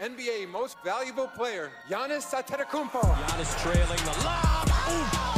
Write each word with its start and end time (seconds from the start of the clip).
NBA 0.00 0.48
Most 0.50 0.78
Valuable 0.82 1.26
Player, 1.26 1.70
Giannis 1.86 2.32
Antetokounmpo. 2.32 3.02
Giannis 3.02 3.62
trailing 3.62 3.98
the 3.98 4.24
lob. 4.24 4.66
Giannis 4.66 5.29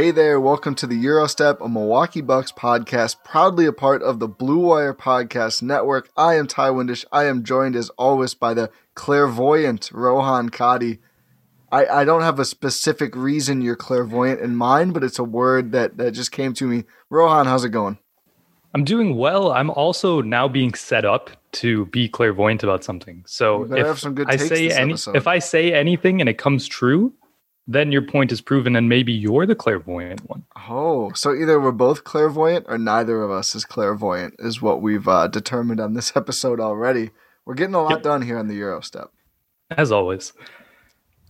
Hey 0.00 0.12
there, 0.12 0.40
welcome 0.40 0.74
to 0.76 0.86
the 0.86 0.98
Gyro 0.98 1.26
Step, 1.26 1.60
a 1.60 1.68
Milwaukee 1.68 2.22
Bucks 2.22 2.52
podcast, 2.52 3.16
proudly 3.22 3.66
a 3.66 3.72
part 3.74 4.02
of 4.02 4.18
the 4.18 4.28
Blue 4.28 4.60
Wire 4.60 4.94
Podcast 4.94 5.60
Network. 5.60 6.08
I 6.16 6.36
am 6.36 6.46
Ti 6.46 6.70
Windisch. 6.70 7.04
I 7.12 7.24
am 7.24 7.44
joined 7.44 7.76
as 7.76 7.90
always 7.98 8.32
by 8.32 8.54
the 8.54 8.70
clairvoyant 8.94 9.90
Rohan 9.92 10.48
Kadi. 10.48 11.00
I, 11.70 11.84
I 11.84 12.04
don't 12.04 12.22
have 12.22 12.38
a 12.38 12.46
specific 12.46 13.14
reason 13.14 13.60
you're 13.60 13.76
clairvoyant 13.76 14.40
in 14.40 14.56
mind, 14.56 14.94
but 14.94 15.04
it's 15.04 15.18
a 15.18 15.22
word 15.22 15.72
that, 15.72 15.98
that 15.98 16.12
just 16.12 16.32
came 16.32 16.54
to 16.54 16.66
me. 16.66 16.84
Rohan, 17.10 17.44
how's 17.44 17.66
it 17.66 17.68
going? 17.68 17.98
I'm 18.72 18.84
doing 18.84 19.18
well. 19.18 19.52
I'm 19.52 19.68
also 19.68 20.22
now 20.22 20.48
being 20.48 20.72
set 20.72 21.04
up 21.04 21.28
to 21.52 21.84
be 21.86 22.08
clairvoyant 22.08 22.62
about 22.62 22.84
something. 22.84 23.22
So 23.26 23.64
if 23.64 23.86
have 23.86 24.00
some 24.00 24.14
good 24.14 24.30
I 24.30 24.36
say 24.36 24.70
any, 24.70 24.92
episode. 24.92 25.16
if 25.16 25.26
I 25.26 25.40
say 25.40 25.74
anything 25.74 26.22
and 26.22 26.30
it 26.30 26.38
comes 26.38 26.66
true, 26.66 27.12
then 27.72 27.92
your 27.92 28.02
point 28.02 28.32
is 28.32 28.40
proven, 28.40 28.74
and 28.76 28.88
maybe 28.88 29.12
you're 29.12 29.46
the 29.46 29.54
clairvoyant 29.54 30.28
one. 30.28 30.44
Oh, 30.68 31.12
so 31.14 31.34
either 31.34 31.60
we're 31.60 31.72
both 31.72 32.04
clairvoyant 32.04 32.66
or 32.68 32.78
neither 32.78 33.22
of 33.22 33.30
us 33.30 33.54
is 33.54 33.64
clairvoyant, 33.64 34.34
is 34.38 34.60
what 34.60 34.82
we've 34.82 35.06
uh, 35.08 35.28
determined 35.28 35.80
on 35.80 35.94
this 35.94 36.12
episode 36.16 36.60
already. 36.60 37.10
We're 37.44 37.54
getting 37.54 37.74
a 37.74 37.82
lot 37.82 37.90
Yep. 37.92 38.02
done 38.02 38.22
here 38.22 38.38
on 38.38 38.48
the 38.48 38.54
Gyro 38.56 38.80
Step. 38.80 39.10
As 39.70 39.92
always, 39.92 40.32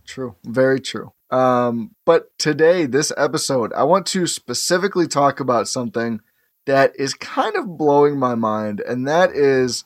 True. 0.05 0.35
Very 0.43 0.79
true. 0.79 1.13
Um, 1.29 1.91
but 2.05 2.37
today, 2.37 2.85
this 2.85 3.13
episode, 3.15 3.71
I 3.73 3.83
want 3.83 4.05
to 4.07 4.27
specifically 4.27 5.07
talk 5.07 5.39
about 5.39 5.67
something 5.69 6.19
that 6.65 6.91
is 6.99 7.13
kind 7.13 7.55
of 7.55 7.77
blowing 7.77 8.17
my 8.19 8.35
mind, 8.35 8.81
and 8.81 9.07
that 9.07 9.31
is 9.31 9.85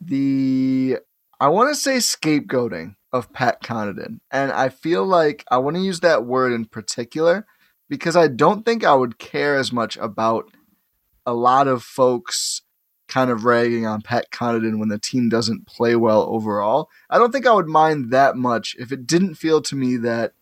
the 0.00 0.98
I 1.40 1.48
want 1.48 1.70
to 1.70 1.74
say 1.74 1.96
scapegoating 1.96 2.94
of 3.12 3.32
Pat 3.32 3.62
Connaughton. 3.62 4.20
And 4.30 4.52
I 4.52 4.68
feel 4.68 5.04
like 5.04 5.44
I 5.50 5.58
want 5.58 5.76
to 5.76 5.82
use 5.82 6.00
that 6.00 6.24
word 6.24 6.52
in 6.52 6.64
particular 6.64 7.46
because 7.88 8.16
I 8.16 8.28
don't 8.28 8.64
think 8.64 8.84
I 8.84 8.94
would 8.94 9.18
care 9.18 9.56
as 9.56 9.72
much 9.72 9.96
about 9.98 10.50
a 11.26 11.34
lot 11.34 11.68
of 11.68 11.82
folks 11.82 12.62
kind 13.08 13.30
of 13.30 13.44
ragging 13.44 13.86
on 13.86 14.00
Pat 14.00 14.30
Connaughton 14.30 14.78
when 14.78 14.88
the 14.88 14.98
team 14.98 15.28
doesn't 15.28 15.66
play 15.66 15.94
well 15.94 16.22
overall. 16.22 16.88
I 17.10 17.18
don't 17.18 17.30
think 17.30 17.46
I 17.46 17.52
would 17.52 17.68
mind 17.68 18.10
that 18.10 18.36
much 18.36 18.74
if 18.78 18.90
it 18.90 19.06
didn't 19.06 19.34
feel 19.34 19.60
to 19.62 19.76
me 19.76 19.98
that 19.98 20.32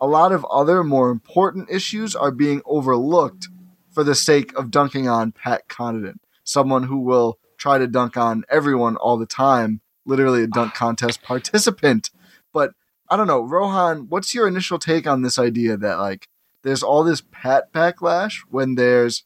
a 0.00 0.06
lot 0.06 0.32
of 0.32 0.46
other 0.46 0.82
more 0.82 1.10
important 1.10 1.70
issues 1.70 2.16
are 2.16 2.30
being 2.30 2.62
overlooked 2.64 3.48
for 3.90 4.02
the 4.04 4.14
sake 4.14 4.56
of 4.56 4.70
dunking 4.70 5.08
on 5.08 5.32
Pat 5.32 5.68
Connaughton, 5.68 6.16
someone 6.44 6.84
who 6.84 6.98
will 6.98 7.38
try 7.58 7.78
to 7.78 7.86
dunk 7.86 8.16
on 8.16 8.44
everyone 8.48 8.96
all 8.96 9.16
the 9.16 9.26
time, 9.26 9.80
literally 10.06 10.42
a 10.44 10.46
dunk 10.46 10.74
contest 10.74 11.22
participant. 11.22 12.10
But 12.52 12.72
I 13.10 13.16
don't 13.16 13.26
know, 13.26 13.42
Rohan, 13.42 14.08
what's 14.08 14.34
your 14.34 14.48
initial 14.48 14.78
take 14.78 15.06
on 15.06 15.22
this 15.22 15.38
idea 15.38 15.76
that 15.76 15.98
like 15.98 16.28
there's 16.62 16.82
all 16.82 17.04
this 17.04 17.22
Pat 17.30 17.72
backlash 17.72 18.38
when 18.48 18.74
there's 18.74 19.24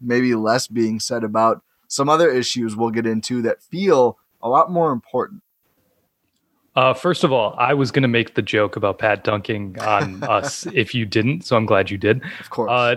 maybe 0.00 0.34
less 0.34 0.66
being 0.68 1.00
said 1.00 1.24
about 1.24 1.62
some 1.88 2.08
other 2.08 2.30
issues 2.30 2.76
we'll 2.76 2.90
get 2.90 3.06
into 3.06 3.42
that 3.42 3.62
feel 3.62 4.18
a 4.42 4.48
lot 4.48 4.70
more 4.70 4.92
important. 4.92 5.42
uh, 6.76 6.94
first 6.94 7.24
of 7.24 7.32
all, 7.32 7.54
I 7.58 7.74
was 7.74 7.90
going 7.90 8.02
to 8.02 8.08
make 8.08 8.34
the 8.34 8.42
joke 8.42 8.76
about 8.76 8.98
Pat 8.98 9.24
dunking 9.24 9.78
on 9.80 10.22
us 10.22 10.66
if 10.66 10.94
you 10.94 11.06
didn't, 11.06 11.44
so 11.44 11.56
I'm 11.56 11.66
glad 11.66 11.90
you 11.90 11.98
did. 11.98 12.22
Of 12.38 12.50
course. 12.50 12.70
Uh, 12.70 12.96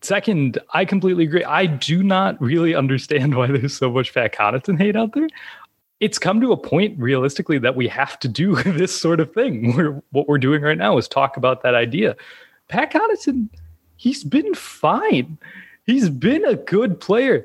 second, 0.00 0.58
I 0.72 0.84
completely 0.84 1.24
agree. 1.24 1.44
I 1.44 1.66
do 1.66 2.02
not 2.02 2.40
really 2.40 2.74
understand 2.74 3.36
why 3.36 3.46
there's 3.48 3.76
so 3.76 3.90
much 3.90 4.12
Pat 4.14 4.34
Connaughton 4.34 4.78
hate 4.78 4.96
out 4.96 5.12
there. 5.12 5.28
It's 6.00 6.18
come 6.18 6.40
to 6.40 6.52
a 6.52 6.56
point, 6.56 6.98
realistically, 6.98 7.58
that 7.58 7.76
we 7.76 7.86
have 7.88 8.18
to 8.20 8.28
do 8.28 8.56
this 8.62 8.98
sort 8.98 9.20
of 9.20 9.32
thing. 9.32 9.76
Where 9.76 10.02
what 10.10 10.28
we're 10.28 10.38
doing 10.38 10.62
right 10.62 10.78
now 10.78 10.98
is 10.98 11.06
talk 11.06 11.36
about 11.36 11.62
that 11.62 11.74
idea. 11.74 12.16
Pat 12.68 12.92
Connaughton, 12.92 13.48
he's 13.96 14.24
been 14.24 14.54
fine. 14.54 15.38
He's 15.86 16.08
been 16.08 16.44
a 16.44 16.56
good 16.56 17.00
player. 17.00 17.44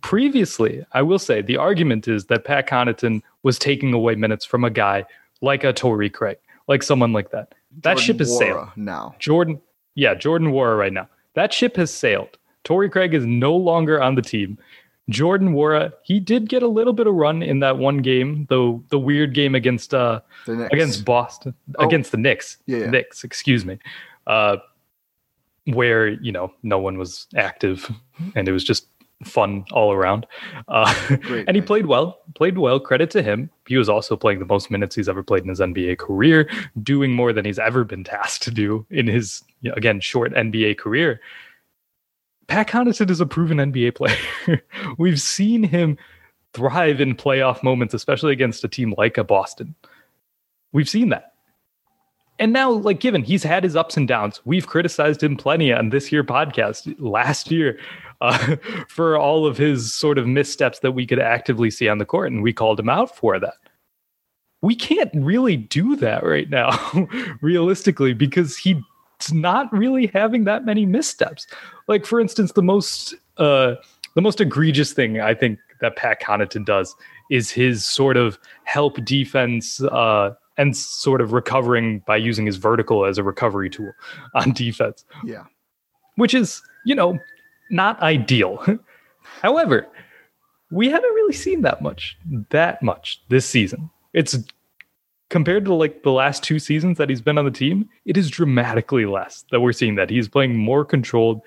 Previously, 0.00 0.84
I 0.92 1.02
will 1.02 1.18
say 1.18 1.42
the 1.42 1.56
argument 1.56 2.08
is 2.08 2.26
that 2.26 2.44
Pat 2.44 2.68
Connaughton 2.68 3.22
was 3.42 3.58
taking 3.58 3.92
away 3.92 4.14
minutes 4.14 4.44
from 4.44 4.64
a 4.64 4.70
guy 4.70 5.04
like 5.40 5.64
a 5.64 5.72
Torrey 5.72 6.08
Craig, 6.08 6.38
like 6.68 6.82
someone 6.82 7.12
like 7.12 7.30
that. 7.30 7.54
That 7.82 7.98
Jordan 7.98 8.04
ship 8.04 8.18
has 8.20 8.30
Nwora 8.30 8.38
sailed. 8.38 8.68
now. 8.76 9.14
Jordan, 9.18 9.60
yeah, 9.94 10.14
Jordan 10.14 10.48
Nwora 10.52 10.78
right 10.78 10.92
now. 10.92 11.08
That 11.34 11.52
ship 11.52 11.76
has 11.76 11.92
sailed. 11.92 12.38
Torrey 12.64 12.88
Craig 12.88 13.12
is 13.12 13.26
no 13.26 13.56
longer 13.56 14.00
on 14.00 14.14
the 14.14 14.22
team. 14.22 14.56
Jordan 15.10 15.52
Nwora, 15.54 15.92
he 16.04 16.20
did 16.20 16.48
get 16.48 16.62
a 16.62 16.68
little 16.68 16.92
bit 16.92 17.06
of 17.06 17.14
run 17.14 17.42
in 17.42 17.58
that 17.60 17.76
one 17.78 17.98
game, 17.98 18.46
though 18.48 18.82
the 18.90 18.98
weird 18.98 19.34
game 19.34 19.54
against 19.54 19.92
uh 19.94 20.20
against 20.46 21.04
Boston, 21.04 21.54
Oh. 21.78 21.86
against 21.86 22.12
the 22.12 22.18
Knicks. 22.18 22.58
Yeah, 22.66 22.78
yeah. 22.78 22.90
Knicks, 22.90 23.24
excuse 23.24 23.64
me. 23.64 23.78
Uh 24.26 24.56
where, 25.66 26.08
you 26.08 26.32
know, 26.32 26.52
no 26.62 26.78
one 26.78 26.98
was 26.98 27.26
active 27.36 27.88
and 28.34 28.48
it 28.48 28.52
was 28.52 28.64
just 28.64 28.86
fun 29.24 29.64
all 29.70 29.92
around. 29.92 30.26
Uh, 30.66 30.92
Great 31.18 31.44
and 31.46 31.54
he 31.54 31.60
night. 31.60 31.66
played 31.66 31.86
well, 31.86 32.18
played 32.34 32.58
well. 32.58 32.80
Credit 32.80 33.08
to 33.10 33.22
him. 33.22 33.48
He 33.68 33.76
was 33.76 33.88
also 33.88 34.16
playing 34.16 34.40
the 34.40 34.44
most 34.46 34.70
minutes 34.72 34.96
he's 34.96 35.08
ever 35.08 35.22
played 35.22 35.44
in 35.44 35.48
his 35.48 35.60
NBA 35.60 35.98
career, 35.98 36.50
doing 36.82 37.12
more 37.12 37.32
than 37.32 37.44
he's 37.44 37.60
ever 37.60 37.84
been 37.84 38.02
tasked 38.12 38.42
to 38.42 38.50
do 38.50 38.84
in 38.90 39.06
his, 39.06 39.42
again, 39.74 40.00
short 40.00 40.32
NBA 40.34 40.78
career. 40.78 41.20
Pat 42.52 42.68
Connaughton 42.68 43.08
is 43.08 43.18
a 43.18 43.24
proven 43.24 43.56
NBA 43.56 43.94
player. 43.94 44.62
We've 44.98 45.18
seen 45.18 45.62
him 45.62 45.96
thrive 46.52 47.00
in 47.00 47.16
playoff 47.16 47.62
moments, 47.62 47.94
especially 47.94 48.34
against 48.34 48.62
a 48.62 48.68
team 48.68 48.92
like 48.98 49.16
a 49.16 49.24
Boston. 49.24 49.74
We've 50.70 50.86
seen 50.88 51.08
that. 51.08 51.32
And 52.38 52.52
now, 52.52 52.70
like, 52.70 53.00
given 53.00 53.22
he's 53.22 53.42
had 53.42 53.64
his 53.64 53.74
ups 53.74 53.96
and 53.96 54.06
downs, 54.06 54.42
we've 54.44 54.66
criticized 54.66 55.22
him 55.22 55.34
plenty 55.34 55.72
on 55.72 55.88
this 55.88 56.12
year 56.12 56.22
podcast 56.22 56.94
last 56.98 57.50
year 57.50 57.78
uh, 58.20 58.56
for 58.90 59.16
all 59.16 59.46
of 59.46 59.56
his 59.56 59.94
sort 59.94 60.18
of 60.18 60.26
missteps 60.26 60.80
that 60.80 60.92
we 60.92 61.06
could 61.06 61.20
actively 61.20 61.70
see 61.70 61.88
on 61.88 61.96
the 61.96 62.04
court, 62.04 62.30
and 62.32 62.42
we 62.42 62.52
called 62.52 62.78
him 62.78 62.90
out 62.90 63.16
for 63.16 63.40
that. 63.40 63.54
We 64.60 64.74
can't 64.74 65.10
really 65.14 65.56
do 65.56 65.96
that 65.96 66.22
right 66.22 66.50
now, 66.50 66.78
realistically, 67.40 68.12
because 68.12 68.58
he's 68.58 68.76
not 69.30 69.70
really 69.70 70.06
having 70.06 70.44
that 70.44 70.64
many 70.64 70.86
missteps. 70.86 71.46
Like, 71.86 72.06
for 72.06 72.18
instance, 72.18 72.52
the 72.52 72.62
most 72.62 73.14
uh, 73.36 73.74
the 74.14 74.22
most 74.22 74.40
egregious 74.40 74.92
thing 74.92 75.20
I 75.20 75.34
think 75.34 75.58
that 75.80 75.96
Pat 75.96 76.22
Connaughton 76.22 76.64
does 76.64 76.94
is 77.30 77.50
his 77.50 77.84
sort 77.84 78.16
of 78.16 78.38
help 78.64 79.04
defense 79.04 79.82
uh, 79.82 80.34
and 80.56 80.76
sort 80.76 81.20
of 81.20 81.32
recovering 81.32 82.00
by 82.00 82.16
using 82.16 82.46
his 82.46 82.56
vertical 82.56 83.04
as 83.04 83.18
a 83.18 83.22
recovery 83.22 83.70
tool 83.70 83.92
on 84.34 84.52
defense. 84.52 85.04
Yeah. 85.24 85.44
Which 86.16 86.34
is, 86.34 86.62
you 86.84 86.94
know, 86.94 87.18
not 87.70 88.00
ideal. 88.02 88.64
However, 89.40 89.86
we 90.70 90.88
haven't 90.88 91.14
really 91.14 91.32
seen 91.32 91.62
that 91.62 91.82
much, 91.82 92.18
that 92.50 92.82
much 92.82 93.22
this 93.28 93.46
season. 93.46 93.90
It's 94.12 94.36
compared 95.32 95.64
to 95.64 95.72
like 95.72 96.02
the 96.02 96.12
last 96.12 96.42
two 96.42 96.58
seasons 96.58 96.98
that 96.98 97.08
he's 97.08 97.22
been 97.22 97.38
on 97.38 97.46
the 97.46 97.50
team, 97.50 97.88
it 98.04 98.18
is 98.18 98.28
dramatically 98.28 99.06
less 99.06 99.46
that 99.50 99.60
we're 99.60 99.72
seeing 99.72 99.94
that 99.94 100.10
he's 100.10 100.28
playing 100.28 100.54
more 100.54 100.84
controlled. 100.84 101.40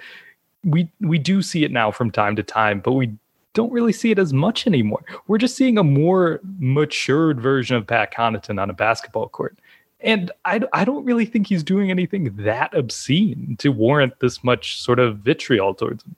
We 0.63 0.89
we 1.01 1.19
do 1.19 1.43
see 1.43 1.63
it 1.63 1.71
now 1.71 1.91
from 1.91 2.09
time 2.09 2.35
to 2.37 2.41
time, 2.41 2.79
but 2.79 2.93
we 2.93 3.13
don't 3.53 3.71
really 3.71 3.93
see 3.93 4.09
it 4.09 4.17
as 4.17 4.33
much 4.33 4.65
anymore. 4.65 5.03
We're 5.27 5.37
just 5.37 5.55
seeing 5.55 5.77
a 5.77 5.83
more 5.83 6.41
matured 6.57 7.39
version 7.39 7.77
of 7.77 7.85
Pat 7.85 8.11
Connaughton 8.11 8.59
on 8.59 8.71
a 8.71 8.73
basketball 8.73 9.29
court. 9.29 9.55
And 9.99 10.31
I, 10.45 10.61
I 10.73 10.83
don't 10.83 11.05
really 11.05 11.25
think 11.25 11.45
he's 11.45 11.63
doing 11.63 11.91
anything 11.91 12.35
that 12.37 12.73
obscene 12.73 13.55
to 13.59 13.69
warrant 13.69 14.19
this 14.19 14.43
much 14.43 14.81
sort 14.81 14.97
of 14.97 15.19
vitriol 15.19 15.75
towards 15.75 16.03
him. 16.03 16.15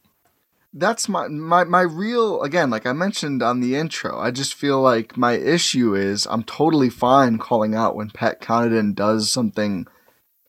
That's 0.79 1.09
my, 1.09 1.27
my 1.27 1.63
my 1.63 1.81
real 1.81 2.44
again, 2.44 2.69
like 2.69 2.85
I 2.85 2.94
mentioned 2.94 3.41
on 3.41 3.62
the 3.62 3.75
intro, 3.75 4.19
I 4.19 4.31
just 4.31 4.53
feel 4.53 4.79
like 4.81 5.18
my 5.18 5.33
issue 5.33 5.95
is 5.95 6.27
I'm 6.29 6.44
totally 6.44 6.89
fine 6.89 7.39
calling 7.39 7.74
out 7.74 7.95
when 7.95 8.12
Pat 8.12 8.41
Connaughton 8.41 8.94
does 8.94 9.31
something 9.31 9.88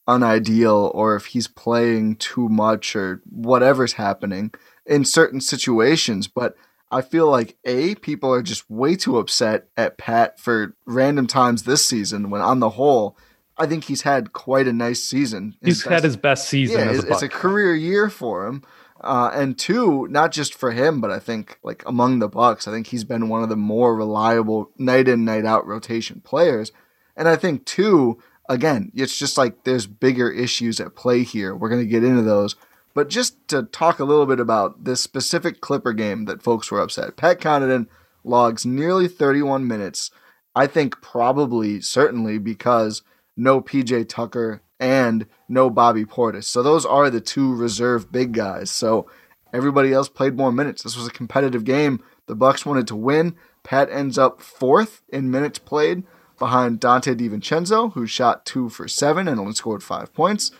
unideal 0.06 0.90
or 0.94 1.16
if 1.16 1.26
he's 1.26 1.48
playing 1.48 2.16
too 2.16 2.48
much 2.48 2.94
or 2.96 3.22
whatever's 3.30 3.94
happening 3.94 4.50
in 4.86 5.04
certain 5.04 5.40
situations, 5.40 6.28
but 6.28 6.54
I 6.90 7.02
feel 7.02 7.30
like 7.30 7.56
A, 7.64 7.94
people 7.96 8.32
are 8.32 8.42
just 8.42 8.68
way 8.70 8.96
too 8.96 9.18
upset 9.18 9.68
at 9.76 9.98
Pat 9.98 10.40
for 10.40 10.74
random 10.86 11.26
times 11.26 11.64
this 11.64 11.84
season 11.84 12.30
when 12.30 12.40
on 12.40 12.60
the 12.60 12.70
whole, 12.70 13.18
I 13.58 13.66
think 13.66 13.84
he's 13.84 14.02
had 14.02 14.32
quite 14.32 14.66
a 14.66 14.72
nice 14.72 15.02
season. 15.04 15.56
His 15.60 15.78
he's 15.78 15.82
best, 15.82 15.92
had 15.92 16.04
his 16.04 16.16
best 16.16 16.48
season. 16.48 16.80
Yeah, 16.80 16.92
it's, 16.92 17.04
a, 17.04 17.12
it's 17.12 17.22
a 17.22 17.28
career 17.28 17.74
year 17.74 18.08
for 18.08 18.46
him. 18.46 18.62
Uh, 19.00 19.30
and 19.32 19.56
two, 19.56 20.08
not 20.08 20.32
just 20.32 20.54
for 20.54 20.72
him, 20.72 21.00
but 21.00 21.10
I 21.10 21.18
think 21.18 21.58
like 21.62 21.84
among 21.86 22.18
the 22.18 22.28
Bucks, 22.28 22.66
I 22.66 22.72
think 22.72 22.88
he's 22.88 23.04
been 23.04 23.28
one 23.28 23.42
of 23.42 23.48
the 23.48 23.56
more 23.56 23.94
reliable 23.94 24.70
night 24.76 25.06
in 25.06 25.24
night 25.24 25.44
out 25.44 25.66
rotation 25.66 26.20
players. 26.20 26.72
And 27.16 27.28
I 27.28 27.36
think 27.36 27.64
two, 27.64 28.18
again, 28.48 28.90
it's 28.94 29.16
just 29.16 29.38
like 29.38 29.64
there's 29.64 29.86
bigger 29.86 30.30
issues 30.30 30.80
at 30.80 30.96
play 30.96 31.22
here. 31.22 31.54
We're 31.54 31.68
gonna 31.68 31.84
get 31.84 32.04
into 32.04 32.22
those. 32.22 32.56
But 32.94 33.08
just 33.08 33.46
to 33.48 33.62
talk 33.62 34.00
a 34.00 34.04
little 34.04 34.26
bit 34.26 34.40
about 34.40 34.84
this 34.84 35.00
specific 35.00 35.60
Clipper 35.60 35.92
game 35.92 36.24
that 36.24 36.42
folks 36.42 36.70
were 36.70 36.80
upset, 36.80 37.16
Pat 37.16 37.38
Connaughton 37.38 37.86
logs 38.24 38.66
nearly 38.66 39.06
31 39.06 39.66
minutes. 39.68 40.10
I 40.56 40.66
think 40.66 41.00
probably, 41.00 41.80
certainly, 41.80 42.38
because 42.38 43.02
no 43.36 43.60
PJ 43.60 44.08
Tucker 44.08 44.62
and 44.80 45.26
no 45.48 45.70
Bobby 45.70 46.04
Portis. 46.04 46.44
So 46.44 46.62
those 46.62 46.86
are 46.86 47.10
the 47.10 47.20
two 47.20 47.54
reserve 47.54 48.12
big 48.12 48.32
guys. 48.32 48.70
So 48.70 49.10
everybody 49.52 49.92
else 49.92 50.08
played 50.08 50.36
more 50.36 50.52
minutes. 50.52 50.82
This 50.82 50.96
was 50.96 51.06
a 51.06 51.12
competitive 51.12 51.64
game. 51.64 52.02
The 52.26 52.36
Bucks 52.36 52.66
wanted 52.66 52.86
to 52.88 52.96
win. 52.96 53.34
Pat 53.64 53.90
ends 53.90 54.18
up 54.18 54.40
fourth 54.40 55.02
in 55.08 55.30
minutes 55.30 55.58
played 55.58 56.04
behind 56.38 56.80
Donte 56.80 57.16
DiVincenzo, 57.16 57.92
who 57.92 58.06
shot 58.06 58.46
two 58.46 58.68
for 58.68 58.86
seven 58.86 59.26
and 59.26 59.40
only 59.40 59.54
scored 59.54 59.82
five 59.82 60.12
points. 60.14 60.52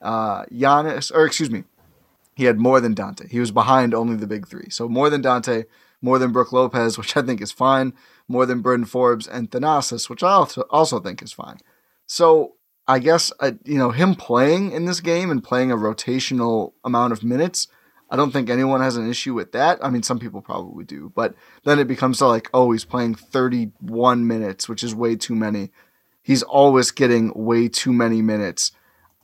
Uh, 0.00 0.44
Giannis, 0.46 1.14
or 1.14 1.24
excuse 1.24 1.50
me, 1.50 1.64
he 2.34 2.44
had 2.44 2.58
more 2.58 2.80
than 2.80 2.94
Donte. 2.94 3.28
He 3.28 3.38
was 3.38 3.50
behind 3.50 3.94
only 3.94 4.16
the 4.16 4.26
big 4.26 4.48
three. 4.48 4.68
So 4.70 4.88
more 4.88 5.10
than 5.10 5.22
Donte, 5.22 5.66
more 6.02 6.18
than 6.18 6.32
Brook 6.32 6.52
Lopez, 6.52 6.98
which 6.98 7.16
I 7.16 7.22
think 7.22 7.40
is 7.40 7.52
fine, 7.52 7.92
more 8.26 8.46
than 8.46 8.62
Bryn 8.62 8.84
Forbes 8.84 9.26
and 9.26 9.50
Thanasis, 9.50 10.08
which 10.08 10.22
I 10.22 10.44
also 10.70 11.00
think 11.00 11.22
is 11.22 11.32
fine. 11.32 11.58
So 12.06 12.54
I 12.90 12.98
guess, 12.98 13.32
you 13.64 13.78
know, 13.78 13.92
him 13.92 14.16
playing 14.16 14.72
in 14.72 14.84
this 14.84 14.98
game 14.98 15.30
and 15.30 15.44
playing 15.44 15.70
a 15.70 15.76
rotational 15.76 16.72
amount 16.84 17.12
of 17.12 17.22
minutes, 17.22 17.68
I 18.10 18.16
don't 18.16 18.32
think 18.32 18.50
anyone 18.50 18.80
has 18.80 18.96
an 18.96 19.08
issue 19.08 19.32
with 19.32 19.52
that. 19.52 19.78
I 19.80 19.90
mean, 19.90 20.02
some 20.02 20.18
people 20.18 20.42
probably 20.42 20.84
do, 20.84 21.12
but 21.14 21.36
then 21.62 21.78
it 21.78 21.86
becomes 21.86 22.18
to 22.18 22.26
like, 22.26 22.50
oh, 22.52 22.72
he's 22.72 22.84
playing 22.84 23.14
31 23.14 24.26
minutes, 24.26 24.68
which 24.68 24.82
is 24.82 24.92
way 24.92 25.14
too 25.14 25.36
many. 25.36 25.70
He's 26.20 26.42
always 26.42 26.90
getting 26.90 27.32
way 27.32 27.68
too 27.68 27.92
many 27.92 28.22
minutes. 28.22 28.72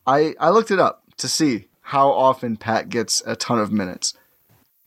I, 0.06 0.36
I 0.38 0.50
looked 0.50 0.70
it 0.70 0.78
up 0.78 1.02
to 1.16 1.26
see 1.26 1.66
how 1.80 2.10
often 2.12 2.56
Pat 2.56 2.88
gets 2.88 3.20
a 3.26 3.34
ton 3.34 3.58
of 3.58 3.72
minutes. 3.72 4.14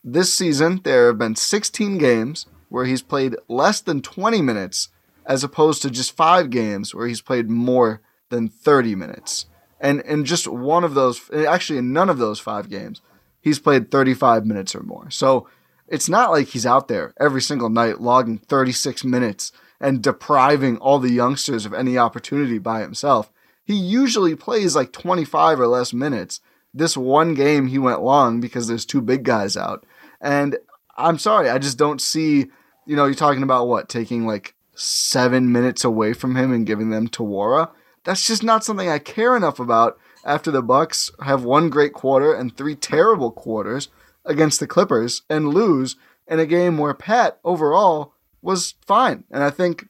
This 0.02 0.32
season, 0.32 0.80
there 0.84 1.08
have 1.08 1.18
been 1.18 1.36
16 1.36 1.98
games 1.98 2.46
where 2.70 2.86
he's 2.86 3.02
played 3.02 3.36
less 3.46 3.82
than 3.82 4.00
20 4.00 4.40
minutes, 4.40 4.88
as 5.26 5.44
opposed 5.44 5.82
to 5.82 5.90
just 5.90 6.16
five 6.16 6.48
games 6.48 6.94
where 6.94 7.06
he's 7.06 7.20
played 7.20 7.50
more 7.50 8.00
than 8.30 8.48
30 8.48 8.94
minutes. 8.94 9.46
And 9.80 10.00
in 10.00 10.24
just 10.24 10.46
one 10.46 10.84
of 10.84 10.94
those, 10.94 11.30
actually, 11.32 11.78
in 11.78 11.92
none 11.92 12.10
of 12.10 12.18
those 12.18 12.40
five 12.40 12.68
games, 12.68 13.00
he's 13.40 13.58
played 13.58 13.90
35 13.90 14.44
minutes 14.44 14.74
or 14.74 14.82
more. 14.82 15.10
So 15.10 15.48
it's 15.88 16.08
not 16.08 16.30
like 16.30 16.48
he's 16.48 16.66
out 16.66 16.88
there 16.88 17.14
every 17.18 17.42
single 17.42 17.70
night 17.70 18.00
logging 18.00 18.38
36 18.38 19.04
minutes 19.04 19.52
and 19.80 20.02
depriving 20.02 20.76
all 20.78 20.98
the 20.98 21.12
youngsters 21.12 21.64
of 21.64 21.72
any 21.72 21.96
opportunity 21.96 22.58
by 22.58 22.80
himself. 22.80 23.30
He 23.64 23.74
usually 23.74 24.34
plays 24.34 24.76
like 24.76 24.92
25 24.92 25.60
or 25.60 25.66
less 25.66 25.92
minutes 25.92 26.40
this 26.72 26.96
one 26.96 27.34
game 27.34 27.66
he 27.66 27.78
went 27.78 28.02
long 28.02 28.40
because 28.40 28.68
there's 28.68 28.86
two 28.86 29.00
big 29.00 29.24
guys 29.24 29.56
out. 29.56 29.84
And 30.20 30.56
I'm 30.96 31.18
sorry, 31.18 31.48
I 31.48 31.58
just 31.58 31.78
don't 31.78 32.00
see, 32.00 32.46
you 32.86 32.96
know, 32.96 33.06
you're 33.06 33.14
talking 33.14 33.42
about 33.42 33.68
what, 33.68 33.88
taking 33.88 34.26
like 34.26 34.54
seven 34.74 35.52
minutes 35.52 35.84
away 35.84 36.12
from 36.12 36.36
him 36.36 36.52
and 36.52 36.66
giving 36.66 36.90
them 36.90 37.08
to 37.08 37.22
Nwora. 37.22 37.70
That's 38.04 38.26
just 38.26 38.42
not 38.42 38.64
something 38.64 38.88
I 38.88 38.98
care 38.98 39.36
enough 39.36 39.58
about 39.58 39.98
after 40.24 40.50
the 40.50 40.62
Bucks 40.62 41.10
have 41.22 41.44
one 41.44 41.70
great 41.70 41.92
quarter 41.92 42.32
and 42.32 42.56
three 42.56 42.74
terrible 42.74 43.30
quarters 43.30 43.88
against 44.24 44.60
the 44.60 44.66
Clippers 44.66 45.22
and 45.28 45.48
lose 45.48 45.96
in 46.26 46.38
a 46.38 46.46
game 46.46 46.78
where 46.78 46.94
Pat 46.94 47.38
overall 47.44 48.14
was 48.42 48.74
fine. 48.86 49.24
And 49.30 49.42
I 49.42 49.50
think 49.50 49.88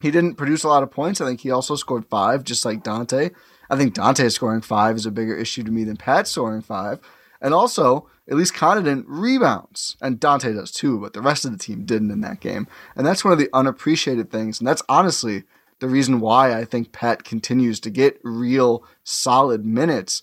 he 0.00 0.10
didn't 0.10 0.36
produce 0.36 0.64
a 0.64 0.68
lot 0.68 0.82
of 0.82 0.90
points. 0.90 1.20
I 1.20 1.26
think 1.26 1.40
he 1.40 1.50
also 1.50 1.76
scored 1.76 2.06
five, 2.06 2.44
just 2.44 2.64
like 2.64 2.82
Donte. 2.82 3.32
I 3.68 3.76
think 3.76 3.94
Donte 3.94 4.30
scoring 4.32 4.62
five 4.62 4.96
is 4.96 5.06
a 5.06 5.10
bigger 5.10 5.36
issue 5.36 5.62
to 5.62 5.70
me 5.70 5.84
than 5.84 5.96
Pat 5.96 6.26
scoring 6.26 6.62
five. 6.62 7.00
And 7.40 7.54
also, 7.54 8.08
at 8.28 8.36
least 8.36 8.54
Connaughton 8.54 9.04
rebounds, 9.06 9.96
and 10.00 10.20
Donte 10.20 10.54
does 10.54 10.70
too, 10.70 11.00
but 11.00 11.14
the 11.14 11.22
rest 11.22 11.44
of 11.44 11.52
the 11.52 11.58
team 11.58 11.84
didn't 11.84 12.10
in 12.10 12.20
that 12.20 12.40
game. 12.40 12.66
And 12.94 13.06
that's 13.06 13.24
one 13.24 13.32
of 13.32 13.38
the 13.38 13.48
unappreciated 13.52 14.30
things. 14.30 14.60
And 14.60 14.68
that's 14.68 14.82
honestly 14.88 15.44
the 15.80 15.88
reason 15.88 16.20
why 16.20 16.56
I 16.56 16.64
think 16.64 16.92
Pat 16.92 17.24
continues 17.24 17.80
to 17.80 17.90
get 17.90 18.20
real 18.22 18.84
solid 19.02 19.64
minutes. 19.64 20.22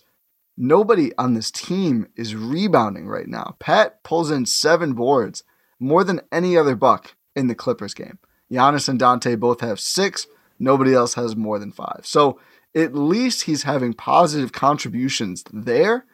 Nobody 0.56 1.14
on 1.16 1.34
this 1.34 1.50
team 1.50 2.08
is 2.16 2.34
rebounding 2.34 3.06
right 3.06 3.28
now. 3.28 3.56
Pat 3.58 4.02
pulls 4.02 4.30
in 4.30 4.46
seven 4.46 4.94
boards, 4.94 5.44
more 5.78 6.02
than 6.02 6.20
any 6.32 6.56
other 6.56 6.74
buck 6.74 7.14
in 7.36 7.46
the 7.46 7.54
Clippers 7.54 7.94
game. 7.94 8.18
Giannis 8.50 8.88
and 8.88 8.98
Donte 8.98 9.38
both 9.38 9.60
have 9.60 9.78
six. 9.78 10.26
Nobody 10.58 10.94
else 10.94 11.14
has 11.14 11.36
more 11.36 11.58
than 11.58 11.70
five. 11.70 12.00
So 12.02 12.40
at 12.74 12.94
least 12.94 13.42
he's 13.42 13.62
having 13.62 13.92
positive 13.94 14.52
contributions 14.52 15.44
there 15.52 16.06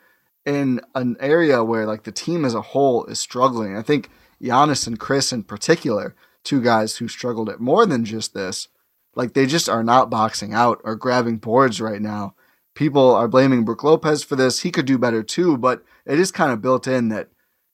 in 0.45 0.81
an 0.95 1.17
area 1.21 1.65
where 1.65 1.87
like 1.87 2.05
the 2.05 2.13
team 2.13 2.45
as 2.45 2.55
a 2.55 2.61
whole 2.61 3.05
is 3.07 3.19
struggling. 3.21 3.77
I 3.77 3.83
think 3.83 4.11
Giannis 4.43 4.87
and 4.87 4.99
Khris 4.99 5.33
in 5.33 5.45
particular, 5.45 6.15
two 6.43 6.61
guys 6.61 6.97
who 6.97 7.09
struggled 7.09 7.49
at 7.49 7.61
more 7.61 7.87
than 7.87 8.05
just 8.05 8.35
this, 8.35 8.69
like 9.17 9.35
they 9.35 9.47
just 9.47 9.69
are 9.69 9.85
not 9.85 10.11
boxing 10.11 10.55
out 10.55 10.81
or 10.85 10.97
grabbing 10.97 11.39
boards 11.39 11.81
right 11.81 12.03
now. 12.03 12.35
People 12.75 13.15
are 13.15 13.29
blaming 13.29 13.65
Brook 13.65 13.85
Lopez 13.85 14.25
for 14.25 14.37
this. 14.37 14.61
He 14.61 14.71
could 14.71 14.87
do 14.87 14.99
better 14.99 15.23
too, 15.23 15.57
but 15.57 15.85
it 16.07 16.19
is 16.19 16.33
kind 16.33 16.53
of 16.53 16.61
built 16.61 16.87
in 16.87 17.09
that, 17.09 17.29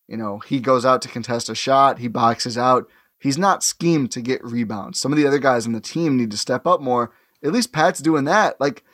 you 0.08 0.16
know, 0.16 0.38
he 0.40 0.60
goes 0.60 0.84
out 0.84 1.00
to 1.02 1.08
contest 1.08 1.48
a 1.48 1.54
shot, 1.54 1.98
he 1.98 2.08
boxes 2.08 2.58
out. 2.58 2.88
He's 3.18 3.38
not 3.38 3.62
schemed 3.62 4.10
to 4.12 4.22
get 4.22 4.44
rebounds. 4.44 4.98
Some 4.98 5.12
of 5.12 5.18
the 5.18 5.26
other 5.26 5.38
guys 5.38 5.66
on 5.66 5.72
the 5.72 5.80
team 5.80 6.16
need 6.16 6.30
to 6.30 6.38
step 6.38 6.66
up 6.66 6.80
more 6.80 7.12
at 7.42 7.52
least 7.52 7.72
Pat's 7.72 8.00
doing 8.00 8.24
that. 8.24 8.60
Like, 8.60 8.84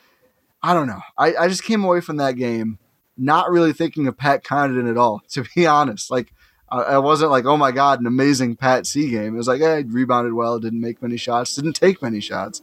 I 0.62 0.74
don't 0.74 0.86
know. 0.86 1.00
I, 1.16 1.34
I 1.36 1.48
just 1.48 1.64
came 1.64 1.84
away 1.84 2.00
from 2.00 2.16
that 2.16 2.32
game 2.32 2.78
not 3.16 3.50
really 3.50 3.72
thinking 3.72 4.06
of 4.06 4.16
Pat 4.16 4.44
Connaughton 4.44 4.90
at 4.90 4.98
all, 4.98 5.22
to 5.30 5.44
be 5.54 5.66
honest. 5.66 6.10
Like, 6.10 6.32
I, 6.68 6.78
I 6.82 6.98
wasn't 6.98 7.30
like, 7.30 7.44
oh 7.44 7.56
my 7.56 7.72
God, 7.72 8.00
an 8.00 8.06
amazing 8.06 8.56
Pat 8.56 8.86
C 8.86 9.10
game. 9.10 9.34
It 9.34 9.38
was 9.38 9.48
like, 9.48 9.60
eh, 9.60 9.76
hey, 9.76 9.82
rebounded 9.84 10.32
well, 10.32 10.58
didn't 10.58 10.80
make 10.80 11.00
many 11.02 11.16
shots, 11.16 11.54
didn't 11.54 11.74
take 11.74 12.02
many 12.02 12.20
shots. 12.20 12.62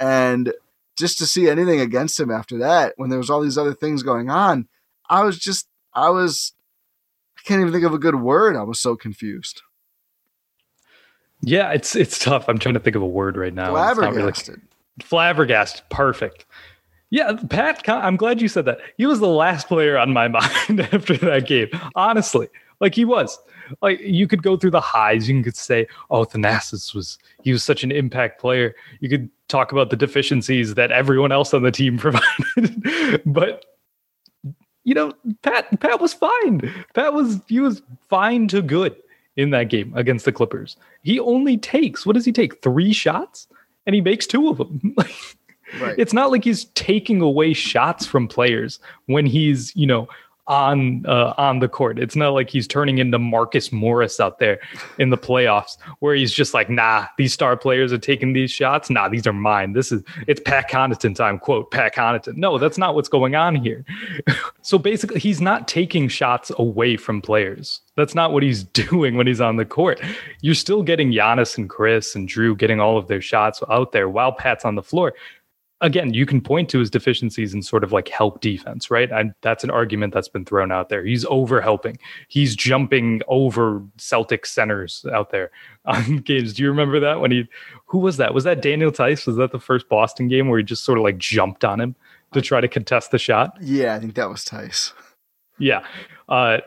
And 0.00 0.52
just 0.96 1.18
to 1.18 1.26
see 1.26 1.48
anything 1.48 1.80
against 1.80 2.18
him 2.18 2.30
after 2.30 2.58
that, 2.58 2.94
when 2.96 3.10
there 3.10 3.18
was 3.18 3.30
all 3.30 3.40
these 3.40 3.58
other 3.58 3.74
things 3.74 4.02
going 4.02 4.30
on, 4.30 4.68
I 5.10 5.22
was 5.22 5.38
just, 5.38 5.68
I 5.92 6.10
was, 6.10 6.52
I 7.38 7.42
can't 7.46 7.60
even 7.60 7.72
think 7.72 7.84
of 7.84 7.92
a 7.94 7.98
good 7.98 8.16
word. 8.16 8.56
I 8.56 8.62
was 8.62 8.80
so 8.80 8.96
confused. 8.96 9.62
Yeah, 11.42 11.72
it's 11.72 11.94
it's 11.94 12.18
tough. 12.18 12.48
I'm 12.48 12.58
trying 12.58 12.74
to 12.74 12.80
think 12.80 12.96
of 12.96 13.02
a 13.02 13.06
word 13.06 13.36
right 13.36 13.52
now. 13.52 13.74
Not 13.74 13.96
really- 13.96 14.12
Flabbergasted. 14.12 14.60
flabbergasted. 15.02 15.82
Perfect. 15.90 16.46
Yeah, 17.10 17.34
Pat. 17.50 17.86
I'm 17.88 18.16
glad 18.16 18.40
you 18.40 18.48
said 18.48 18.64
that. 18.64 18.78
He 18.96 19.04
was 19.06 19.20
the 19.20 19.28
last 19.28 19.68
player 19.68 19.98
on 19.98 20.12
my 20.12 20.26
mind 20.28 20.80
after 20.92 21.16
that 21.18 21.46
game. 21.46 21.68
Honestly, 21.94 22.48
like 22.84 22.94
he 22.94 23.06
was. 23.06 23.38
Like 23.80 23.98
you 24.00 24.28
could 24.28 24.42
go 24.42 24.58
through 24.58 24.72
the 24.72 24.80
highs. 24.80 25.26
You 25.26 25.42
could 25.42 25.56
say, 25.56 25.88
"Oh, 26.10 26.24
Thanasis 26.24 26.94
was 26.94 27.18
he 27.42 27.50
was 27.50 27.64
such 27.64 27.82
an 27.82 27.90
impact 27.90 28.38
player." 28.38 28.74
You 29.00 29.08
could 29.08 29.30
talk 29.48 29.72
about 29.72 29.88
the 29.88 29.96
deficiencies 29.96 30.74
that 30.74 30.92
everyone 30.92 31.32
else 31.32 31.54
on 31.54 31.62
the 31.62 31.70
team 31.70 31.96
provided, 32.06 33.22
but 33.24 33.64
you 34.84 34.94
know, 34.94 35.12
Pat 35.42 35.80
Pat 35.80 35.98
was 35.98 36.12
fine. 36.12 36.60
Pat 36.92 37.14
was 37.14 37.40
he 37.48 37.60
was 37.60 37.82
fine 38.10 38.48
to 38.48 38.60
good 38.60 38.94
in 39.36 39.48
that 39.50 39.70
game 39.70 39.92
against 39.96 40.26
the 40.26 40.32
Clippers. 40.32 40.76
He 41.02 41.18
only 41.18 41.56
takes 41.56 42.04
what 42.04 42.12
does 42.12 42.26
he 42.26 42.32
take? 42.32 42.62
Three 42.62 42.92
shots, 42.92 43.48
and 43.86 43.94
he 43.94 44.02
makes 44.02 44.26
two 44.26 44.48
of 44.48 44.58
them. 44.58 44.94
Right. 45.80 45.94
It's 45.98 46.12
not 46.12 46.30
like 46.30 46.44
he's 46.44 46.66
taking 46.74 47.20
away 47.20 47.52
shots 47.52 48.06
from 48.06 48.28
players 48.28 48.78
when 49.06 49.26
he's 49.26 49.74
you 49.74 49.86
know 49.86 50.08
on 50.46 51.04
uh, 51.06 51.32
on 51.38 51.60
the 51.60 51.68
court. 51.68 51.98
It's 51.98 52.16
not 52.16 52.30
like 52.30 52.50
he's 52.50 52.66
turning 52.66 52.98
into 52.98 53.18
Marcus 53.18 53.72
Morris 53.72 54.20
out 54.20 54.38
there 54.38 54.60
in 54.98 55.10
the 55.10 55.16
playoffs 55.16 55.78
where 56.00 56.14
he's 56.14 56.32
just 56.32 56.52
like, 56.52 56.68
nah, 56.68 57.06
these 57.16 57.32
star 57.32 57.56
players 57.56 57.92
are 57.92 57.98
taking 57.98 58.32
these 58.32 58.50
shots. 58.50 58.90
Nah, 58.90 59.08
these 59.08 59.26
are 59.26 59.32
mine. 59.32 59.72
This 59.72 59.90
is 59.90 60.02
it's 60.26 60.40
Pat 60.40 60.70
Connaughton 60.70 61.14
time. 61.14 61.38
Quote 61.38 61.70
Pat 61.70 61.94
Connaughton. 61.94 62.36
No, 62.36 62.58
that's 62.58 62.78
not 62.78 62.94
what's 62.94 63.08
going 63.08 63.34
on 63.34 63.56
here. 63.56 63.84
so 64.62 64.78
basically, 64.78 65.20
he's 65.20 65.40
not 65.40 65.66
taking 65.66 66.08
shots 66.08 66.52
away 66.58 66.96
from 66.96 67.22
players. 67.22 67.80
That's 67.96 68.14
not 68.14 68.32
what 68.32 68.42
he's 68.42 68.64
doing 68.74 69.16
when 69.16 69.26
he's 69.26 69.40
on 69.40 69.56
the 69.56 69.64
court. 69.64 70.00
You're 70.40 70.54
still 70.54 70.82
getting 70.82 71.12
Giannis 71.12 71.56
and 71.56 71.70
Khris 71.70 72.14
and 72.14 72.28
Jrue 72.28 72.58
getting 72.58 72.80
all 72.80 72.98
of 72.98 73.08
their 73.08 73.20
shots 73.22 73.62
out 73.70 73.92
there 73.92 74.08
while 74.08 74.32
Pat's 74.32 74.64
on 74.64 74.74
the 74.74 74.82
floor 74.82 75.14
again, 75.80 76.14
you 76.14 76.24
can 76.26 76.40
point 76.40 76.68
to 76.70 76.78
his 76.78 76.90
deficiencies 76.90 77.54
in 77.54 77.62
sort 77.62 77.84
of 77.84 77.92
like 77.92 78.08
help 78.08 78.40
defense, 78.40 78.90
right? 78.90 79.10
And 79.10 79.34
that's 79.42 79.64
an 79.64 79.70
argument 79.70 80.14
that's 80.14 80.28
been 80.28 80.44
thrown 80.44 80.72
out 80.72 80.88
there. 80.88 81.04
He's 81.04 81.24
over 81.26 81.60
helping. 81.60 81.98
He's 82.28 82.56
jumping 82.56 83.22
over 83.28 83.82
Celtic 83.98 84.46
centers 84.46 85.04
out 85.12 85.30
there 85.30 85.50
on 85.84 86.18
games. 86.18 86.54
Do 86.54 86.62
you 86.62 86.68
remember 86.68 87.00
that 87.00 87.20
when 87.20 87.30
he? 87.30 87.48
Who 87.86 87.98
was 87.98 88.16
that? 88.16 88.34
Was 88.34 88.44
that 88.44 88.62
Daniel 88.62 88.90
Theis? 88.90 89.26
Was 89.26 89.36
that 89.36 89.52
the 89.52 89.60
first 89.60 89.88
Boston 89.88 90.28
game 90.28 90.48
where 90.48 90.58
he 90.58 90.64
just 90.64 90.84
sort 90.84 90.98
of 90.98 91.04
like 91.04 91.18
jumped 91.18 91.64
on 91.64 91.80
him 91.80 91.94
to 92.32 92.40
try 92.40 92.60
to 92.60 92.68
contest 92.68 93.10
the 93.10 93.18
shot? 93.18 93.56
Yeah, 93.60 93.94
I 93.94 94.00
think 94.00 94.14
that 94.14 94.28
was 94.28 94.44
Theis. 94.44 94.92
Yeah. 95.58 95.84
Uh, 96.28 96.58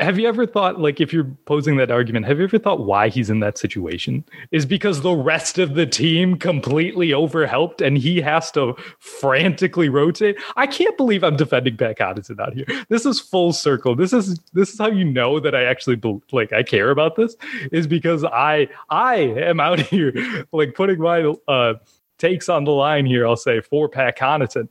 have 0.00 0.18
you 0.18 0.26
ever 0.26 0.44
thought, 0.44 0.80
like, 0.80 1.00
if 1.00 1.12
you're 1.12 1.30
posing 1.44 1.76
that 1.76 1.90
argument, 1.90 2.26
have 2.26 2.38
you 2.38 2.44
ever 2.44 2.58
thought 2.58 2.84
why 2.84 3.08
he's 3.08 3.30
in 3.30 3.38
that 3.40 3.56
situation? 3.56 4.24
Is 4.50 4.66
because 4.66 5.02
the 5.02 5.14
rest 5.14 5.56
of 5.56 5.74
the 5.74 5.86
team 5.86 6.36
completely 6.36 7.10
overhelped 7.10 7.80
and 7.80 7.96
he 7.96 8.20
has 8.20 8.50
to 8.52 8.74
frantically 8.98 9.88
rotate? 9.88 10.36
I 10.56 10.66
can't 10.66 10.96
believe 10.96 11.22
I'm 11.22 11.36
defending 11.36 11.76
Pat 11.76 11.98
Connaughton 11.98 12.40
out 12.40 12.54
here. 12.54 12.66
This 12.88 13.06
is 13.06 13.20
full 13.20 13.52
circle. 13.52 13.94
This 13.94 14.12
is 14.12 14.40
this 14.52 14.72
is 14.72 14.78
how 14.78 14.88
you 14.88 15.04
know 15.04 15.38
that 15.38 15.54
I 15.54 15.62
actually 15.64 16.00
like 16.32 16.52
I 16.52 16.64
care 16.64 16.90
about 16.90 17.14
this 17.14 17.36
is 17.70 17.86
because 17.86 18.24
I 18.24 18.68
I 18.90 19.16
am 19.16 19.60
out 19.60 19.78
here 19.94 20.12
like 20.52 20.74
putting 20.74 20.98
my 20.98 21.32
uh 21.46 21.74
takes 22.18 22.48
on 22.48 22.64
the 22.64 22.72
line 22.72 23.06
here. 23.06 23.26
I'll 23.26 23.36
say 23.36 23.60
for 23.60 23.88
Pat 23.88 24.18
Connaughton. 24.18 24.68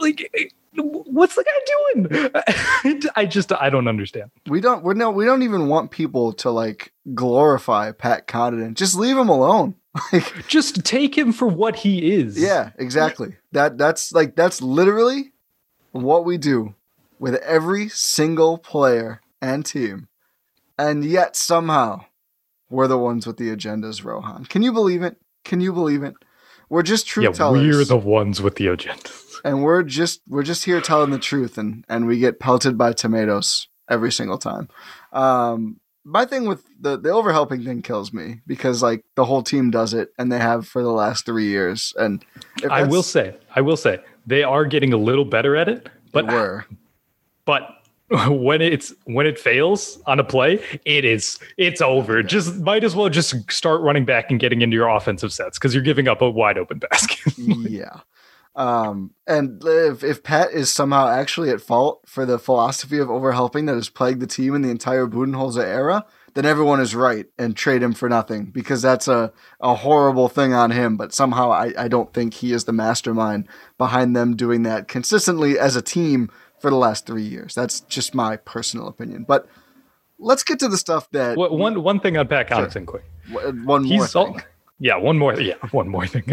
Like 0.00 0.52
what's 0.76 1.34
the 1.34 1.44
guy 1.44 2.92
doing? 2.94 3.02
I 3.16 3.26
just 3.26 3.52
I 3.52 3.70
don't 3.70 3.88
understand. 3.88 4.30
We 4.48 4.60
don't. 4.60 4.82
We're 4.82 4.94
no. 4.94 5.10
We 5.10 5.24
don't 5.24 5.42
even 5.42 5.68
want 5.68 5.90
people 5.90 6.32
to 6.34 6.50
like 6.50 6.92
glorify 7.14 7.92
Pat 7.92 8.26
Connaughton. 8.26 8.74
Just 8.74 8.96
leave 8.96 9.16
him 9.16 9.28
alone. 9.28 9.74
Like, 10.12 10.46
Just 10.48 10.84
take 10.86 11.16
him 11.18 11.32
for 11.34 11.46
what 11.46 11.76
he 11.76 12.14
is. 12.14 12.38
yeah, 12.40 12.70
exactly. 12.78 13.36
That 13.52 13.76
that's 13.76 14.10
like 14.12 14.34
that's 14.36 14.62
literally 14.62 15.32
what 15.90 16.24
we 16.24 16.38
do 16.38 16.74
with 17.18 17.34
every 17.42 17.90
single 17.90 18.56
player 18.56 19.20
and 19.42 19.66
team, 19.66 20.08
and 20.78 21.04
yet 21.04 21.36
somehow 21.36 22.06
we're 22.70 22.86
the 22.88 22.96
ones 22.96 23.26
with 23.26 23.36
the 23.36 23.54
agendas. 23.54 24.02
Rohan, 24.02 24.46
can 24.46 24.62
you 24.62 24.72
believe 24.72 25.02
it? 25.02 25.18
Can 25.44 25.60
you 25.60 25.74
believe 25.74 26.02
it? 26.02 26.14
We're 26.70 26.82
just 26.82 27.06
truth 27.06 27.24
Yeah, 27.24 27.32
tellers. 27.32 27.60
we're 27.76 27.84
the 27.84 27.98
ones 27.98 28.40
with 28.40 28.54
the 28.56 28.68
agenda. 28.68 29.10
And 29.44 29.62
we're 29.62 29.82
just 29.82 30.20
we're 30.28 30.42
just 30.42 30.64
here 30.64 30.80
telling 30.80 31.10
the 31.10 31.18
truth 31.18 31.58
and 31.58 31.84
and 31.88 32.06
we 32.06 32.18
get 32.18 32.40
pelted 32.40 32.78
by 32.78 32.92
tomatoes 32.92 33.68
every 33.88 34.12
single 34.12 34.38
time. 34.38 34.68
Um 35.12 35.80
my 36.04 36.24
thing 36.24 36.46
with 36.46 36.64
the 36.80 36.98
the 36.98 37.10
overhelping 37.10 37.64
thing 37.64 37.82
kills 37.82 38.12
me 38.12 38.40
because 38.46 38.82
like 38.82 39.04
the 39.14 39.24
whole 39.24 39.42
team 39.42 39.70
does 39.70 39.94
it 39.94 40.10
and 40.18 40.32
they 40.32 40.38
have 40.38 40.66
for 40.66 40.82
the 40.82 40.90
last 40.90 41.24
three 41.24 41.46
years. 41.46 41.92
And 41.96 42.24
I 42.68 42.84
will 42.84 43.02
say, 43.02 43.36
I 43.54 43.60
will 43.60 43.76
say, 43.76 44.00
they 44.26 44.42
are 44.42 44.64
getting 44.64 44.92
a 44.92 44.96
little 44.96 45.24
better 45.24 45.56
at 45.56 45.68
it, 45.68 45.88
but 46.12 46.26
they 46.26 46.34
were. 46.34 46.66
but 47.44 47.68
when 48.28 48.60
it's 48.60 48.92
when 49.04 49.26
it 49.26 49.38
fails 49.38 49.98
on 50.06 50.20
a 50.20 50.24
play, 50.24 50.62
it 50.84 51.04
is 51.04 51.38
it's 51.56 51.80
over. 51.80 52.22
Just 52.22 52.56
might 52.56 52.84
as 52.84 52.94
well 52.94 53.08
just 53.08 53.50
start 53.50 53.80
running 53.80 54.04
back 54.04 54.30
and 54.30 54.38
getting 54.38 54.60
into 54.60 54.74
your 54.74 54.88
offensive 54.88 55.32
sets 55.32 55.58
because 55.58 55.72
you're 55.72 55.82
giving 55.82 56.08
up 56.08 56.20
a 56.20 56.28
wide 56.28 56.58
open 56.58 56.78
basket. 56.78 57.32
yeah 57.38 58.00
um 58.54 59.10
and 59.26 59.62
if 59.64 60.04
if 60.04 60.22
pat 60.22 60.50
is 60.50 60.70
somehow 60.70 61.08
actually 61.08 61.48
at 61.48 61.60
fault 61.60 62.02
for 62.06 62.26
the 62.26 62.38
philosophy 62.38 62.98
of 62.98 63.08
overhelping 63.08 63.66
that 63.66 63.74
has 63.74 63.88
plagued 63.88 64.20
the 64.20 64.26
team 64.26 64.54
in 64.54 64.60
the 64.62 64.68
entire 64.70 65.06
budenholzer 65.06 65.64
era 65.64 66.04
then 66.34 66.44
everyone 66.44 66.78
is 66.80 66.94
right 66.94 67.26
and 67.38 67.56
trade 67.56 67.82
him 67.82 67.92
for 67.94 68.08
nothing 68.10 68.46
because 68.46 68.82
that's 68.82 69.08
a, 69.08 69.32
a 69.60 69.74
horrible 69.76 70.28
thing 70.28 70.52
on 70.52 70.70
him 70.70 70.98
but 70.98 71.14
somehow 71.14 71.50
I, 71.50 71.72
I 71.78 71.88
don't 71.88 72.12
think 72.12 72.34
he 72.34 72.52
is 72.52 72.64
the 72.64 72.72
mastermind 72.74 73.48
behind 73.78 74.14
them 74.14 74.36
doing 74.36 74.62
that 74.64 74.86
consistently 74.86 75.58
as 75.58 75.74
a 75.76 75.82
team 75.82 76.30
for 76.60 76.68
the 76.68 76.76
last 76.76 77.06
three 77.06 77.22
years 77.24 77.54
that's 77.54 77.80
just 77.80 78.14
my 78.14 78.36
personal 78.36 78.86
opinion 78.86 79.24
but 79.26 79.46
let's 80.18 80.44
get 80.44 80.58
to 80.60 80.68
the 80.68 80.76
stuff 80.78 81.10
that 81.12 81.38
one 81.38 81.82
one 81.82 82.00
thing 82.00 82.16
on 82.18 82.28
Pat 82.28 82.48
Connaughton, 82.50 82.86
quick. 82.86 83.04
w- 83.32 83.64
one 83.64 83.82
more 83.84 84.04
He's 84.04 84.14
all, 84.14 84.26
thing. 84.34 84.42
yeah, 84.78 84.96
one 84.96 85.18
more. 85.18 85.34
Yeah, 85.40 85.54
one 85.72 85.88
more 85.88 86.06
thing. 86.06 86.22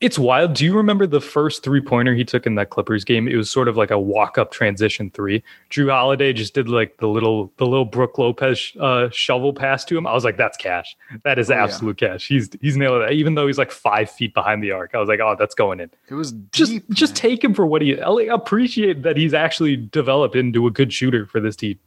it's 0.00 0.18
wild. 0.18 0.54
Do 0.54 0.64
you 0.64 0.74
remember 0.74 1.06
the 1.06 1.20
first 1.20 1.62
three 1.62 1.80
pointer 1.80 2.14
he 2.14 2.24
took 2.24 2.46
in 2.46 2.54
that 2.54 2.70
Clippers 2.70 3.04
game? 3.04 3.28
It 3.28 3.36
was 3.36 3.50
sort 3.50 3.68
of 3.68 3.76
like 3.76 3.90
a 3.90 3.98
walk 3.98 4.38
up 4.38 4.50
transition 4.50 5.10
three. 5.10 5.42
Jrue 5.70 5.90
Holiday 5.90 6.32
just 6.32 6.54
did 6.54 6.68
like 6.68 6.96
the 6.98 7.06
little 7.06 7.52
the 7.58 7.66
little 7.66 7.84
Brook 7.84 8.16
Lopez 8.16 8.72
uh, 8.80 9.10
shovel 9.12 9.52
pass 9.52 9.84
to 9.84 9.98
him. 9.98 10.06
I 10.06 10.14
was 10.14 10.24
like, 10.24 10.36
that's 10.38 10.56
cash. 10.56 10.96
That 11.24 11.38
is 11.38 11.50
Oh, 11.50 11.54
yeah. 11.54 11.64
absolute 11.64 11.98
cash. 11.98 12.26
He's 12.26 12.48
he's 12.62 12.76
nailed 12.78 13.02
it. 13.02 13.12
Even 13.12 13.34
though 13.34 13.46
he's 13.46 13.58
like 13.58 13.70
five 13.70 14.10
feet 14.10 14.32
behind 14.32 14.62
the 14.62 14.70
arc, 14.70 14.94
I 14.94 14.98
was 14.98 15.08
like, 15.08 15.20
oh, 15.20 15.36
that's 15.38 15.54
going 15.54 15.80
in. 15.80 15.90
it 16.08 16.14
was 16.14 16.32
Just 16.52 16.72
deep 16.72 16.90
just 16.90 17.14
take 17.14 17.44
him 17.44 17.52
for 17.52 17.66
what 17.66 17.82
he. 17.82 18.00
I 18.00 18.34
appreciate 18.34 19.02
that 19.02 19.16
he's 19.18 19.34
actually 19.34 19.76
developed 19.76 20.34
into 20.34 20.66
a 20.66 20.70
good 20.70 20.92
shooter 20.92 21.26
for 21.26 21.40
this 21.40 21.56
team. 21.56 21.78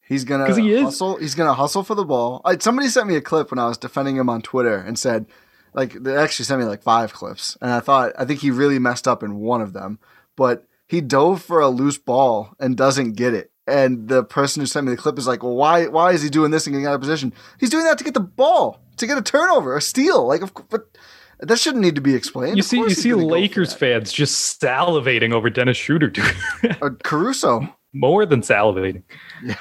He's 0.00 0.24
gonna 0.24 0.46
he 0.58 0.72
is. 0.72 1.00
He's 1.20 1.34
gonna 1.34 1.54
hustle 1.54 1.82
for 1.84 1.94
the 1.94 2.04
ball. 2.04 2.40
I, 2.44 2.58
somebody 2.58 2.88
sent 2.88 3.06
me 3.08 3.16
a 3.16 3.20
clip 3.20 3.50
when 3.50 3.58
I 3.58 3.68
was 3.68 3.78
defending 3.78 4.16
him 4.16 4.28
on 4.28 4.42
Twitter 4.42 4.76
and 4.76 4.98
said, 4.98 5.26
like, 5.74 5.92
they 5.94 6.16
actually 6.16 6.44
sent 6.44 6.60
me 6.60 6.66
like 6.66 6.82
five 6.82 7.12
clips, 7.12 7.56
and 7.60 7.70
I 7.70 7.80
thought 7.80 8.12
I 8.18 8.24
think 8.24 8.40
he 8.40 8.50
really 8.50 8.78
messed 8.78 9.08
up 9.08 9.22
in 9.22 9.36
one 9.36 9.60
of 9.60 9.72
them, 9.72 9.98
but 10.36 10.66
he 10.86 11.00
dove 11.00 11.42
for 11.42 11.60
a 11.60 11.68
loose 11.68 11.98
ball 11.98 12.54
and 12.60 12.76
doesn't 12.76 13.12
get 13.12 13.34
it. 13.34 13.50
And 13.66 14.08
the 14.08 14.24
person 14.24 14.60
who 14.60 14.66
sent 14.66 14.86
me 14.86 14.92
the 14.92 15.00
clip 15.00 15.18
is 15.18 15.26
like, 15.26 15.42
well, 15.42 15.54
why 15.54 15.86
why 15.86 16.12
is 16.12 16.22
he 16.22 16.28
doing 16.28 16.50
this 16.50 16.66
and 16.66 16.74
getting 16.74 16.86
out 16.86 16.94
of 16.94 17.00
position? 17.00 17.32
He's 17.58 17.70
doing 17.70 17.84
that 17.84 17.96
to 17.98 18.04
get 18.04 18.14
the 18.14 18.20
ball, 18.20 18.80
to 18.96 19.06
get 19.06 19.16
a 19.16 19.22
turnover, 19.22 19.76
a 19.76 19.80
steal. 19.80 20.26
Like, 20.26 20.42
of, 20.42 20.52
but 20.68 20.98
that 21.38 21.58
shouldn't 21.58 21.82
need 21.82 21.94
to 21.94 22.00
be 22.00 22.14
explained. 22.14 22.56
You 22.56 22.62
see, 22.62 22.78
you 22.78 22.90
see 22.90 23.10
gonna 23.10 23.22
go 23.22 23.28
for 23.28 23.34
Lakers 23.34 23.72
fans 23.72 24.12
just 24.12 24.60
salivating 24.60 25.32
over 25.32 25.48
Dennis 25.48 25.76
Schroeder 25.76 26.08
doing 26.08 26.34
Or 26.80 26.90
Caruso. 26.90 27.68
more 27.92 28.26
than 28.26 28.40
salivating. 28.40 29.02
Yeah. 29.44 29.56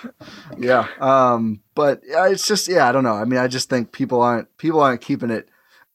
yeah. 0.58 0.88
Um, 1.00 1.62
but 1.76 2.02
it's 2.04 2.48
just 2.48 2.68
yeah, 2.68 2.88
I 2.88 2.92
don't 2.92 3.04
know. 3.04 3.14
I 3.14 3.26
mean, 3.26 3.40
I 3.40 3.48
just 3.48 3.70
think 3.70 3.92
people 3.92 4.22
aren't 4.22 4.56
people 4.58 4.82
aren't 4.82 5.02
keeping 5.02 5.30
it 5.30 5.50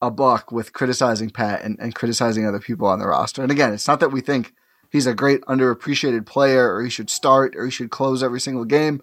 a 0.06 0.10
buck 0.10 0.52
with 0.52 0.72
criticizing 0.72 1.30
Pat 1.30 1.62
and, 1.62 1.78
and 1.80 1.94
criticizing 1.94 2.46
other 2.46 2.60
people 2.60 2.86
on 2.86 2.98
the 2.98 3.06
roster. 3.06 3.42
And 3.42 3.50
again, 3.50 3.72
it's 3.72 3.88
not 3.88 4.00
that 4.00 4.12
we 4.12 4.20
think 4.20 4.52
he's 4.90 5.06
a 5.06 5.14
great 5.14 5.42
underappreciated 5.42 6.26
player 6.26 6.74
or 6.74 6.82
he 6.82 6.90
should 6.90 7.10
start 7.10 7.54
or 7.56 7.64
he 7.64 7.70
should 7.70 7.90
close 7.90 8.22
every 8.22 8.40
single 8.40 8.64
game. 8.64 9.02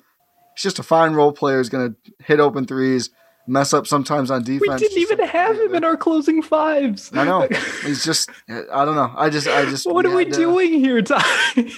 He's 0.55 0.63
just 0.63 0.79
a 0.79 0.83
fine 0.83 1.13
role 1.13 1.31
player. 1.31 1.57
He's 1.57 1.69
gonna 1.69 1.95
hit 2.19 2.39
open 2.39 2.65
threes, 2.65 3.09
mess 3.47 3.73
up 3.73 3.87
sometimes 3.87 4.31
on 4.31 4.43
defense. 4.43 4.81
We 4.81 4.87
didn't 4.87 4.97
even 4.99 5.27
have 5.27 5.59
him 5.59 5.75
in 5.75 5.83
our 5.83 5.97
closing 5.97 6.41
fives. 6.41 7.11
I 7.13 7.23
know. 7.25 7.47
He's 7.83 8.03
just 8.03 8.29
I 8.49 8.85
don't 8.85 8.95
know. 8.95 9.13
I 9.15 9.29
just 9.29 9.47
I 9.47 9.65
just 9.65 9.85
what 9.91 10.05
are 10.05 10.15
we 10.15 10.25
to- 10.25 10.31
doing 10.31 10.73
here, 10.73 11.01
Ti? 11.01 11.15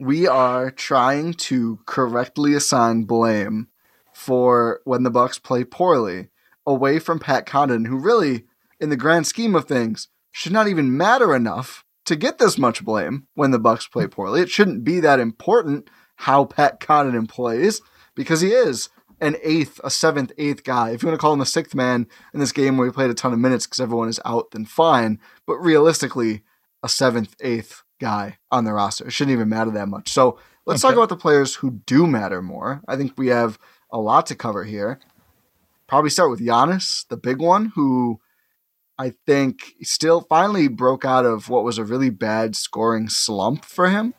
we 0.00 0.26
are 0.26 0.70
trying 0.70 1.34
to 1.34 1.78
correctly 1.86 2.54
assign 2.54 3.04
blame 3.04 3.68
for 4.14 4.80
when 4.84 5.02
the 5.02 5.10
Bucks 5.10 5.38
play 5.38 5.64
poorly 5.64 6.28
away 6.66 6.98
from 6.98 7.18
Pat 7.18 7.46
Connaughton, 7.46 7.86
who 7.86 7.98
really, 7.98 8.44
in 8.78 8.90
the 8.90 8.96
grand 8.96 9.26
scheme 9.26 9.54
of 9.54 9.66
things, 9.66 10.08
should 10.30 10.52
not 10.52 10.68
even 10.68 10.96
matter 10.96 11.34
enough 11.34 11.84
to 12.06 12.16
get 12.16 12.38
this 12.38 12.58
much 12.58 12.84
blame 12.84 13.26
when 13.34 13.50
the 13.50 13.58
Bucks 13.58 13.86
play 13.86 14.06
poorly. 14.06 14.40
It 14.40 14.50
shouldn't 14.50 14.84
be 14.84 15.00
that 15.00 15.20
important 15.20 15.88
how 16.16 16.44
Pat 16.44 16.80
Connaughton 16.80 17.28
plays 17.28 17.80
because 18.14 18.40
he 18.40 18.50
is 18.50 18.88
an 19.20 19.36
eighth, 19.42 19.80
a 19.84 19.90
seventh, 19.90 20.32
eighth 20.38 20.64
guy. 20.64 20.90
If 20.90 21.02
you 21.02 21.08
want 21.08 21.18
to 21.18 21.20
call 21.20 21.34
him 21.34 21.40
a 21.40 21.46
sixth 21.46 21.74
man 21.74 22.06
in 22.32 22.40
this 22.40 22.52
game 22.52 22.76
where 22.76 22.86
he 22.86 22.92
played 22.92 23.10
a 23.10 23.14
ton 23.14 23.32
of 23.32 23.38
minutes 23.38 23.66
because 23.66 23.80
everyone 23.80 24.08
is 24.08 24.20
out, 24.24 24.50
then 24.50 24.64
fine. 24.64 25.20
But 25.46 25.56
realistically, 25.58 26.42
a 26.82 26.88
seventh, 26.88 27.36
eighth 27.40 27.82
guy 28.00 28.38
on 28.50 28.64
the 28.64 28.72
roster. 28.72 29.06
It 29.06 29.12
shouldn't 29.12 29.34
even 29.34 29.48
matter 29.48 29.70
that 29.72 29.88
much. 29.88 30.10
So 30.10 30.38
let's 30.66 30.82
okay. 30.82 30.90
talk 30.90 30.98
about 30.98 31.10
the 31.10 31.20
players 31.20 31.56
who 31.56 31.80
do 31.86 32.06
matter 32.06 32.40
more. 32.40 32.80
I 32.88 32.96
think 32.96 33.12
we 33.16 33.28
have 33.28 33.58
a 33.92 33.98
lot 33.98 34.26
to 34.26 34.34
cover 34.34 34.64
here. 34.64 35.00
Probably 35.90 36.10
start 36.10 36.30
with 36.30 36.38
Giannis, 36.38 37.04
the 37.08 37.16
big 37.16 37.40
one, 37.40 37.72
who 37.74 38.20
I 38.96 39.12
think 39.26 39.74
still 39.82 40.20
finally 40.20 40.68
broke 40.68 41.04
out 41.04 41.26
of 41.26 41.48
what 41.48 41.64
was 41.64 41.78
a 41.78 41.84
really 41.84 42.10
bad 42.10 42.54
scoring 42.54 43.08
slump 43.08 43.64
for 43.64 43.90
him 43.90 44.14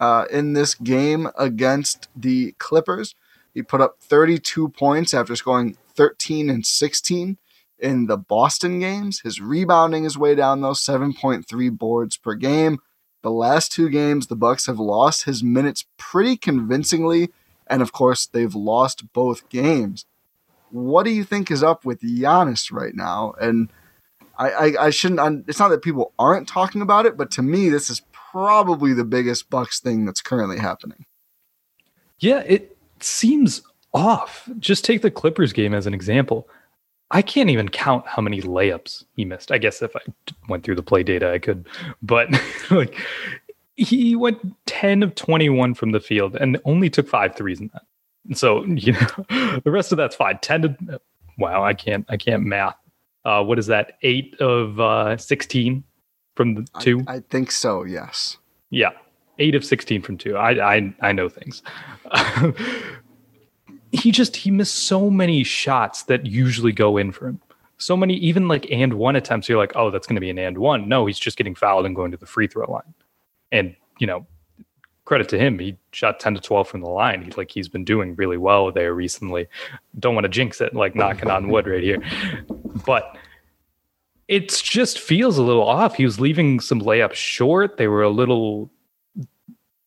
uh, 0.00 0.24
in 0.32 0.54
this 0.54 0.74
game 0.74 1.28
against 1.38 2.08
the 2.16 2.56
Clippers. 2.58 3.14
He 3.54 3.62
put 3.62 3.80
up 3.80 3.98
32 4.00 4.70
points 4.70 5.14
after 5.14 5.36
scoring 5.36 5.76
13 5.94 6.50
and 6.50 6.66
16 6.66 7.38
in 7.78 8.06
the 8.06 8.16
Boston 8.16 8.80
games. 8.80 9.20
His 9.20 9.40
rebounding 9.40 10.04
is 10.04 10.18
way 10.18 10.34
down 10.34 10.60
though, 10.60 10.72
7.3 10.72 11.78
boards 11.78 12.16
per 12.16 12.34
game. 12.34 12.80
The 13.22 13.30
last 13.30 13.70
two 13.70 13.88
games, 13.90 14.26
the 14.26 14.34
Bucks 14.34 14.66
have 14.66 14.80
lost 14.80 15.26
his 15.26 15.44
minutes 15.44 15.84
pretty 15.96 16.36
convincingly, 16.36 17.30
and 17.68 17.80
of 17.80 17.92
course, 17.92 18.26
they've 18.26 18.56
lost 18.56 19.12
both 19.12 19.48
games. 19.48 20.04
What 20.72 21.04
do 21.04 21.10
you 21.10 21.24
think 21.24 21.50
is 21.50 21.62
up 21.62 21.84
with 21.84 22.00
Giannis 22.00 22.72
right 22.72 22.94
now? 22.94 23.34
And 23.40 23.70
I, 24.38 24.50
I, 24.50 24.86
I 24.86 24.90
shouldn't. 24.90 25.48
It's 25.48 25.58
not 25.58 25.68
that 25.68 25.82
people 25.82 26.12
aren't 26.18 26.48
talking 26.48 26.82
about 26.82 27.06
it, 27.06 27.16
but 27.16 27.30
to 27.32 27.42
me, 27.42 27.68
this 27.68 27.90
is 27.90 28.02
probably 28.12 28.94
the 28.94 29.04
biggest 29.04 29.50
Bucks 29.50 29.80
thing 29.80 30.04
that's 30.06 30.22
currently 30.22 30.58
happening. 30.58 31.04
Yeah, 32.18 32.42
it 32.46 32.76
seems 33.00 33.62
off. 33.92 34.48
Just 34.58 34.84
take 34.84 35.02
the 35.02 35.10
Clippers 35.10 35.52
game 35.52 35.74
as 35.74 35.86
an 35.86 35.94
example. 35.94 36.48
I 37.10 37.20
can't 37.20 37.50
even 37.50 37.68
count 37.68 38.06
how 38.06 38.22
many 38.22 38.40
layups 38.40 39.04
he 39.16 39.26
missed. 39.26 39.52
I 39.52 39.58
guess 39.58 39.82
if 39.82 39.94
I 39.94 40.00
went 40.48 40.64
through 40.64 40.76
the 40.76 40.82
play 40.82 41.02
data, 41.02 41.30
I 41.30 41.38
could, 41.38 41.68
but 42.00 42.28
like 42.70 42.98
he 43.76 44.16
went 44.16 44.38
10 44.66 45.02
of 45.02 45.14
21 45.14 45.74
from 45.74 45.92
the 45.92 46.00
field 46.00 46.36
and 46.36 46.58
only 46.64 46.88
took 46.88 47.08
five 47.08 47.36
threes 47.36 47.60
in 47.60 47.70
that. 47.74 47.82
So, 48.34 48.64
you 48.64 48.92
know, 48.92 49.60
the 49.64 49.70
rest 49.70 49.92
of 49.92 49.98
that's 49.98 50.16
fine. 50.16 50.38
10 50.40 50.62
to, 50.62 51.00
wow, 51.38 51.64
I 51.64 51.74
can't, 51.74 52.06
I 52.08 52.16
can't 52.16 52.42
math. 52.44 52.76
Uh, 53.24 53.42
what 53.42 53.58
is 53.58 53.66
that? 53.66 53.98
Eight 54.02 54.34
of 54.40 54.80
uh, 54.80 55.16
16 55.16 55.84
from 56.34 56.54
the 56.54 56.66
two? 56.80 57.02
I, 57.06 57.16
I 57.16 57.20
think 57.20 57.50
so, 57.50 57.84
yes. 57.84 58.36
Yeah. 58.70 58.90
Eight 59.38 59.54
of 59.54 59.64
16 59.64 60.02
from 60.02 60.18
two. 60.18 60.36
I, 60.36 60.76
I, 60.76 60.94
I 61.00 61.12
know 61.12 61.28
things. 61.28 61.62
he 63.92 64.10
just 64.10 64.36
he 64.36 64.50
missed 64.50 64.74
so 64.74 65.10
many 65.10 65.44
shots 65.44 66.04
that 66.04 66.26
usually 66.26 66.72
go 66.72 66.96
in 66.96 67.12
for 67.12 67.28
him. 67.28 67.40
So 67.76 67.96
many, 67.96 68.14
even 68.14 68.48
like 68.48 68.70
and 68.70 68.94
one 68.94 69.16
attempts. 69.16 69.48
You're 69.48 69.58
like, 69.58 69.72
oh, 69.74 69.90
that's 69.90 70.06
going 70.06 70.16
to 70.16 70.20
be 70.20 70.30
an 70.30 70.38
and 70.38 70.58
one. 70.58 70.88
No, 70.88 71.06
he's 71.06 71.18
just 71.18 71.36
getting 71.36 71.54
fouled 71.54 71.84
and 71.84 71.94
going 71.94 72.10
to 72.12 72.16
the 72.16 72.26
free 72.26 72.46
throw 72.46 72.70
line. 72.70 72.94
And 73.50 73.76
you 73.98 74.06
know, 74.06 74.26
credit 75.04 75.28
to 75.30 75.38
him, 75.38 75.58
he 75.58 75.76
shot 75.92 76.20
ten 76.20 76.34
to 76.34 76.40
twelve 76.40 76.68
from 76.68 76.80
the 76.80 76.90
line. 76.90 77.22
He 77.22 77.30
like 77.32 77.50
he's 77.50 77.68
been 77.68 77.84
doing 77.84 78.14
really 78.14 78.36
well 78.36 78.70
there 78.72 78.94
recently. 78.94 79.48
Don't 79.98 80.14
want 80.14 80.24
to 80.24 80.28
jinx 80.28 80.60
it, 80.60 80.74
like 80.74 80.94
knocking 80.94 81.30
on 81.30 81.48
wood 81.48 81.66
right 81.66 81.82
here, 81.82 82.02
but 82.86 83.16
it 84.28 84.48
just 84.48 84.98
feels 84.98 85.38
a 85.38 85.42
little 85.42 85.66
off. 85.66 85.96
He 85.96 86.04
was 86.04 86.20
leaving 86.20 86.60
some 86.60 86.80
layups 86.80 87.14
short. 87.14 87.76
They 87.76 87.88
were 87.88 88.02
a 88.02 88.10
little. 88.10 88.70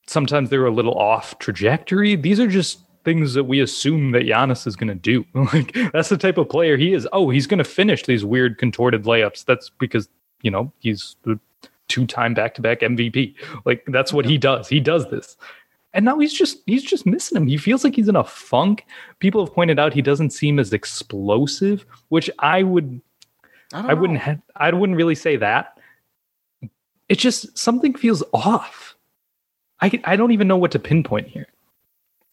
Sometimes 0.08 0.49
they 0.49 0.58
were 0.58 0.67
a 0.67 0.73
little 0.73 0.93
off 0.93 1.39
trajectory. 1.39 2.15
These 2.15 2.39
are 2.39 2.47
just 2.47 2.80
things 3.04 3.34
that 3.36 3.45
we 3.45 3.60
assume 3.60 4.12
that 4.12 4.23
Giannis 4.23 4.67
is 4.67 4.75
going 4.75 4.89
to 4.89 4.95
do. 4.95 5.25
like 5.54 5.75
that's 5.93 6.10
the 6.10 6.17
type 6.17 6.38
of 6.38 6.49
player 6.49 6.78
he 6.78 6.93
is. 6.93 7.08
Oh, 7.13 7.30
he's 7.30 7.47
going 7.47 7.58
to 7.60 7.63
finish 7.63 8.04
these 8.04 8.25
weird 8.25 8.58
contorted 8.58 9.06
layups. 9.06 9.45
That's 9.45 9.69
because 9.69 10.10
you 10.41 10.51
know 10.51 10.71
he's 10.80 11.15
the 11.23 11.39
two-time 11.88 12.34
back-to-back 12.34 12.82
MVP. 12.82 13.36
Like 13.65 13.84
that's 13.88 14.13
what 14.13 14.26
he 14.26 14.38
does. 14.38 14.67
He 14.67 14.80
does 14.80 15.10
this. 15.10 15.38
And 15.93 16.04
now 16.04 16.19
he's 16.19 16.34
just 16.34 16.58
he's 16.65 16.84
just 16.84 17.06
missing 17.06 17.38
him. 17.38 17.48
He 17.48 17.58
feels 17.58 17.84
like 17.84 17.95
he's 17.95 18.10
in 18.10 18.17
a 18.17 18.24
funk. 18.24 18.86
People 19.19 19.45
have 19.45 19.54
pointed 19.54 19.80
out 19.80 19.93
he 19.93 20.02
doesn't 20.02 20.32
seem 20.32 20.60
as 20.60 20.74
explosive, 20.74 21.86
which 22.10 22.30
I 22.39 22.63
would 22.63 23.02
I, 23.74 23.91
I 23.91 23.93
wouldn't 23.93 24.19
have, 24.19 24.41
I 24.56 24.71
wouldn't 24.71 24.98
really 24.98 25.15
say 25.15 25.38
that. 25.38 25.80
It's 27.08 27.21
just 27.21 27.58
something 27.58 27.93
feels 27.93 28.24
off. 28.34 28.95
I 29.82 30.00
I 30.04 30.15
don't 30.15 30.32
even 30.32 30.48
know 30.48 30.58
what 30.58 30.71
to 30.71 30.80
pinpoint 30.80 31.28
here. 31.28 31.48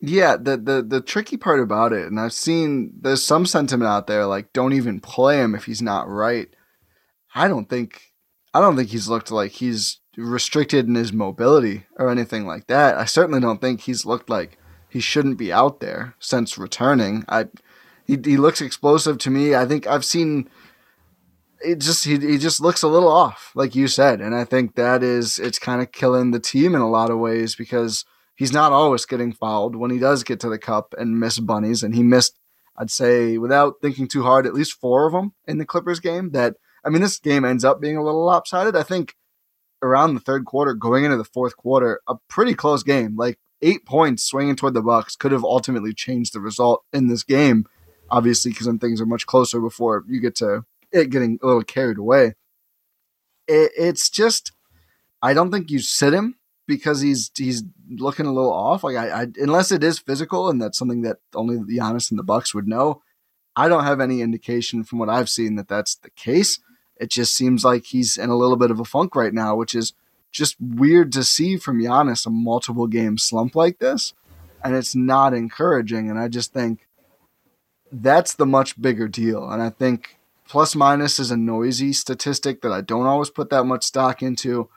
Yeah, 0.01 0.37
the, 0.37 0.57
the 0.57 0.83
the 0.83 1.01
tricky 1.01 1.37
part 1.37 1.61
about 1.61 1.93
it, 1.93 2.07
and 2.09 2.19
I've 2.19 2.33
seen 2.33 2.93
there's 3.01 3.25
some 3.25 3.47
sentiment 3.47 3.89
out 3.89 4.09
there 4.09 4.27
like 4.27 4.53
don't 4.53 4.73
even 4.73 4.99
play 4.99 5.39
him 5.39 5.55
if 5.55 5.65
he's 5.65 5.83
not 5.83 6.09
right. 6.09 6.49
I 7.35 7.47
don't 7.47 7.69
think 7.69 8.12
I 8.55 8.61
don't 8.61 8.77
think 8.77 8.91
he's 8.91 9.09
looked 9.09 9.31
like 9.31 9.53
he's 9.53 10.01
restricted 10.17 10.87
in 10.87 10.95
his 10.95 11.13
mobility 11.13 11.87
or 11.97 12.11
anything 12.11 12.47
like 12.47 12.67
that. 12.67 12.97
I 12.97 13.05
certainly 13.05 13.41
don't 13.41 13.61
think 13.61 13.81
he's 13.81 14.05
looked 14.05 14.29
like 14.29 14.59
he 14.89 15.01
shouldn't 15.01 15.39
be 15.39 15.53
out 15.53 15.81
there 15.81 16.15
since 16.19 16.59
returning. 16.59 17.25
I 17.29 17.47
he 18.07 18.19
he 18.25 18.37
looks 18.37 18.61
explosive 18.61 19.19
to 19.19 19.31
me. 19.31 19.55
I 19.55 19.65
think 19.65 19.87
I've 19.87 20.05
seen 20.05 20.51
it 21.65 21.79
just 21.79 22.05
he 22.05 22.19
he 22.19 22.39
just 22.39 22.61
looks 22.61 22.83
a 22.83 22.89
little 22.89 23.11
off, 23.11 23.53
like 23.55 23.75
you 23.75 23.89
said, 23.89 24.21
and 24.21 24.35
I 24.35 24.45
think 24.45 24.75
that 24.75 25.03
is 25.03 25.39
it's 25.39 25.59
kind 25.59 25.81
of 25.81 25.93
killing 25.93 26.31
the 26.31 26.41
team 26.41 26.75
in 26.75 26.81
a 26.81 26.91
lot 26.91 27.11
of 27.11 27.19
ways 27.19 27.55
because 27.55 28.05
he's 28.35 28.53
not 28.53 28.73
always 28.73 29.07
getting 29.07 29.33
fouled 29.33 29.77
when 29.77 29.91
he 29.91 29.99
does 29.99 30.25
get 30.25 30.41
to 30.41 30.49
the 30.49 30.59
cup 30.59 30.95
and 30.99 31.19
miss 31.19 31.39
bunnies. 31.39 31.83
And 31.83 31.95
he 31.95 32.03
missed, 32.03 32.39
I'd 32.77 32.91
say, 32.91 33.39
without 33.39 33.75
thinking 33.81 34.09
too 34.09 34.23
hard, 34.23 34.47
at 34.47 34.55
least 34.55 34.81
four 34.81 35.07
of 35.07 35.13
them 35.13 35.33
in 35.47 35.59
the 35.59 35.65
Clippers 35.65 36.01
game. 36.01 36.31
That 36.31 36.57
I 36.85 36.91
mean, 36.91 37.03
this 37.03 37.19
game 37.19 37.45
ends 37.45 37.65
up 37.65 37.81
being 37.81 37.97
a 37.97 38.03
little 38.03 38.25
lopsided. 38.25 38.77
I 38.77 38.83
think 38.83 39.15
around 39.83 40.15
the 40.15 40.21
third 40.21 40.45
quarter, 40.45 40.75
going 40.75 41.05
into 41.05 41.17
the 41.17 41.25
fourth 41.25 41.57
quarter, 41.57 42.01
a 42.09 42.17
pretty 42.29 42.55
close 42.55 42.83
game. 42.83 43.17
Like 43.17 43.39
eight 43.61 43.87
points 43.87 44.25
swinging 44.25 44.57
toward 44.57 44.75
the 44.75 44.83
Bucks 44.83 45.17
could 45.17 45.33
have 45.33 45.45
ultimately 45.45 45.93
changed 45.93 46.35
the 46.35 46.41
result 46.41 46.85
in 46.93 47.09
this 47.09 47.23
game. 47.23 47.67
Obviously, 48.11 48.51
because 48.51 48.67
then 48.67 48.79
things 48.79 49.01
are 49.01 49.07
much 49.07 49.27
closer 49.27 49.61
before 49.61 50.05
you 50.07 50.21
get 50.21 50.35
to 50.37 50.65
it 50.93 51.11
getting 51.11 51.39
a 51.43 51.47
little 51.47 51.63
carried 51.63 51.99
away. 51.99 52.35
It, 53.49 53.73
it's 53.77 54.11
just, 54.11 54.53
I 55.23 55.35
don't 55.35 55.51
think 55.51 55.71
you 55.71 55.79
sit 55.79 56.13
him 56.13 56.37
because 56.69 57.01
he's 57.01 57.31
he's 57.37 57.65
looking 57.89 58.27
a 58.27 58.33
little 58.33 58.53
off. 58.53 58.85
Like 58.85 58.97
I, 58.97 59.23
I, 59.23 59.27
unless 59.37 59.73
it 59.73 59.83
is 59.83 59.99
physical 59.99 60.49
and 60.49 60.61
that's 60.61 60.79
something 60.79 61.03
that 61.03 61.19
only 61.35 61.57
the 61.57 61.79
Giannis 61.79 62.11
and 62.11 62.19
the 62.19 62.25
Bucks 62.25 62.55
would 62.55 62.69
know. 62.69 63.03
I 63.55 63.69
don't 63.69 63.85
have 63.85 64.01
any 64.01 64.23
indication 64.23 64.83
from 64.85 64.99
what 64.99 65.11
I've 65.11 65.29
seen 65.29 65.57
that 65.57 65.69
that's 65.69 65.97
the 65.97 66.11
case. 66.11 66.59
It 66.97 67.11
just 67.11 67.35
seems 67.35 67.65
like 67.65 67.87
he's 67.87 68.17
in 68.17 68.31
a 68.31 68.37
little 68.37 68.57
bit 68.57 68.71
of 68.71 68.81
a 68.81 68.85
funk 68.85 69.17
right 69.17 69.35
now, 69.35 69.57
which 69.57 69.75
is 69.75 69.93
just 70.31 70.57
weird 70.61 71.13
to 71.13 71.25
see 71.25 71.57
from 71.57 71.81
Giannis 71.81 72.27
a 72.27 72.31
multiple 72.31 72.87
game 72.87 73.19
slump 73.19 73.55
like 73.55 73.79
this, 73.79 74.15
and 74.65 74.75
it's 74.75 74.95
not 74.95 75.35
encouraging. 75.35 76.09
And 76.09 76.19
I 76.19 76.29
just 76.29 76.53
think 76.53 76.87
that's 77.91 78.35
the 78.35 78.47
much 78.47 78.81
bigger 78.81 79.09
deal. 79.09 79.49
And 79.49 79.63
I 79.63 79.71
think 79.71 80.19
plus 80.49 80.75
minus 80.75 81.19
is 81.19 81.31
a 81.31 81.37
noisy 81.37 81.93
statistic 81.93 82.63
that 82.63 82.73
I 82.73 82.81
don't 82.81 83.07
always 83.07 83.31
put 83.31 83.51
that 83.51 83.65
much 83.65 83.85
stock 83.85 84.23
into, 84.23 84.69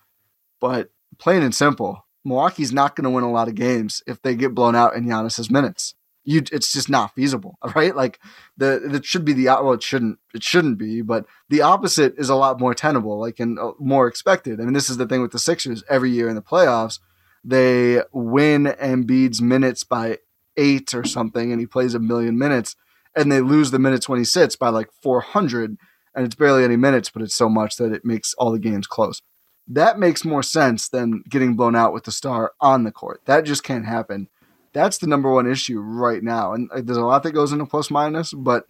but 0.59 0.89
plain 1.17 1.43
and 1.43 1.55
simple, 1.55 2.05
Milwaukee's 2.23 2.73
not 2.73 2.95
going 2.95 3.03
to 3.05 3.09
win 3.09 3.23
a 3.23 3.31
lot 3.31 3.47
of 3.47 3.55
games 3.55 4.03
if 4.07 4.21
they 4.21 4.35
get 4.35 4.55
blown 4.55 4.75
out 4.75 4.95
in 4.95 5.05
Giannis's 5.05 5.49
minutes. 5.49 5.93
You, 6.27 6.41
it's 6.51 6.73
just 6.73 6.89
not 6.89 7.13
feasible, 7.13 7.57
right? 7.75 7.95
Like 7.95 8.19
the 8.57 8.95
it 8.95 9.05
should 9.05 9.25
be 9.25 9.33
the 9.33 9.45
well, 9.45 9.73
it 9.73 9.83
shouldn't 9.83 10.19
it 10.33 10.43
shouldn't 10.43 10.77
be, 10.77 11.01
but 11.01 11.25
the 11.49 11.61
opposite 11.61 12.15
is 12.17 12.29
a 12.29 12.35
lot 12.35 12.59
more 12.59 12.73
tenable, 12.73 13.19
like 13.19 13.39
and 13.39 13.59
uh, 13.59 13.73
more 13.79 14.07
expected. 14.07 14.59
I 14.59 14.63
mean, 14.63 14.73
this 14.73 14.89
is 14.89 14.97
the 14.97 15.07
thing 15.07 15.21
with 15.21 15.31
the 15.31 15.39
Sixers 15.39 15.83
every 15.89 16.11
year 16.11 16.27
in 16.27 16.35
the 16.35 16.41
playoffs, 16.41 16.99
they 17.43 18.01
win 18.11 18.65
Embiid's 18.65 19.41
minutes 19.41 19.83
by 19.83 20.17
eight 20.57 20.93
or 20.93 21.03
something, 21.03 21.51
and 21.51 21.59
he 21.59 21.67
plays 21.67 21.93
a 21.93 21.99
million 21.99 22.37
minutes, 22.37 22.75
and 23.15 23.31
they 23.31 23.41
lose 23.41 23.71
the 23.71 23.79
minutes 23.79 24.09
when 24.09 24.19
he 24.19 24.25
sits 24.25 24.55
by 24.55 24.69
like 24.69 24.89
four 25.03 25.21
hundred, 25.21 25.77
and 26.15 26.25
it's 26.25 26.35
barely 26.35 26.63
any 26.63 26.77
minutes, 26.77 27.09
but 27.09 27.21
it's 27.21 27.35
so 27.35 27.49
much 27.49 27.77
that 27.77 27.91
it 27.91 28.03
makes 28.03 28.33
all 28.33 28.51
the 28.51 28.59
games 28.59 28.87
close 28.87 29.21
that 29.67 29.99
makes 29.99 30.23
more 30.23 30.43
sense 30.43 30.89
than 30.89 31.23
getting 31.27 31.55
blown 31.55 31.75
out 31.75 31.93
with 31.93 32.03
the 32.03 32.11
star 32.11 32.53
on 32.61 32.83
the 32.83 32.91
court. 32.91 33.21
That 33.25 33.45
just 33.45 33.63
can't 33.63 33.85
happen. 33.85 34.29
That's 34.75 34.97
the 34.97 35.07
number 35.07 35.31
one 35.31 35.49
issue 35.49 35.79
right 35.79 36.21
now. 36.21 36.53
And 36.53 36.69
uh, 36.69 36.81
there's 36.83 36.97
a 36.97 37.05
lot 37.05 37.23
that 37.23 37.31
goes 37.31 37.53
into 37.53 37.65
plus 37.65 37.89
minus, 37.89 38.33
but 38.33 38.67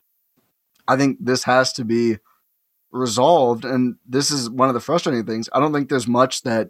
I 0.87 0.95
think 0.95 1.17
this 1.19 1.43
has 1.45 1.73
to 1.73 1.83
be 1.83 2.19
resolved. 2.91 3.65
And 3.65 3.95
this 4.07 4.29
is 4.29 4.47
one 4.47 4.69
of 4.69 4.75
the 4.75 4.79
frustrating 4.79 5.25
things. 5.25 5.49
I 5.51 5.59
don't 5.59 5.73
think 5.73 5.89
there's 5.89 6.07
much 6.07 6.43
that 6.43 6.69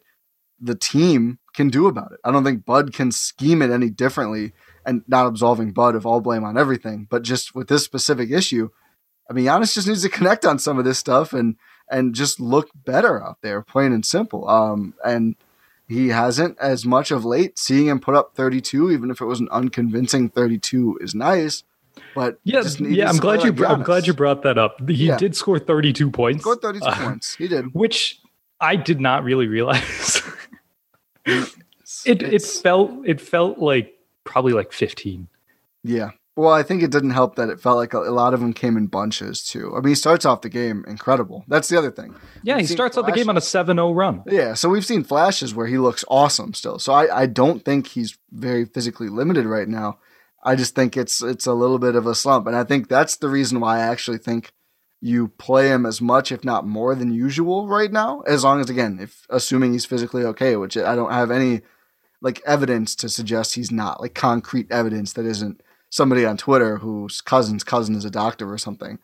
the 0.57 0.73
team 0.73 1.39
can 1.53 1.67
do 1.67 1.87
about 1.87 2.13
it. 2.13 2.19
I 2.23 2.31
don't 2.31 2.45
think 2.45 2.65
Bud 2.65 2.93
can 2.93 3.11
scheme 3.11 3.61
it 3.61 3.71
any 3.71 3.89
differently 3.89 4.53
and 4.85 5.03
not 5.05 5.27
absolving 5.27 5.73
Bud 5.73 5.95
of 5.95 6.05
all 6.05 6.21
blame 6.21 6.45
on 6.45 6.57
everything. 6.57 7.05
But 7.09 7.23
just 7.23 7.53
with 7.53 7.67
this 7.67 7.83
specific 7.83 8.31
issue, 8.31 8.69
I 9.29 9.33
mean, 9.33 9.45
Giannis 9.45 9.73
just 9.73 9.87
needs 9.87 10.03
to 10.03 10.09
connect 10.09 10.45
on 10.45 10.59
some 10.59 10.79
of 10.79 10.85
this 10.85 10.97
stuff 10.97 11.33
and 11.33 11.57
and 11.91 12.15
just 12.15 12.39
look 12.39 12.69
better 12.73 13.21
out 13.23 13.39
there, 13.43 13.61
plain 13.61 13.91
and 13.91 14.05
simple. 14.05 14.47
Um, 14.49 14.95
and 15.03 15.35
he 15.87 16.09
hasn't 16.09 16.57
as 16.59 16.85
much 16.85 17.11
of 17.11 17.25
late. 17.25 17.57
Seeing 17.59 17.87
him 17.87 17.99
put 17.99 18.15
up 18.15 18.35
32, 18.35 18.91
even 18.91 19.11
if 19.11 19.21
it 19.21 19.25
was 19.25 19.39
an 19.39 19.49
unconvincing 19.51 20.29
32, 20.29 20.99
is 21.01 21.13
nice. 21.15 21.63
But 22.13 22.39
yeah, 22.43 22.63
yeah, 22.79 23.09
I'm 23.09 23.17
glad 23.17 23.43
you. 23.43 23.51
Like 23.51 23.69
I'm 23.69 23.83
glad 23.83 24.07
you 24.07 24.13
brought 24.13 24.43
that 24.43 24.57
up. 24.57 24.87
He 24.89 25.07
Yeah. 25.07 25.17
did 25.17 25.35
score 25.35 25.59
32 25.59 26.11
points, 26.11 26.41
scored 26.41 26.61
32 26.61 26.85
uh, 26.85 26.95
points. 26.95 27.35
He 27.35 27.47
did. 27.47 27.73
which 27.73 28.19
I 28.59 28.75
did 28.75 28.99
not 28.99 29.23
really 29.23 29.47
realize. 29.47 30.21
it 31.25 31.53
it 32.05 32.41
felt 32.41 32.91
it 33.05 33.21
felt 33.21 33.59
like 33.59 33.93
probably 34.23 34.53
like 34.53 34.71
15. 34.73 35.27
Yeah. 35.83 36.11
Well, 36.37 36.51
I 36.51 36.63
think 36.63 36.83
it 36.83 36.91
didn't 36.91 37.11
help 37.11 37.35
that 37.35 37.49
it 37.49 37.61
felt 37.61 37.77
like 37.77 37.93
a, 37.93 37.99
a 37.99 38.11
lot 38.11 38.33
of 38.33 38.41
them 38.41 38.51
came 38.51 38.75
in 38.75 38.87
bunches 38.87 39.41
too. 39.41 39.73
I 39.73 39.79
mean, 39.79 39.89
he 39.89 39.95
starts 39.95 40.25
off 40.25 40.41
the 40.41 40.49
game 40.49 40.83
incredible. 40.85 41.45
That's 41.47 41.69
the 41.69 41.77
other 41.77 41.91
thing. 41.91 42.13
Yeah, 42.43 42.57
We've 42.57 42.67
he 42.67 42.73
starts 42.73 42.97
out 42.97 43.05
the 43.05 43.13
game 43.13 43.29
on 43.29 43.37
a 43.37 43.41
7-0 43.41 43.95
run. 43.95 44.23
Yeah, 44.27 44.53
so 44.53 44.67
we've 44.67 44.85
seen 44.85 45.05
flashes 45.05 45.55
where 45.55 45.67
he 45.67 45.77
looks 45.77 46.03
awesome 46.09 46.53
still. 46.53 46.77
So 46.77 46.91
I, 46.91 47.21
I 47.21 47.25
don't 47.25 47.63
think 47.63 47.87
he's 47.87 48.17
very 48.31 48.65
physically 48.65 49.07
limited 49.07 49.45
right 49.45 49.67
now. 49.67 49.99
I 50.43 50.55
just 50.55 50.75
think 50.75 50.95
it's 50.95 51.23
it's 51.23 51.47
a 51.47 51.53
little 51.53 51.79
bit 51.79 51.95
of 51.95 52.05
a 52.05 52.13
slump, 52.13 52.45
and 52.45 52.55
I 52.55 52.63
think 52.63 52.87
that's 52.87 53.15
the 53.15 53.29
reason 53.29 53.59
why 53.59 53.77
I 53.77 53.87
actually 53.87 54.19
think 54.19 54.51
you 55.01 55.29
play 55.29 55.69
him 55.69 55.85
as 55.87 56.01
much, 56.01 56.31
if 56.31 56.43
not 56.43 56.67
more, 56.67 56.93
than 56.93 57.11
usual 57.11 57.67
right 57.67 57.91
now. 57.91 58.21
As 58.21 58.43
long 58.43 58.59
as 58.59 58.69
again, 58.69 58.99
if 59.01 59.25
assuming 59.29 59.73
he's 59.73 59.85
physically 59.85 60.23
okay, 60.23 60.55
which 60.55 60.77
I 60.77 60.95
don't 60.95 61.11
have 61.11 61.31
any 61.31 61.61
like 62.21 62.41
evidence 62.45 62.95
to 62.97 63.09
suggest 63.09 63.55
he's 63.55 63.71
not, 63.71 64.01
like 64.01 64.13
concrete 64.13 64.71
evidence 64.71 65.13
that 65.13 65.25
isn't 65.25 65.61
somebody 65.95 66.25
on 66.25 66.37
Twitter 66.37 66.77
whose 66.77 67.21
cousin's 67.21 67.63
cousin 67.63 67.95
is 67.95 68.05
a 68.05 68.11
doctor 68.11 68.51
or 68.51 68.57
something 68.57 68.99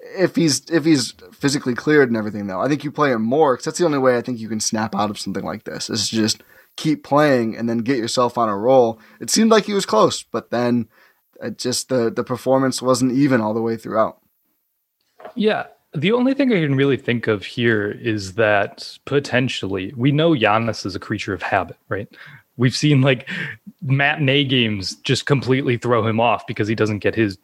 if 0.00 0.36
he's 0.36 0.64
if 0.70 0.84
he's 0.84 1.14
physically 1.32 1.74
cleared 1.74 2.08
and 2.08 2.16
everything 2.16 2.46
though 2.46 2.60
i 2.60 2.68
think 2.68 2.84
you 2.84 2.92
play 2.92 3.10
him 3.10 3.22
more 3.22 3.54
because 3.54 3.64
that's 3.64 3.78
the 3.78 3.84
only 3.84 3.98
way 3.98 4.16
i 4.16 4.20
think 4.22 4.38
you 4.38 4.48
can 4.48 4.60
snap 4.60 4.94
out 4.94 5.10
of 5.10 5.18
something 5.18 5.44
like 5.44 5.64
this 5.64 5.90
is 5.90 6.08
just 6.08 6.44
keep 6.76 7.02
playing 7.02 7.56
and 7.56 7.68
then 7.68 7.78
get 7.78 7.96
yourself 7.96 8.38
on 8.38 8.48
a 8.48 8.56
roll 8.56 9.00
it 9.20 9.30
seemed 9.30 9.50
like 9.50 9.64
he 9.64 9.72
was 9.72 9.84
close 9.84 10.22
but 10.22 10.50
then 10.50 10.86
it 11.42 11.58
just 11.58 11.88
the 11.88 12.08
the 12.08 12.22
performance 12.22 12.80
wasn't 12.80 13.10
even 13.10 13.40
all 13.40 13.52
the 13.52 13.60
way 13.60 13.76
throughout 13.76 14.20
Yeah. 15.34 15.66
The 15.94 16.12
only 16.12 16.34
thing 16.34 16.52
I 16.52 16.60
can 16.60 16.74
really 16.74 16.96
think 16.96 17.26
of 17.26 17.44
here 17.44 17.90
is 17.90 18.34
that 18.34 18.98
potentially 19.06 19.92
we 19.96 20.12
know 20.12 20.32
Giannis 20.32 20.84
is 20.84 20.94
a 20.94 21.00
creature 21.00 21.32
of 21.32 21.42
habit, 21.42 21.76
right? 21.88 22.08
We've 22.56 22.74
seen 22.74 23.02
like 23.02 23.28
matinee 23.82 24.44
games 24.44 24.96
just 24.96 25.26
completely 25.26 25.76
throw 25.76 26.06
him 26.06 26.20
off 26.20 26.46
because 26.46 26.68
he 26.68 26.74
doesn't 26.74 27.00
get 27.00 27.14
his 27.14 27.38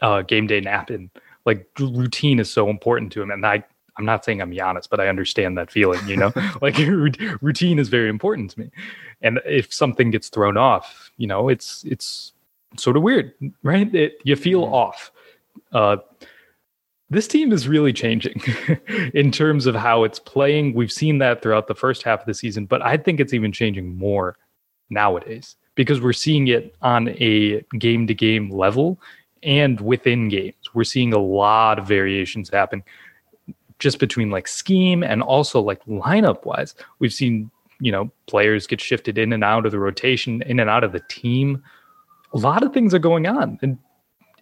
uh, 0.00 0.22
game 0.22 0.46
day 0.46 0.60
nap 0.60 0.90
in. 0.90 1.10
Like 1.44 1.68
routine 1.78 2.38
is 2.38 2.50
so 2.50 2.70
important 2.70 3.12
to 3.12 3.22
him, 3.22 3.30
and 3.30 3.44
I 3.44 3.64
I'm 3.96 4.04
not 4.04 4.24
saying 4.24 4.40
I'm 4.40 4.50
Giannis, 4.50 4.88
but 4.88 5.00
I 5.00 5.08
understand 5.08 5.56
that 5.58 5.70
feeling. 5.70 6.06
You 6.08 6.16
know, 6.16 6.32
like 6.62 6.76
routine 7.40 7.78
is 7.78 7.88
very 7.88 8.08
important 8.08 8.50
to 8.52 8.60
me, 8.60 8.70
and 9.22 9.40
if 9.44 9.72
something 9.72 10.10
gets 10.10 10.28
thrown 10.28 10.56
off, 10.56 11.10
you 11.16 11.26
know, 11.26 11.48
it's 11.48 11.84
it's 11.84 12.32
sort 12.76 12.96
of 12.96 13.02
weird, 13.02 13.32
right? 13.62 13.92
It, 13.94 14.18
you 14.24 14.36
feel 14.36 14.64
off. 14.64 15.12
Uh, 15.72 15.98
this 17.10 17.28
team 17.28 17.52
is 17.52 17.68
really 17.68 17.92
changing 17.92 18.42
in 19.14 19.30
terms 19.30 19.66
of 19.66 19.74
how 19.74 20.04
it's 20.04 20.18
playing. 20.18 20.74
We've 20.74 20.90
seen 20.90 21.18
that 21.18 21.42
throughout 21.42 21.68
the 21.68 21.74
first 21.74 22.02
half 22.02 22.20
of 22.20 22.26
the 22.26 22.34
season, 22.34 22.66
but 22.66 22.82
I 22.82 22.96
think 22.96 23.20
it's 23.20 23.34
even 23.34 23.52
changing 23.52 23.96
more 23.96 24.36
nowadays 24.90 25.56
because 25.74 26.00
we're 26.00 26.12
seeing 26.12 26.48
it 26.48 26.74
on 26.82 27.08
a 27.08 27.62
game 27.78 28.06
to 28.06 28.14
game 28.14 28.50
level 28.50 29.00
and 29.42 29.80
within 29.80 30.28
games. 30.28 30.54
We're 30.72 30.84
seeing 30.84 31.12
a 31.12 31.18
lot 31.18 31.78
of 31.78 31.86
variations 31.86 32.48
happen 32.50 32.82
just 33.78 33.98
between 33.98 34.30
like 34.30 34.48
scheme 34.48 35.02
and 35.02 35.22
also 35.22 35.60
like 35.60 35.84
lineup 35.84 36.44
wise. 36.44 36.74
We've 37.00 37.12
seen, 37.12 37.50
you 37.80 37.92
know, 37.92 38.10
players 38.26 38.66
get 38.66 38.80
shifted 38.80 39.18
in 39.18 39.32
and 39.32 39.44
out 39.44 39.66
of 39.66 39.72
the 39.72 39.78
rotation, 39.78 40.42
in 40.42 40.60
and 40.60 40.70
out 40.70 40.84
of 40.84 40.92
the 40.92 41.02
team. 41.08 41.62
A 42.32 42.38
lot 42.38 42.62
of 42.62 42.72
things 42.72 42.94
are 42.94 43.00
going 43.00 43.26
on. 43.26 43.58
And 43.62 43.78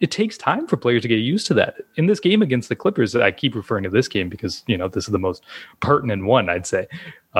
it 0.03 0.11
takes 0.11 0.37
time 0.37 0.67
for 0.67 0.75
players 0.75 1.01
to 1.03 1.07
get 1.07 1.19
used 1.19 1.47
to 1.47 1.53
that. 1.53 1.75
In 1.95 2.07
this 2.07 2.19
game 2.19 2.41
against 2.41 2.67
the 2.67 2.75
Clippers, 2.75 3.15
I 3.15 3.31
keep 3.31 3.55
referring 3.55 3.83
to 3.85 3.89
this 3.89 4.07
game 4.09 4.27
because 4.27 4.61
you 4.67 4.77
know 4.77 4.87
this 4.89 5.05
is 5.05 5.11
the 5.13 5.17
most 5.19 5.43
pertinent 5.79 6.25
one, 6.25 6.49
I'd 6.49 6.67
say, 6.67 6.87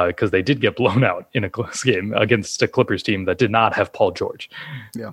because 0.08 0.32
they 0.32 0.41
did 0.41 0.62
get 0.62 0.78
blown 0.78 1.04
out 1.04 1.28
in 1.34 1.43
a 1.43 1.49
close 1.49 1.84
game 1.91 2.13
against 2.15 2.62
a 2.62 2.67
Clippers 2.67 3.04
team 3.04 3.26
that 3.26 3.38
did 3.38 3.52
not 3.52 3.73
have 3.76 3.91
Paul 3.91 4.12
George. 4.12 4.49
Yeah. 4.95 5.12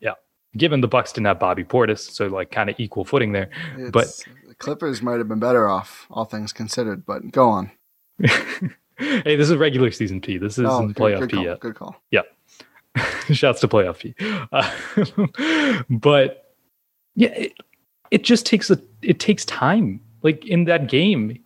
yeah. 0.00 0.14
Given 0.56 0.80
the 0.80 0.88
Bucks 0.88 1.12
didn't 1.12 1.26
have 1.26 1.38
Bobby 1.38 1.64
Portis, 1.64 1.98
so 2.10 2.26
like 2.28 2.50
kind 2.50 2.70
of 2.70 2.76
equal 2.78 3.04
footing 3.04 3.32
there. 3.32 3.50
It's, 3.76 3.90
but 3.90 4.06
the 4.48 4.54
clippers 4.54 5.02
might 5.02 5.18
have 5.18 5.28
been 5.28 5.38
better 5.38 5.68
off 5.68 6.06
all 6.10 6.24
things 6.24 6.50
considered 6.54 7.04
but 7.04 7.30
go 7.30 7.46
on 7.50 7.70
hey, 8.22 9.36
this 9.36 9.50
is 9.50 9.56
regular 9.56 9.90
season 9.90 10.22
P. 10.22 10.38
This 10.38 10.54
isn't 10.54 10.64
Oh, 10.66 10.86
good- 10.86 10.96
playoff 10.96 11.18
good 11.20 11.28
P 11.30 11.36
call, 11.36 11.44
yet. 11.44 11.60
good 11.60 11.74
call 11.74 11.96
Yeah. 12.10 12.22
Shouts 13.30 13.60
to 13.60 13.68
playoff 13.68 13.98
P. 13.98 14.14
Uh, 14.50 15.84
but 15.90 16.45
yeah, 17.16 17.30
it, 17.30 17.54
it 18.10 18.22
just 18.22 18.46
takes 18.46 18.70
a 18.70 18.78
it 19.02 19.18
takes 19.18 19.44
time. 19.46 20.00
Like 20.22 20.44
in 20.46 20.64
that 20.64 20.88
game, 20.88 21.38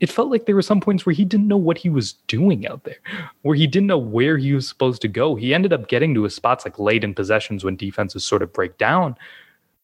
it 0.00 0.10
felt 0.10 0.30
like 0.30 0.46
there 0.46 0.54
were 0.54 0.62
some 0.62 0.80
points 0.80 1.04
where 1.04 1.14
he 1.14 1.24
didn't 1.24 1.48
know 1.48 1.56
what 1.56 1.78
he 1.78 1.88
was 1.88 2.14
doing 2.28 2.66
out 2.66 2.84
there, 2.84 2.98
where 3.42 3.56
he 3.56 3.66
didn't 3.66 3.88
know 3.88 3.98
where 3.98 4.38
he 4.38 4.52
was 4.52 4.68
supposed 4.68 5.02
to 5.02 5.08
go. 5.08 5.34
He 5.34 5.52
ended 5.52 5.72
up 5.72 5.88
getting 5.88 6.14
to 6.14 6.22
his 6.22 6.34
spots 6.34 6.64
like 6.64 6.78
late 6.78 7.04
in 7.04 7.14
possessions 7.14 7.64
when 7.64 7.76
defenses 7.76 8.24
sort 8.24 8.42
of 8.42 8.52
break 8.52 8.78
down. 8.78 9.16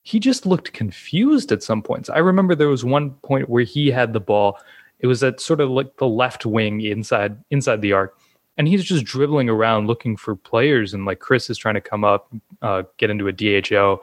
He 0.04 0.18
just 0.18 0.46
looked 0.46 0.72
confused 0.72 1.52
at 1.52 1.62
some 1.62 1.82
points. 1.82 2.10
I 2.10 2.18
remember 2.18 2.54
there 2.54 2.68
was 2.68 2.84
one 2.84 3.10
point 3.22 3.48
where 3.48 3.62
he 3.62 3.90
had 3.90 4.12
the 4.12 4.20
ball. 4.20 4.58
It 4.98 5.06
was 5.06 5.22
at 5.22 5.40
sort 5.40 5.60
of 5.60 5.70
like 5.70 5.96
the 5.96 6.08
left 6.08 6.46
wing 6.46 6.80
inside 6.80 7.36
inside 7.50 7.80
the 7.80 7.92
arc, 7.92 8.18
and 8.56 8.68
he's 8.68 8.84
just 8.84 9.04
dribbling 9.04 9.48
around 9.48 9.86
looking 9.86 10.16
for 10.16 10.36
players. 10.36 10.94
And 10.94 11.06
like 11.06 11.20
Khris 11.20 11.50
is 11.50 11.58
trying 11.58 11.74
to 11.74 11.80
come 11.80 12.04
up, 12.04 12.32
uh, 12.60 12.82
get 12.98 13.10
into 13.10 13.28
a 13.28 13.32
DHO, 13.32 14.02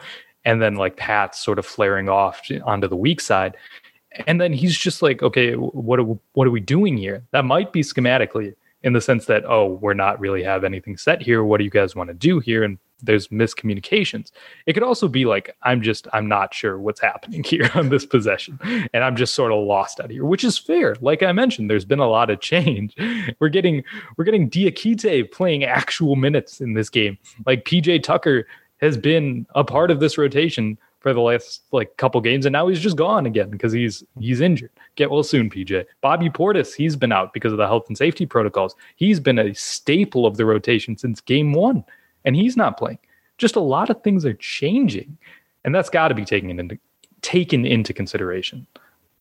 and 0.49 0.63
then 0.63 0.73
like 0.73 0.97
Pat's 0.97 1.37
sort 1.37 1.59
of 1.59 1.65
flaring 1.65 2.09
off 2.09 2.41
onto 2.65 2.87
the 2.87 2.95
weak 2.95 3.21
side. 3.21 3.55
And 4.25 4.41
then 4.41 4.51
he's 4.51 4.75
just 4.75 5.03
like, 5.03 5.21
okay, 5.21 5.53
what 5.53 5.99
are 5.99 6.17
what 6.33 6.47
are 6.47 6.51
we 6.51 6.59
doing 6.59 6.97
here? 6.97 7.23
That 7.29 7.45
might 7.45 7.71
be 7.71 7.81
schematically 7.81 8.55
in 8.81 8.93
the 8.93 9.01
sense 9.01 9.25
that 9.25 9.45
oh, 9.45 9.77
we're 9.79 9.93
not 9.93 10.19
really 10.19 10.41
have 10.41 10.63
anything 10.63 10.97
set 10.97 11.21
here. 11.21 11.43
What 11.43 11.59
do 11.59 11.65
you 11.65 11.69
guys 11.69 11.95
want 11.95 12.07
to 12.07 12.15
do 12.15 12.39
here? 12.39 12.63
And 12.63 12.79
there's 13.03 13.27
miscommunications. 13.27 14.31
It 14.65 14.73
could 14.73 14.81
also 14.81 15.07
be 15.07 15.25
like 15.25 15.55
I'm 15.61 15.83
just 15.83 16.07
I'm 16.13 16.27
not 16.27 16.51
sure 16.51 16.79
what's 16.79 16.99
happening 16.99 17.43
here 17.45 17.69
on 17.75 17.89
this 17.89 18.07
possession, 18.07 18.59
and 18.91 19.03
I'm 19.03 19.15
just 19.15 19.35
sort 19.35 19.51
of 19.51 19.63
lost 19.63 19.99
out 19.99 20.09
here, 20.09 20.25
which 20.25 20.43
is 20.43 20.57
fair. 20.57 20.95
Like 20.99 21.21
I 21.21 21.31
mentioned, 21.31 21.69
there's 21.69 21.85
been 21.85 21.99
a 21.99 22.09
lot 22.09 22.31
of 22.31 22.41
change. 22.41 22.95
We're 23.39 23.49
getting 23.49 23.83
we're 24.17 24.25
getting 24.25 24.49
Diakite 24.49 25.31
playing 25.31 25.63
actual 25.63 26.15
minutes 26.15 26.59
in 26.59 26.73
this 26.73 26.89
game. 26.89 27.19
Like 27.45 27.65
PJ 27.65 28.01
Tucker 28.01 28.47
has 28.79 28.97
been 28.97 29.45
a 29.55 29.63
part 29.63 29.91
of 29.91 29.99
this 29.99 30.17
rotation 30.17 30.77
for 30.99 31.13
the 31.13 31.21
last 31.21 31.63
like 31.71 31.95
couple 31.97 32.19
games, 32.21 32.45
and 32.45 32.53
now 32.53 32.67
he's 32.67 32.79
just 32.79 32.97
gone 32.97 33.25
again 33.25 33.49
because 33.49 33.71
he's 33.71 34.03
he's 34.19 34.41
injured. 34.41 34.71
Get 34.95 35.11
well 35.11 35.23
soon, 35.23 35.49
PJ. 35.49 35.85
Bobby 36.01 36.29
Portis, 36.29 36.75
he's 36.75 36.95
been 36.95 37.11
out 37.11 37.33
because 37.33 37.51
of 37.51 37.57
the 37.57 37.67
health 37.67 37.85
and 37.87 37.97
safety 37.97 38.25
protocols. 38.25 38.75
He's 38.95 39.19
been 39.19 39.39
a 39.39 39.53
staple 39.53 40.25
of 40.25 40.37
the 40.37 40.45
rotation 40.45 40.97
since 40.97 41.21
game 41.21 41.53
one, 41.53 41.83
and 42.25 42.35
he's 42.35 42.57
not 42.57 42.77
playing. 42.77 42.99
Just 43.37 43.55
a 43.55 43.61
lot 43.61 43.89
of 43.89 44.01
things 44.03 44.25
are 44.25 44.33
changing, 44.33 45.17
and 45.63 45.73
that's 45.73 45.89
got 45.89 46.09
to 46.09 46.15
be 46.15 46.25
taken 46.25 46.59
into 46.59 46.77
taken 47.21 47.65
into 47.65 47.93
consideration. 47.93 48.67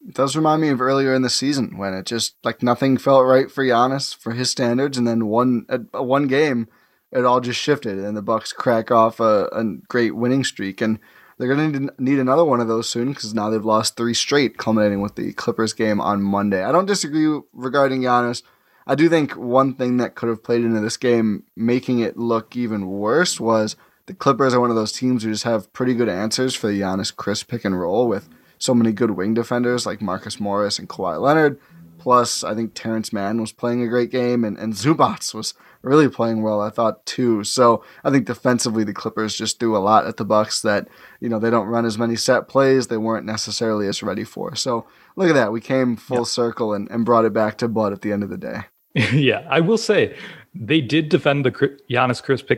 It 0.07 0.15
does 0.15 0.37
remind 0.37 0.63
me 0.63 0.69
of 0.69 0.81
earlier 0.81 1.15
in 1.15 1.23
the 1.23 1.31
season 1.31 1.77
when 1.77 1.93
it 1.93 2.07
just 2.07 2.35
like 2.45 2.63
nothing 2.63 2.99
felt 2.99 3.27
right 3.27 3.51
for 3.51 3.65
Giannis 3.65 4.17
for 4.17 4.33
his 4.33 4.51
standards, 4.51 4.99
and 4.99 5.07
then 5.07 5.27
one 5.27 5.67
uh, 5.69 6.03
one 6.03 6.27
game, 6.27 6.67
it 7.13 7.25
all 7.25 7.41
just 7.41 7.61
shifted, 7.61 7.99
and 7.99 8.17
the 8.17 8.23
Bucks 8.23 8.53
crack 8.53 8.91
off 8.91 9.21
a, 9.21 9.49
a 9.53 9.65
great 9.89 10.15
winning 10.15 10.45
streak, 10.45 10.81
and 10.81 10.99
they're 11.39 11.55
going 11.55 11.73
to 11.73 11.95
need 11.99 12.19
another 12.19 12.45
one 12.45 12.61
of 12.61 12.69
those 12.69 12.89
soon 12.89 13.11
because 13.11 13.33
now 13.33 13.49
they've 13.49 13.65
lost 13.65 13.97
three 13.97 14.15
straight, 14.15 14.59
culminating 14.59 15.01
with 15.01 15.15
the 15.15 15.33
Clippers 15.33 15.73
game 15.73 16.01
on 16.01 16.23
Monday. 16.23 16.63
I 16.63 16.73
don't 16.73 16.87
disagree 16.87 17.41
regarding 17.53 18.03
Giannis. 18.03 18.43
I 18.87 18.95
do 18.95 19.09
think 19.09 19.37
one 19.37 19.75
thing 19.75 19.99
that 19.99 20.15
could 20.15 20.29
have 20.29 20.43
played 20.43 20.65
into 20.65 20.81
this 20.81 20.97
game, 20.97 21.45
making 21.55 22.01
it 22.01 22.17
look 22.17 22.57
even 22.57 22.89
worse, 22.89 23.39
was 23.39 23.77
the 24.07 24.15
Clippers 24.15 24.55
are 24.55 24.61
one 24.61 24.71
of 24.71 24.77
those 24.77 24.93
teams 24.93 25.23
who 25.23 25.31
just 25.31 25.45
have 25.45 25.73
pretty 25.73 25.95
good 25.95 26.09
answers 26.09 26.55
for 26.55 26.69
the 26.69 26.81
Giannis 26.81 27.15
Khris 27.15 27.47
pick 27.47 27.65
and 27.65 27.79
roll 27.79 28.09
with 28.09 28.29
so 28.59 28.75
many 28.75 28.91
good 28.91 29.13
wing 29.13 29.35
defenders 29.35 29.87
like 29.87 30.01
Marcus 30.01 30.41
Morris 30.41 30.79
and 30.79 30.89
Kawhi 30.89 31.21
Leonard. 31.21 31.61
Plus, 32.09 32.43
I 32.43 32.55
think 32.55 32.73
Terance 32.73 33.13
Mann 33.13 33.39
was 33.39 33.53
playing 33.53 33.83
a 33.83 33.87
great 33.87 34.11
game, 34.11 34.43
and, 34.43 34.57
and 34.57 34.73
Zubac 34.73 35.35
was 35.35 35.53
really 35.83 36.09
playing 36.09 36.41
well, 36.41 36.59
I 36.59 36.71
thought, 36.71 37.05
too. 37.05 37.45
So 37.45 37.85
I 38.03 38.11
think 38.11 38.25
defensively, 38.25 38.83
the 38.83 38.95
Clippers 38.95 39.37
just 39.37 39.61
do 39.61 39.77
a 39.77 39.79
lot 39.79 40.07
at 40.07 40.17
the 40.17 40.25
Bucks 40.25 40.63
that, 40.63 40.89
you 41.21 41.29
know, 41.29 41.39
they 41.39 41.51
don't 41.51 41.67
run 41.67 41.85
as 41.85 41.99
many 41.99 42.17
set 42.17 42.49
plays 42.49 42.87
they 42.87 42.97
weren't 42.97 43.27
necessarily 43.27 43.87
as 43.89 44.03
ready 44.03 44.25
for. 44.25 44.57
So 44.57 44.87
look 45.17 45.29
at 45.29 45.35
that. 45.35 45.53
We 45.53 45.61
came 45.61 45.97
full 45.97 46.25
circle 46.25 46.73
and, 46.73 46.91
and 46.91 47.05
brought 47.05 47.27
it 47.27 47.35
back 47.35 47.59
to 47.59 47.69
Bud 47.69 47.93
at 47.93 48.01
the 48.01 48.11
end 48.11 48.23
of 48.23 48.31
the 48.31 48.39
day. 48.39 48.61
yeah, 49.13 49.47
I 49.51 49.61
will 49.61 49.77
say 49.77 50.17
they 50.55 50.81
did 50.81 51.11
defend 51.11 51.45
the 51.45 51.51
Giannis 51.51 52.23
Khris 52.23 52.41
pick. 52.41 52.58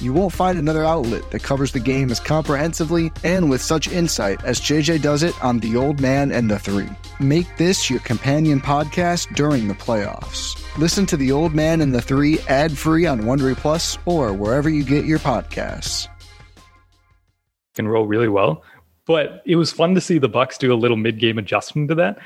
You 0.00 0.12
won't 0.12 0.32
find 0.32 0.56
another 0.56 0.84
outlet 0.84 1.28
that 1.32 1.42
covers 1.42 1.72
the 1.72 1.80
game 1.80 2.08
as 2.12 2.20
comprehensively 2.20 3.10
and 3.24 3.50
with 3.50 3.60
such 3.60 3.88
insight 3.88 4.42
as 4.44 4.60
JJ 4.60 5.02
does 5.02 5.24
it 5.24 5.34
on 5.42 5.58
The 5.58 5.76
Old 5.76 6.00
Man 6.00 6.30
and 6.30 6.48
the 6.48 6.58
Three. 6.58 6.88
Make 7.18 7.56
this 7.56 7.90
your 7.90 7.98
companion 8.00 8.60
podcast 8.60 9.34
during 9.34 9.66
the 9.66 9.74
playoffs. 9.74 10.56
Listen 10.78 11.04
to 11.06 11.16
The 11.16 11.32
Old 11.32 11.52
Man 11.52 11.80
and 11.80 11.92
the 11.92 12.00
Three 12.00 12.38
ad 12.48 12.78
free 12.78 13.06
on 13.06 13.22
Wondery 13.22 13.56
Plus 13.56 13.98
or 14.06 14.32
wherever 14.32 14.70
you 14.70 14.84
get 14.84 15.04
your 15.04 15.18
podcasts. 15.18 16.06
Can 17.74 17.88
roll 17.88 18.06
really 18.06 18.28
well, 18.28 18.62
but 19.04 19.42
it 19.46 19.56
was 19.56 19.72
fun 19.72 19.96
to 19.96 20.00
see 20.00 20.18
the 20.18 20.28
Bucks 20.28 20.58
do 20.58 20.72
a 20.72 20.76
little 20.76 20.96
mid-game 20.96 21.38
adjustment 21.38 21.88
to 21.88 21.96
that. 21.96 22.18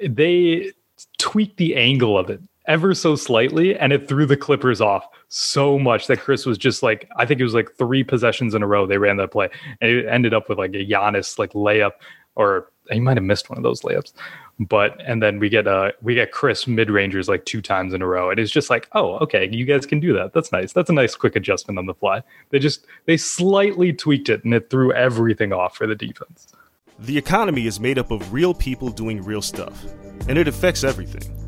They 0.00 0.72
tweaked 1.18 1.58
the 1.58 1.76
angle 1.76 2.16
of 2.16 2.30
it 2.30 2.40
ever 2.68 2.94
so 2.94 3.16
slightly, 3.16 3.76
and 3.76 3.92
it 3.92 4.06
threw 4.06 4.26
the 4.26 4.36
Clippers 4.36 4.80
off 4.80 5.06
so 5.28 5.78
much 5.78 6.06
that 6.06 6.20
Khris 6.20 6.46
was 6.46 6.58
just 6.58 6.82
like, 6.82 7.08
I 7.16 7.26
think 7.26 7.40
it 7.40 7.44
was 7.44 7.54
like 7.54 7.74
three 7.76 8.04
possessions 8.04 8.54
in 8.54 8.62
a 8.62 8.66
row 8.66 8.86
they 8.86 8.98
ran 8.98 9.16
that 9.16 9.32
play, 9.32 9.48
and 9.80 9.90
it 9.90 10.06
ended 10.06 10.34
up 10.34 10.48
with 10.48 10.58
like 10.58 10.74
a 10.74 10.86
Giannis 10.86 11.38
like 11.38 11.52
layup, 11.54 11.92
or 12.36 12.70
he 12.90 13.00
might 13.00 13.16
have 13.16 13.24
missed 13.24 13.50
one 13.50 13.58
of 13.58 13.64
those 13.64 13.82
layups. 13.82 14.12
But 14.60 15.00
and 15.04 15.22
then 15.22 15.38
we 15.38 15.48
get 15.48 15.66
uh 15.66 15.92
we 16.02 16.14
get 16.14 16.32
Khris 16.32 16.66
mid 16.66 16.90
rangers 16.90 17.28
like 17.28 17.44
two 17.44 17.62
times 17.62 17.94
in 17.94 18.02
a 18.02 18.06
row, 18.06 18.30
and 18.30 18.38
it's 18.38 18.50
just 18.50 18.70
like, 18.70 18.88
oh, 18.92 19.14
okay, 19.18 19.48
you 19.50 19.64
guys 19.64 19.86
can 19.86 20.00
do 20.00 20.12
that. 20.14 20.32
That's 20.32 20.52
nice. 20.52 20.72
That's 20.72 20.90
a 20.90 20.92
nice 20.92 21.14
quick 21.14 21.36
adjustment 21.36 21.78
on 21.78 21.86
the 21.86 21.94
fly. 21.94 22.22
They 22.50 22.58
just 22.58 22.86
they 23.06 23.16
slightly 23.16 23.92
tweaked 23.92 24.28
it, 24.28 24.44
and 24.44 24.52
it 24.52 24.68
threw 24.68 24.92
everything 24.92 25.52
off 25.52 25.76
for 25.76 25.86
the 25.86 25.94
defense. 25.94 26.52
The 26.98 27.16
economy 27.16 27.66
is 27.66 27.78
made 27.78 27.98
up 27.98 28.10
of 28.10 28.32
real 28.32 28.52
people 28.52 28.90
doing 28.90 29.22
real 29.22 29.42
stuff, 29.42 29.84
and 30.28 30.36
it 30.36 30.48
affects 30.48 30.82
everything. 30.82 31.47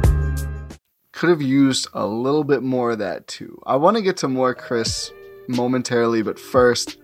Could 1.21 1.29
have 1.29 1.41
used 1.43 1.87
a 1.93 2.07
little 2.07 2.43
bit 2.43 2.63
more 2.63 2.93
of 2.93 2.97
that 2.97 3.27
too. 3.27 3.61
I 3.67 3.75
want 3.75 3.95
to 3.95 4.01
get 4.01 4.17
to 4.17 4.27
more 4.27 4.55
Khris 4.55 5.11
momentarily, 5.47 6.23
but 6.23 6.39
first, 6.39 6.97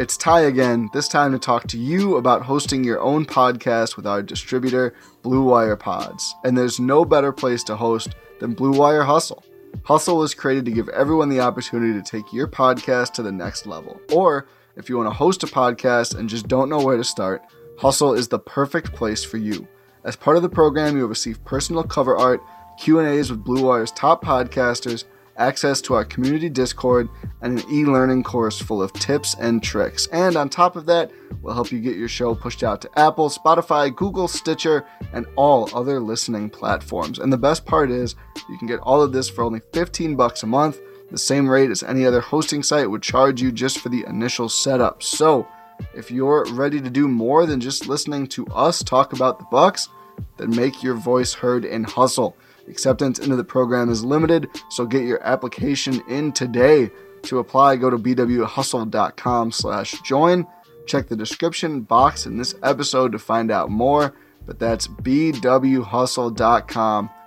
it's 0.00 0.16
Ti 0.16 0.46
again, 0.46 0.90
this 0.92 1.06
time 1.06 1.30
to 1.30 1.38
talk 1.38 1.68
to 1.68 1.78
you 1.78 2.16
about 2.16 2.42
hosting 2.42 2.82
your 2.82 3.00
own 3.00 3.24
podcast 3.24 3.94
with 3.94 4.04
our 4.04 4.20
distributor, 4.20 4.94
Blue 5.22 5.44
Wire 5.44 5.76
Pods. 5.76 6.34
And 6.42 6.58
there's 6.58 6.80
no 6.80 7.04
better 7.04 7.30
place 7.30 7.62
to 7.62 7.76
host 7.76 8.16
than 8.40 8.54
Blue 8.54 8.72
Wire 8.72 9.04
Hustle. 9.04 9.44
Hustle 9.84 10.16
was 10.16 10.34
created 10.34 10.64
to 10.64 10.72
give 10.72 10.88
everyone 10.88 11.28
the 11.28 11.38
opportunity 11.38 11.92
to 11.92 12.02
take 12.02 12.32
your 12.32 12.48
podcast 12.48 13.12
to 13.12 13.22
the 13.22 13.30
next 13.30 13.64
level. 13.64 14.00
Or 14.12 14.48
if 14.74 14.88
you 14.88 14.96
want 14.96 15.08
to 15.08 15.14
host 15.14 15.44
a 15.44 15.46
podcast 15.46 16.18
and 16.18 16.28
just 16.28 16.48
don't 16.48 16.68
know 16.68 16.82
where 16.82 16.96
to 16.96 17.04
start, 17.04 17.44
Hustle 17.78 18.14
is 18.14 18.26
the 18.26 18.40
perfect 18.40 18.92
place 18.92 19.22
for 19.22 19.36
you. 19.36 19.68
As 20.02 20.16
part 20.16 20.36
of 20.36 20.42
the 20.42 20.48
program, 20.48 20.96
you'll 20.96 21.06
receive 21.06 21.44
personal 21.44 21.84
cover 21.84 22.16
art, 22.16 22.42
Q&As 22.78 23.30
with 23.30 23.44
Blue 23.44 23.66
Wire's 23.66 23.92
top 23.92 24.24
podcasters, 24.24 25.04
access 25.36 25.80
to 25.82 25.94
our 25.94 26.04
community 26.04 26.48
Discord, 26.48 27.08
and 27.40 27.58
an 27.58 27.70
e 27.70 27.84
learning 27.84 28.22
course 28.22 28.60
full 28.60 28.82
of 28.82 28.92
tips 28.92 29.34
and 29.38 29.62
tricks. 29.62 30.06
And 30.08 30.36
on 30.36 30.48
top 30.48 30.76
of 30.76 30.86
that, 30.86 31.10
we'll 31.40 31.54
help 31.54 31.72
you 31.72 31.80
get 31.80 31.96
your 31.96 32.08
show 32.08 32.34
pushed 32.34 32.62
out 32.62 32.80
to 32.82 32.98
Apple, 32.98 33.30
Spotify, 33.30 33.94
Google, 33.94 34.28
Stitcher, 34.28 34.84
and 35.12 35.26
all 35.36 35.70
other 35.74 36.00
listening 36.00 36.50
platforms. 36.50 37.18
And 37.18 37.32
the 37.32 37.38
best 37.38 37.64
part 37.64 37.90
is, 37.90 38.14
you 38.48 38.58
can 38.58 38.68
get 38.68 38.80
all 38.80 39.02
of 39.02 39.12
this 39.12 39.28
for 39.28 39.42
only 39.42 39.60
15 39.72 40.16
bucks 40.16 40.42
a 40.42 40.46
month, 40.46 40.80
the 41.10 41.18
same 41.18 41.48
rate 41.48 41.70
as 41.70 41.82
any 41.82 42.06
other 42.06 42.20
hosting 42.20 42.62
site 42.62 42.90
would 42.90 43.02
charge 43.02 43.40
you 43.40 43.52
just 43.52 43.80
for 43.80 43.90
the 43.90 44.04
initial 44.06 44.48
setup. 44.48 45.02
So, 45.02 45.46
if 45.94 46.10
you're 46.10 46.46
ready 46.52 46.80
to 46.80 46.90
do 46.90 47.08
more 47.08 47.44
than 47.44 47.60
just 47.60 47.86
listening 47.86 48.26
to 48.28 48.46
us 48.46 48.82
talk 48.82 49.12
about 49.12 49.38
the 49.38 49.46
Bucks, 49.50 49.88
then 50.36 50.54
make 50.54 50.82
your 50.82 50.94
voice 50.94 51.34
heard 51.34 51.64
in 51.64 51.84
hustle. 51.84 52.36
Acceptance 52.72 53.18
into 53.18 53.36
the 53.36 53.44
program 53.44 53.90
is 53.90 54.02
limited, 54.02 54.48
so 54.70 54.86
get 54.86 55.02
your 55.02 55.22
application 55.24 56.02
in 56.08 56.32
today. 56.32 56.90
To 57.24 57.38
apply, 57.38 57.76
go 57.76 57.90
to 57.90 57.98
bwhustle.com 57.98 59.52
slash 59.52 60.00
join. 60.00 60.46
Check 60.86 61.08
the 61.08 61.16
description 61.16 61.82
box 61.82 62.24
in 62.24 62.38
this 62.38 62.54
episode 62.62 63.12
to 63.12 63.18
find 63.18 63.50
out 63.50 63.68
more, 63.68 64.14
but 64.46 64.58
that's 64.58 64.88
bwhustle.com 64.88 65.50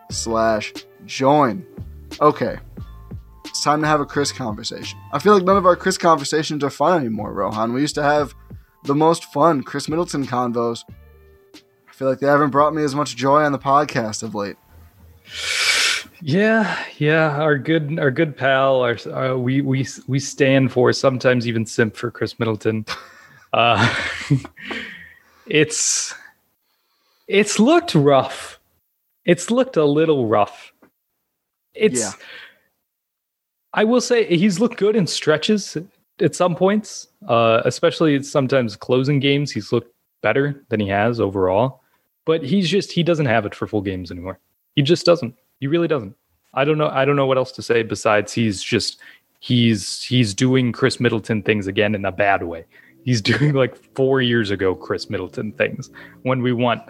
slash 0.10 0.74
join. 1.06 1.64
Okay, 2.20 2.58
it's 3.46 3.64
time 3.64 3.82
to 3.82 3.88
have 3.88 4.02
a 4.02 4.06
Khris 4.06 4.32
conversation. 4.32 4.98
I 5.14 5.20
feel 5.20 5.36
like 5.36 5.44
none 5.44 5.58
of 5.58 5.68
our 5.68 5.76
Khris 5.76 6.00
conversations 6.00 6.64
are 6.64 6.72
fun 6.72 7.02
anymore, 7.02 7.32
Rohan. 7.34 7.72
We 7.72 7.82
used 7.82 7.94
to 7.96 8.04
have 8.04 8.34
the 8.86 8.96
most 8.96 9.26
fun 9.26 9.62
Khris 9.64 9.88
Middleton 9.88 10.26
convos. 10.26 10.84
I 11.54 11.92
feel 11.92 12.10
like 12.10 12.18
they 12.18 12.26
haven't 12.26 12.50
brought 12.50 12.74
me 12.74 12.84
as 12.84 12.96
much 12.96 13.16
joy 13.16 13.44
on 13.44 13.52
the 13.52 13.60
podcast 13.60 14.24
of 14.24 14.34
late. 14.34 14.56
Yeah, 16.22 16.84
yeah, 16.98 17.42
our 17.42 17.58
good, 17.58 18.00
our 18.00 18.12
good 18.12 18.36
pal, 18.36 18.82
our, 18.82 18.98
our 19.14 19.38
we 19.38 19.62
we 19.62 19.86
we 20.08 20.20
stand 20.20 20.72
for 20.72 20.94
sometimes 20.94 21.48
even 21.48 21.66
simp 21.66 21.96
for 21.96 22.12
Khris 22.12 22.40
Middleton. 22.40 22.86
Uh, 23.54 23.96
it's 25.48 26.14
it's 27.28 27.58
looked 27.58 27.96
rough. 27.96 28.60
It's 29.24 29.50
looked 29.50 29.78
a 29.78 29.86
little 29.86 30.28
rough. 30.28 30.74
It's. 31.74 32.02
Yeah. 32.02 32.12
I 33.74 33.86
will 33.86 34.02
say 34.02 34.26
he's 34.26 34.60
looked 34.60 34.78
good 34.78 34.98
in 34.98 35.08
stretches 35.08 35.78
at 36.20 36.36
some 36.36 36.56
points, 36.56 37.08
uh, 37.28 37.62
especially 37.66 38.22
sometimes 38.24 38.76
closing 38.76 39.20
games. 39.20 39.52
He's 39.52 39.72
looked 39.72 39.94
better 40.22 40.66
than 40.70 40.80
he 40.80 40.88
has 40.90 41.20
overall, 41.20 41.82
but 42.26 42.44
he's 42.44 42.70
just 42.70 42.92
he 42.92 43.04
doesn't 43.04 43.26
have 43.26 43.46
it 43.46 43.56
for 43.56 43.68
full 43.68 43.82
games 43.82 44.12
anymore. 44.12 44.40
He 44.76 44.82
just 44.82 45.06
doesn't. 45.06 45.36
He 45.60 45.68
really 45.68 45.88
doesn't. 45.88 46.16
I 46.54 46.64
don't 46.64 46.78
know. 46.78 46.90
I 46.90 47.06
don't 47.06 47.16
know 47.16 47.26
what 47.26 47.38
else 47.38 47.52
to 47.54 47.62
say 47.62 47.84
besides 47.84 48.34
he's 48.34 48.62
just 48.62 49.00
he's 49.40 50.04
he's 50.04 50.34
doing 50.34 50.72
Khris 50.72 51.00
Middleton 51.00 51.42
things 51.42 51.68
again 51.68 51.96
in 51.96 52.06
a 52.06 52.12
bad 52.12 52.44
way. 52.44 52.66
He's 53.04 53.22
doing 53.34 53.54
like 53.54 53.76
four 53.96 54.22
years 54.22 54.52
ago 54.52 54.76
Khris 54.76 55.10
Middleton 55.10 55.52
things 55.54 55.90
when 56.24 56.42
we 56.42 56.54
want 56.54 56.82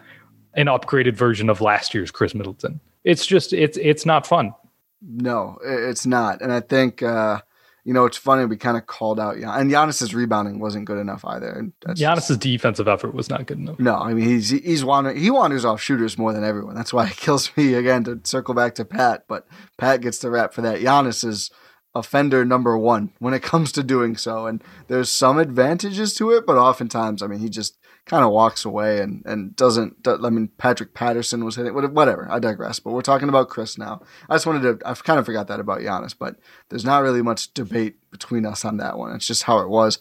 an 0.54 0.67
upgraded 0.67 1.15
version 1.15 1.50
of 1.50 1.62
last 1.62 1.93
year's 1.93 2.12
Khris 2.12 2.36
Middleton. 2.36 2.80
It's 3.04 3.26
just 3.26 3.54
it's 3.54 3.78
it's 3.78 4.06
not 4.06 4.26
fun. 4.26 4.54
No, 5.02 5.58
it's 5.63 6.06
not. 6.06 6.41
And 6.41 6.52
I 6.52 6.62
think, 6.62 7.04
uh, 7.04 7.41
you 7.86 7.93
know, 7.93 8.06
it's 8.06 8.17
funny. 8.17 8.45
We 8.45 8.58
kind 8.58 8.76
of 8.76 8.88
called 8.88 9.19
out, 9.19 9.36
Gian- 9.36 9.48
and 9.48 9.71
Giannis's 9.71 10.13
rebounding 10.13 10.60
wasn't 10.60 10.86
good 10.86 10.98
enough 10.98 11.24
either. 11.24 11.67
That's 11.86 12.02
Giannis's 12.02 12.38
defensive 12.38 12.88
effort 12.88 13.13
was 13.13 13.30
not 13.30 13.45
good 13.45 13.60
enough. 13.60 13.80
No, 13.80 13.95
I 13.95 14.13
mean 14.13 14.28
he's 14.28 14.50
he's 14.50 14.84
wander, 14.84 15.13
he 15.13 15.30
wanders 15.30 15.63
off 15.63 15.80
shooters 15.80 16.17
more 16.17 16.34
than 16.34 16.43
everyone. 16.43 16.76
That's 16.76 16.91
why 16.91 17.08
it 17.08 17.15
kills 17.17 17.56
me 17.56 17.76
again 17.76 18.04
to 18.06 18.19
circle 18.24 18.56
back 18.56 18.76
to 18.76 18.86
Pat. 18.86 19.26
But 19.28 19.48
Pat 19.78 20.02
gets 20.02 20.17
the 20.17 20.32
rap 20.32 20.54
for 20.54 20.62
that. 20.63 20.80
Giannis 20.80 21.24
is 21.24 21.52
offender 21.93 22.43
number 22.43 22.78
one 22.78 23.12
when 23.19 23.34
it 23.34 23.43
comes 23.43 23.71
to 23.74 23.84
doing 23.84 24.17
so, 24.17 24.48
and 24.48 24.63
there's 24.88 25.10
some 25.10 25.38
advantages 25.38 26.13
to 26.15 26.32
it, 26.32 26.45
but 26.45 26.58
oftentimes, 26.58 27.21
I 27.21 27.28
mean, 27.28 27.39
he 27.39 27.50
just 27.50 27.78
kind 28.05 28.23
of 28.23 28.31
walks 28.31 28.65
away 28.65 29.01
and 29.01 29.23
and 29.25 29.55
doesn't. 29.55 30.07
I 30.07 30.29
mean, 30.29 30.49
Patrick 30.57 30.93
Patterson 30.93 31.43
was 31.43 31.55
hitting 31.55 31.73
whatever. 31.73 32.27
I 32.29 32.39
digress. 32.39 32.79
But 32.79 32.93
we're 32.93 33.01
talking 33.01 33.29
about 33.29 33.49
Khris 33.49 33.77
now. 33.77 34.01
I 34.29 34.35
just 34.35 34.45
wanted 34.45 34.79
to. 34.79 34.87
I 34.87 34.93
kind 34.93 35.19
of 35.19 35.25
forgot 35.25 35.47
that 35.47 35.59
about 35.59 35.81
Giannis, 35.81 36.15
but 36.17 36.37
there's 36.69 36.85
not 36.85 37.03
really 37.03 37.21
much 37.21 37.53
debate 37.53 37.97
between 38.11 38.45
us 38.45 38.63
on 38.63 38.77
that 38.77 38.97
one. 38.97 39.15
It's 39.15 39.27
just 39.27 39.43
how 39.43 39.59
it 39.59 39.69
was. 39.69 39.99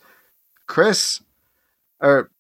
Khris 0.67 1.23
or 2.01 2.31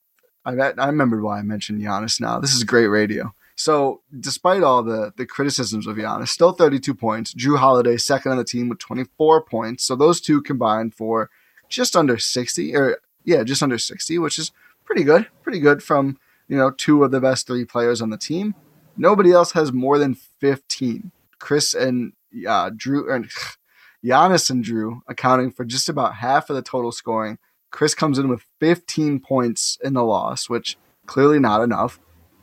I 0.44 0.52
I 0.52 0.86
remembered 0.86 1.22
why 1.22 1.38
I 1.38 1.42
mentioned 1.42 1.80
Giannis 1.80 2.20
now. 2.20 2.38
This 2.38 2.54
is 2.54 2.64
great 2.64 2.86
radio. 2.86 3.34
So, 3.56 4.02
despite 4.18 4.62
all 4.62 4.82
the 4.82 5.12
the 5.16 5.26
criticisms 5.26 5.86
of 5.86 5.96
Giannis, 5.96 6.28
still 6.28 6.52
32 6.52 6.94
points. 6.94 7.34
Jrue 7.34 7.58
Holiday 7.58 7.96
second 7.96 8.32
on 8.32 8.38
the 8.38 8.44
team 8.44 8.68
with 8.68 8.78
24 8.80 9.44
points. 9.44 9.84
So 9.84 9.96
those 9.96 10.20
two 10.20 10.42
combined 10.42 10.94
for 10.94 11.30
just 11.68 11.96
under 11.96 12.18
60, 12.18 12.76
or 12.76 12.98
yeah, 13.24 13.42
just 13.42 13.62
under 13.62 13.78
60, 13.78 14.18
which 14.18 14.38
is 14.38 14.52
pretty 14.94 15.04
good. 15.04 15.26
Pretty 15.42 15.58
good 15.58 15.82
from 15.82 16.18
you 16.46 16.56
know 16.56 16.70
two 16.70 17.02
of 17.02 17.10
the 17.10 17.20
best 17.20 17.48
three 17.48 17.64
players 17.64 18.00
on 18.00 18.10
the 18.10 18.16
team. 18.16 18.54
Nobody 18.96 19.32
else 19.32 19.52
has 19.52 19.72
more 19.72 19.98
than 19.98 20.14
15. 20.14 21.10
Khris 21.40 21.74
and 21.74 22.12
uh, 22.46 22.70
Jrue 22.70 23.12
and 23.12 23.28
Giannis 24.04 24.50
and 24.50 24.64
Jrue 24.64 25.00
accounting 25.08 25.50
for 25.50 25.64
just 25.64 25.88
about 25.88 26.14
half 26.14 26.48
of 26.48 26.54
the 26.54 26.62
total 26.62 26.92
scoring. 26.92 27.38
Khris 27.72 27.96
comes 27.96 28.20
in 28.20 28.28
with 28.28 28.44
15 28.60 29.18
points 29.18 29.78
in 29.82 29.94
the 29.94 30.04
loss, 30.04 30.48
which 30.48 30.76
clearly 31.06 31.40
not 31.40 31.60
enough. 31.60 31.98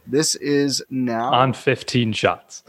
This 0.05 0.35
is 0.35 0.83
now 0.89 1.31
on 1.31 1.53
15 1.53 2.11
shots. 2.11 2.63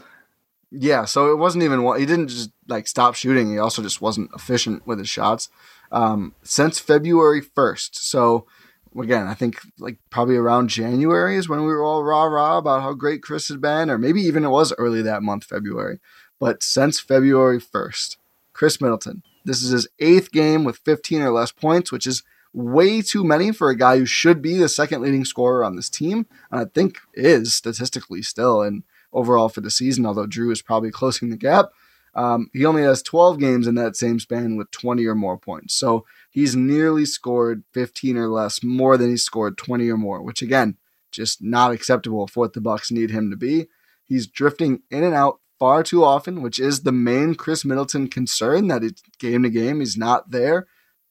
Yeah, 0.71 1.03
so 1.03 1.29
it 1.31 1.35
wasn't 1.35 1.65
even 1.65 1.81
he 1.99 2.05
didn't 2.05 2.29
just 2.29 2.51
like 2.69 2.87
stop 2.87 3.15
shooting. 3.15 3.51
He 3.51 3.57
also 3.57 3.81
just 3.81 4.01
wasn't 4.01 4.31
efficient 4.33 4.87
with 4.87 4.99
his 4.99 5.09
shots 5.09 5.49
um, 5.91 6.35
since 6.41 6.79
February 6.79 7.41
1st. 7.41 7.95
So 7.95 8.47
again, 8.97 9.27
I 9.27 9.33
think 9.33 9.59
like 9.79 9.97
probably 10.09 10.35
around 10.35 10.69
January 10.69 11.35
is 11.35 11.49
when 11.49 11.61
we 11.61 11.67
were 11.67 11.83
all 11.83 12.03
rah 12.03 12.23
rah 12.23 12.57
about 12.57 12.81
how 12.81 12.93
great 12.93 13.21
Khris 13.21 13.49
had 13.49 13.61
been, 13.61 13.89
or 13.89 13.97
maybe 13.97 14.21
even 14.21 14.43
it 14.43 14.49
was 14.49 14.73
early 14.77 15.01
that 15.01 15.23
month, 15.23 15.45
February. 15.45 15.99
But 16.39 16.63
since 16.63 16.99
February 16.99 17.59
1st, 17.59 18.17
Khris 18.53 18.81
Middleton, 18.81 19.23
this 19.45 19.61
is 19.63 19.71
his 19.71 19.87
eighth 19.99 20.31
game 20.31 20.63
with 20.63 20.77
15 20.77 21.21
or 21.21 21.31
less 21.31 21.51
points, 21.51 21.91
which 21.91 22.07
is 22.07 22.23
way 22.53 23.01
too 23.01 23.23
many 23.23 23.51
for 23.51 23.69
a 23.69 23.77
guy 23.77 23.97
who 23.97 24.05
should 24.05 24.41
be 24.41 24.57
the 24.57 24.69
second 24.69 25.01
leading 25.01 25.25
scorer 25.25 25.63
on 25.63 25.75
this 25.75 25.89
team. 25.89 26.25
And 26.51 26.61
I 26.61 26.65
think 26.65 26.99
is 27.13 27.53
statistically 27.53 28.21
still 28.21 28.61
and 28.61 28.83
overall 29.11 29.49
for 29.49 29.61
the 29.61 29.71
season, 29.71 30.05
although 30.05 30.27
Jrue 30.27 30.51
is 30.51 30.61
probably 30.61 30.91
closing 30.91 31.29
the 31.29 31.37
gap. 31.37 31.67
Um, 32.15 32.49
he 32.53 32.65
only 32.65 32.83
has 32.83 33.01
12 33.01 33.39
games 33.39 33.65
in 33.65 33.75
that 33.75 33.95
same 33.95 34.19
span 34.19 34.55
with 34.55 34.69
20 34.71 35.05
or 35.07 35.15
more 35.15 35.37
points. 35.37 35.73
So 35.73 36.05
he's 36.33 36.55
nearly 36.55 37.05
scored 37.05 37.63
15 37.73 38.17
or 38.17 38.27
less 38.27 38.63
more 38.63 38.97
than 38.97 39.09
he 39.09 39.17
scored 39.17 39.55
20 39.55 39.87
or 39.87 39.97
more, 39.97 40.21
which 40.21 40.41
again, 40.41 40.77
just 41.11 41.43
not 41.43 41.71
acceptable 41.71 42.27
for 42.27 42.41
what 42.41 42.53
the 42.53 42.61
Bucks 42.61 42.91
need 42.91 43.11
him 43.11 43.29
to 43.29 43.37
be. 43.37 43.67
He's 44.03 44.25
drifting 44.25 44.81
in 44.89 45.03
and 45.03 45.13
out 45.13 45.39
far 45.59 45.83
too 45.83 46.03
often, 46.03 46.41
which 46.41 46.59
is 46.59 46.81
the 46.81 46.91
main 46.91 47.35
Khris 47.35 47.63
Middleton 47.63 48.07
concern 48.07 48.67
that 48.67 48.83
it's 48.83 49.03
game 49.19 49.43
to 49.43 49.49
game 49.51 49.79
he's 49.79 49.95
not 49.95 50.31
there. 50.31 50.65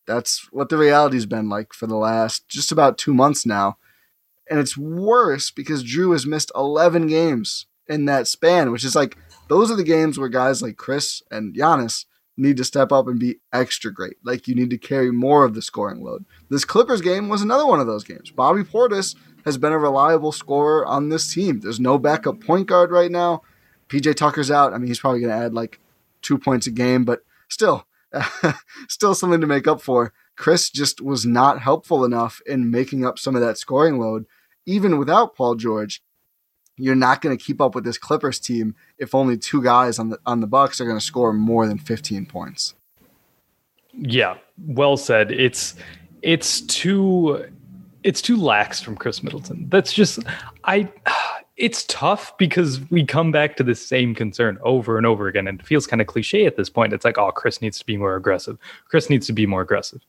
That's 0.08 0.48
what 0.50 0.68
the 0.68 0.76
reality's 0.76 1.26
been 1.26 1.48
like 1.48 1.72
for 1.72 1.86
the 1.86 1.96
last 1.96 2.48
just 2.48 2.72
about 2.72 2.98
two 2.98 3.14
months 3.14 3.46
now. 3.46 3.78
And 4.50 4.58
it's 4.58 4.76
worse 4.76 5.52
because 5.52 5.84
Jrue 5.84 6.12
has 6.12 6.26
missed 6.26 6.50
11 6.56 7.06
games 7.06 7.66
in 7.88 8.06
that 8.06 8.26
span, 8.26 8.72
which 8.72 8.84
is 8.84 8.96
like, 8.96 9.16
those 9.48 9.70
are 9.70 9.76
the 9.76 9.84
games 9.84 10.18
where 10.18 10.28
guys 10.28 10.60
like 10.60 10.76
Khris 10.76 11.22
and 11.30 11.54
Giannis 11.54 12.06
need 12.36 12.56
to 12.56 12.64
step 12.64 12.92
up 12.92 13.06
and 13.06 13.18
be 13.18 13.36
extra 13.52 13.92
great. 13.92 14.16
Like, 14.24 14.48
you 14.48 14.54
need 14.54 14.70
to 14.70 14.78
carry 14.78 15.10
more 15.10 15.44
of 15.44 15.54
the 15.54 15.62
scoring 15.62 16.02
load. 16.02 16.24
This 16.48 16.64
Clippers 16.64 17.00
game 17.00 17.28
was 17.28 17.42
another 17.42 17.66
one 17.66 17.80
of 17.80 17.86
those 17.86 18.04
games. 18.04 18.30
Bobby 18.30 18.62
Portis 18.62 19.14
has 19.44 19.58
been 19.58 19.72
a 19.72 19.78
reliable 19.78 20.32
scorer 20.32 20.86
on 20.86 21.08
this 21.08 21.32
team. 21.32 21.60
There's 21.60 21.80
no 21.80 21.98
backup 21.98 22.40
point 22.40 22.68
guard 22.68 22.90
right 22.90 23.10
now. 23.10 23.42
PJ 23.88 24.14
Tucker's 24.14 24.50
out. 24.50 24.72
I 24.72 24.78
mean, 24.78 24.88
he's 24.88 25.00
probably 25.00 25.20
going 25.20 25.32
to 25.32 25.44
add 25.44 25.54
like 25.54 25.80
two 26.22 26.38
points 26.38 26.66
a 26.66 26.70
game, 26.70 27.04
but 27.04 27.22
still, 27.48 27.86
still 28.88 29.14
something 29.14 29.40
to 29.40 29.46
make 29.46 29.66
up 29.66 29.80
for. 29.80 30.12
Khris 30.36 30.70
just 30.70 31.00
was 31.00 31.26
not 31.26 31.60
helpful 31.60 32.04
enough 32.04 32.40
in 32.46 32.70
making 32.70 33.04
up 33.04 33.18
some 33.18 33.34
of 33.34 33.42
that 33.42 33.58
scoring 33.58 33.98
load. 33.98 34.24
Even 34.64 34.96
without 34.96 35.34
Paul 35.34 35.56
George, 35.56 36.02
you're 36.82 36.96
not 36.96 37.22
going 37.22 37.36
to 37.36 37.42
keep 37.42 37.60
up 37.60 37.76
with 37.76 37.84
this 37.84 37.96
Clippers 37.96 38.40
team 38.40 38.74
if 38.98 39.14
only 39.14 39.36
two 39.38 39.62
guys 39.62 40.00
on 40.00 40.08
the 40.08 40.18
on 40.26 40.40
the 40.40 40.48
Bucks 40.48 40.80
are 40.80 40.84
going 40.84 40.98
to 40.98 41.04
score 41.04 41.32
more 41.32 41.66
than 41.66 41.78
15 41.78 42.26
points. 42.26 42.74
Yeah, 43.92 44.38
well 44.66 44.96
said. 44.96 45.30
It's 45.30 45.76
it's 46.22 46.60
too 46.62 47.46
it's 48.02 48.20
too 48.20 48.36
lax 48.36 48.80
from 48.80 48.96
Khris 48.96 49.22
Middleton. 49.22 49.68
That's 49.68 49.92
just 49.92 50.18
I 50.64 50.90
it's 51.56 51.84
tough 51.84 52.36
because 52.36 52.80
we 52.90 53.04
come 53.04 53.30
back 53.30 53.56
to 53.58 53.62
the 53.62 53.76
same 53.76 54.12
concern 54.12 54.58
over 54.62 54.96
and 54.96 55.06
over 55.06 55.28
again 55.28 55.46
and 55.46 55.60
it 55.60 55.66
feels 55.66 55.86
kind 55.86 56.00
of 56.00 56.08
cliche 56.08 56.46
at 56.46 56.56
this 56.56 56.68
point. 56.68 56.92
It's 56.92 57.04
like, 57.04 57.16
oh, 57.16 57.30
Khris 57.30 57.62
needs 57.62 57.78
to 57.78 57.86
be 57.86 57.96
more 57.96 58.16
aggressive. 58.16 58.58
Khris 58.88 59.08
needs 59.08 59.28
to 59.28 59.32
be 59.32 59.46
more 59.46 59.60
aggressive. 59.60 60.00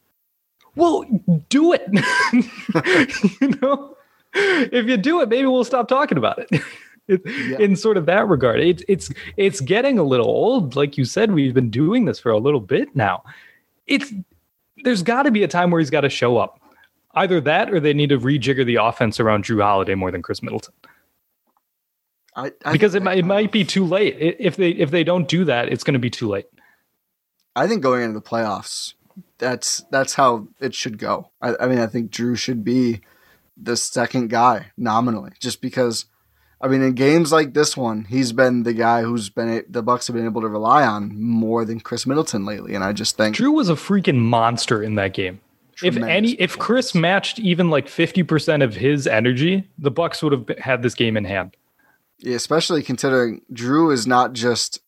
Well, 0.76 1.06
do 1.50 1.72
it. 1.72 1.84
you 3.42 3.60
know, 3.62 3.93
if 4.34 4.88
you 4.88 4.98
do 4.98 5.22
it, 5.22 5.30
maybe 5.30 5.48
we'll 5.48 5.64
stop 5.64 5.88
talking 5.88 6.18
about 6.18 6.40
it. 6.40 6.50
yeah. 7.08 7.58
In 7.60 7.76
sort 7.76 7.98
of 7.98 8.06
that 8.06 8.28
regard, 8.28 8.60
it's 8.60 8.84
it's 8.88 9.12
it's 9.38 9.62
getting 9.62 10.00
a 10.00 10.04
little 10.04 10.28
old. 10.28 10.76
Like 10.76 10.98
you 10.98 11.06
said, 11.06 11.34
we've 11.34 11.54
been 11.54 11.70
doing 11.70 12.06
this 12.06 12.20
for 12.20 12.32
a 12.32 12.38
little 12.38 12.62
bit 12.62 12.96
now. 12.96 13.24
It's 13.88 14.12
there's 14.84 15.04
got 15.04 15.24
to 15.24 15.32
be 15.32 15.44
a 15.44 15.48
time 15.48 15.72
where 15.72 15.80
he's 15.80 15.90
got 15.90 16.02
to 16.02 16.10
show 16.10 16.38
up. 16.38 16.60
Either 17.16 17.40
that, 17.42 17.72
or 17.72 17.80
they 17.80 17.94
need 17.94 18.10
to 18.10 18.18
rejigger 18.18 18.66
the 18.66 18.76
offense 18.76 19.20
around 19.20 19.46
Jrue 19.46 19.62
Holiday 19.62 19.94
more 19.94 20.12
than 20.12 20.24
Khris 20.24 20.42
Middleton. 20.42 20.74
I, 22.36 22.52
I 22.66 22.72
because 22.72 22.96
it 22.96 23.04
might, 23.04 23.20
it 23.20 23.26
might 23.26 23.52
be 23.52 23.64
too 23.64 23.86
late 23.86 24.16
if 24.20 24.56
they 24.56 24.70
if 24.70 24.90
they 24.92 25.04
don't 25.04 25.28
do 25.28 25.46
that, 25.46 25.70
it's 25.70 25.84
going 25.84 25.94
to 25.94 26.00
be 26.00 26.10
too 26.10 26.28
late. 26.28 26.48
I 27.56 27.68
think 27.68 27.84
going 27.84 28.02
into 28.02 28.20
the 28.20 28.26
playoffs, 28.26 28.96
that's 29.38 29.84
that's 29.92 30.16
how 30.16 30.48
it 30.60 30.74
should 30.74 30.98
go. 30.98 31.30
I, 31.42 31.54
I 31.60 31.68
mean, 31.68 31.80
I 31.80 31.88
think 31.88 32.12
Jrue 32.12 32.38
should 32.38 32.64
be 32.64 33.02
the 33.58 33.76
second 33.78 34.30
guy 34.30 34.72
nominally, 34.78 35.32
just 35.40 35.62
because. 35.62 36.06
I 36.62 36.70
mean, 36.70 36.82
in 36.82 36.94
games 36.94 37.34
like 37.34 37.54
this 37.54 37.76
one, 37.76 38.06
he's 38.06 38.32
been 38.32 38.64
the 38.64 38.72
guy 38.72 39.02
who's 39.02 39.30
been 39.30 39.66
the 39.68 39.84
Bucks 39.84 40.08
have 40.08 40.16
been 40.16 40.24
able 40.24 40.40
to 40.40 40.48
rely 40.48 40.86
on 40.86 41.14
more 41.20 41.66
than 41.66 41.82
Khris 41.82 42.08
Middleton 42.08 42.46
lately, 42.46 42.74
and 42.74 42.86
I 42.86 42.94
just 42.94 43.18
think 43.18 43.36
Jrue 43.36 43.54
was 43.54 43.68
a 43.68 43.74
freaking 43.74 44.16
monster 44.18 44.82
in 44.82 44.96
that 44.96 45.14
game. 45.14 45.42
If 45.84 45.98
any, 45.98 46.32
if 46.34 46.58
Khris 46.58 46.96
matched 46.96 47.38
even 47.40 47.70
like 47.70 47.90
fifty 47.90 48.24
percent 48.24 48.64
of 48.64 48.76
his 48.76 49.08
energy, 49.08 49.70
the 49.78 49.92
Bucks 49.92 50.24
would 50.24 50.32
have 50.32 50.58
had 50.58 50.84
this 50.84 50.96
game 50.96 51.18
in 51.18 51.26
hand. 51.26 51.58
Yeah, 52.20 52.36
especially 52.36 52.82
considering 52.82 53.42
Jrue 53.52 53.92
is 53.92 54.08
not 54.08 54.32
just 54.32 54.80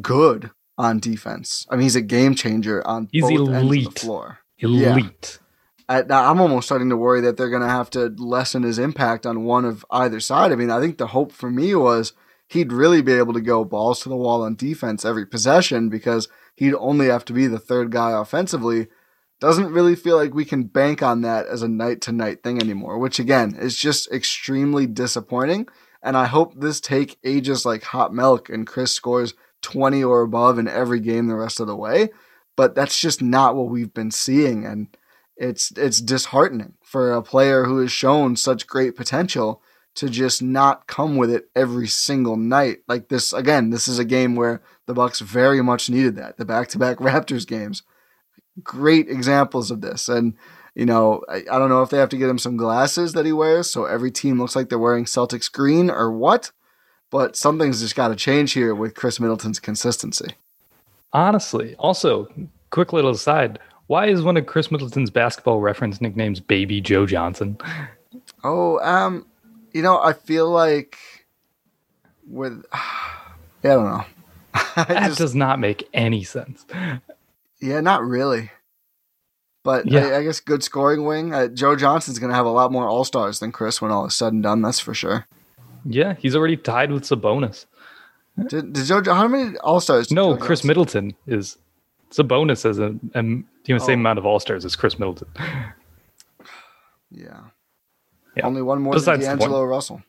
good 0.00 0.50
on 0.78 1.00
defense. 1.00 1.66
I 1.68 1.74
mean, 1.74 1.82
he's 1.82 1.96
a 1.96 2.00
game 2.00 2.36
changer 2.36 2.86
on 2.86 3.08
he's 3.10 3.22
both 3.22 3.32
elite. 3.32 3.54
ends 3.54 3.86
of 3.88 3.94
the 3.94 4.00
floor. 4.00 4.38
Elite. 4.58 5.40
Yeah. 5.40 5.46
I, 5.90 6.02
I'm 6.02 6.40
almost 6.40 6.68
starting 6.68 6.88
to 6.90 6.96
worry 6.96 7.20
that 7.22 7.36
they're 7.36 7.50
going 7.50 7.62
to 7.62 7.68
have 7.68 7.90
to 7.90 8.14
lessen 8.16 8.62
his 8.62 8.78
impact 8.78 9.26
on 9.26 9.44
one 9.44 9.64
of 9.64 9.84
either 9.90 10.20
side. 10.20 10.52
I 10.52 10.54
mean, 10.56 10.70
I 10.70 10.80
think 10.80 10.98
the 10.98 11.08
hope 11.08 11.32
for 11.32 11.50
me 11.50 11.74
was 11.74 12.12
he'd 12.48 12.72
really 12.72 13.02
be 13.02 13.12
able 13.12 13.32
to 13.32 13.40
go 13.40 13.64
balls 13.64 14.00
to 14.00 14.08
the 14.08 14.16
wall 14.16 14.42
on 14.42 14.54
defense 14.54 15.04
every 15.04 15.26
possession 15.26 15.88
because 15.88 16.28
he'd 16.54 16.74
only 16.74 17.06
have 17.06 17.24
to 17.26 17.32
be 17.32 17.46
the 17.46 17.58
third 17.58 17.90
guy 17.90 18.18
offensively. 18.18 18.86
Doesn't 19.40 19.72
really 19.72 19.96
feel 19.96 20.16
like 20.16 20.34
we 20.34 20.44
can 20.44 20.64
bank 20.64 21.02
on 21.02 21.22
that 21.22 21.46
as 21.46 21.62
a 21.62 21.68
night 21.68 22.00
to 22.02 22.12
night 22.12 22.42
thing 22.42 22.60
anymore, 22.60 22.98
which 22.98 23.18
again 23.18 23.56
is 23.56 23.76
just 23.76 24.10
extremely 24.12 24.86
disappointing 24.86 25.66
and 26.02 26.16
I 26.16 26.26
hope 26.26 26.54
this 26.56 26.80
take 26.80 27.18
ages 27.24 27.66
like 27.66 27.82
hot 27.82 28.14
milk 28.14 28.48
and 28.48 28.66
Khris 28.66 28.92
scores 28.92 29.34
20 29.62 30.02
or 30.02 30.22
above 30.22 30.58
in 30.58 30.66
every 30.66 31.00
game 31.00 31.26
the 31.26 31.36
rest 31.36 31.60
of 31.60 31.66
the 31.66 31.76
way. 31.76 32.08
But 32.56 32.74
that's 32.74 32.98
just 32.98 33.22
not 33.22 33.54
what 33.54 33.68
we've 33.68 33.92
been 33.92 34.10
seeing. 34.10 34.64
And 34.64 34.96
it's 35.40 35.72
it's 35.72 36.02
disheartening 36.02 36.74
for 36.82 37.12
a 37.12 37.22
player 37.22 37.64
who 37.64 37.78
has 37.78 37.90
shown 37.90 38.36
such 38.36 38.66
great 38.66 38.94
potential 38.94 39.62
to 39.94 40.08
just 40.08 40.42
not 40.42 40.86
come 40.86 41.16
with 41.16 41.30
it 41.30 41.48
every 41.56 41.88
single 41.88 42.36
night. 42.36 42.80
Like 42.86 43.08
this 43.08 43.32
again, 43.32 43.70
this 43.70 43.88
is 43.88 43.98
a 43.98 44.04
game 44.04 44.36
where 44.36 44.62
the 44.86 44.92
Bucks 44.92 45.20
very 45.20 45.62
much 45.62 45.88
needed 45.88 46.14
that. 46.16 46.36
The 46.36 46.44
back-to-back 46.44 46.96
Raptors 46.98 47.46
games. 47.46 47.82
Great 48.62 49.08
examples 49.08 49.70
of 49.70 49.80
this. 49.80 50.08
And 50.10 50.34
you 50.74 50.84
know, 50.84 51.22
I, 51.28 51.36
I, 51.50 51.58
don't 51.58 51.70
know 51.70 51.82
if 51.82 51.90
they 51.90 51.98
have 51.98 52.10
to 52.10 52.16
get 52.16 52.28
him 52.28 52.38
some 52.38 52.56
glasses 52.56 53.14
that 53.14 53.26
he 53.26 53.32
wears 53.32 53.68
so 53.68 53.86
every 53.86 54.10
team 54.10 54.38
looks 54.38 54.54
like 54.54 54.68
they're 54.68 54.78
wearing 54.78 55.04
Celtics 55.04 55.50
green 55.50 55.90
or 55.90 56.12
what, 56.12 56.52
but 57.10 57.34
something's 57.34 57.80
just 57.80 57.96
got 57.96 58.08
to 58.08 58.14
change 58.14 58.52
here 58.52 58.74
with 58.74 58.94
Khris 58.94 59.18
Middleton's 59.18 59.58
consistency. 59.58 60.36
Honestly, 61.12 61.74
also, 61.76 62.28
quick 62.70 62.92
little 62.92 63.10
aside 63.10 63.58
why 63.90 64.06
is 64.06 64.22
one 64.22 64.36
of 64.36 64.46
Khris 64.46 64.70
Middleton's 64.70 65.10
basketball 65.10 65.60
reference 65.60 66.00
nicknames 66.00 66.38
Baby 66.38 66.80
Joe 66.80 67.06
Johnson? 67.06 67.58
Oh, 68.44 68.78
um, 68.78 69.26
you 69.72 69.82
know, 69.82 70.00
I 70.00 70.12
feel 70.12 70.48
like 70.48 70.96
with, 72.24 72.64
yeah, 72.72 73.72
I 73.72 73.74
don't 73.74 73.84
know. 73.86 74.04
that 74.76 75.06
just, 75.08 75.18
does 75.18 75.34
not 75.34 75.58
make 75.58 75.88
any 75.92 76.22
sense. 76.22 76.64
Yeah, 77.60 77.80
not 77.80 78.04
really. 78.04 78.52
But 79.64 79.90
yeah. 79.90 80.06
I, 80.06 80.18
I, 80.18 80.22
guess 80.22 80.38
good 80.38 80.62
scoring 80.62 81.04
wing. 81.04 81.34
Uh, 81.34 81.48
Joe 81.48 81.74
Johnson's 81.74 82.20
going 82.20 82.30
to 82.30 82.36
have 82.36 82.46
a 82.46 82.50
lot 82.50 82.70
more 82.70 82.88
All 82.88 83.02
Stars 83.02 83.40
than 83.40 83.50
Khris 83.50 83.82
when 83.82 83.90
all 83.90 84.06
is 84.06 84.14
said 84.14 84.32
and 84.32 84.44
done. 84.44 84.62
That's 84.62 84.78
for 84.78 84.94
sure. 84.94 85.26
Yeah, 85.84 86.14
he's 86.14 86.36
already 86.36 86.56
tied 86.56 86.92
with 86.92 87.02
Sabonis. 87.02 87.66
Did, 88.46 88.72
did 88.72 88.84
Joe? 88.84 89.02
How 89.02 89.26
many 89.26 89.58
All 89.58 89.80
Stars? 89.80 90.12
No, 90.12 90.36
Khris? 90.36 90.62
Middleton 90.62 91.16
is 91.26 91.58
Sabonis 92.12 92.64
as 92.64 92.78
a, 92.78 92.94
a 93.14 93.42
you 93.66 93.74
know, 93.74 93.78
same 93.78 93.98
oh. 93.98 94.02
amount 94.02 94.18
of 94.18 94.26
All 94.26 94.40
Stars 94.40 94.64
as 94.64 94.76
Khris 94.76 94.98
Middleton. 94.98 95.28
Yeah. 97.12 97.40
Yeah. 98.36 98.46
Only 98.46 98.62
one 98.62 98.80
more 98.80 98.92
Besides 98.92 99.24
the 99.24 99.30
than. 99.30 99.38
D'Angelo 99.38 99.64
Russell. 99.64 100.00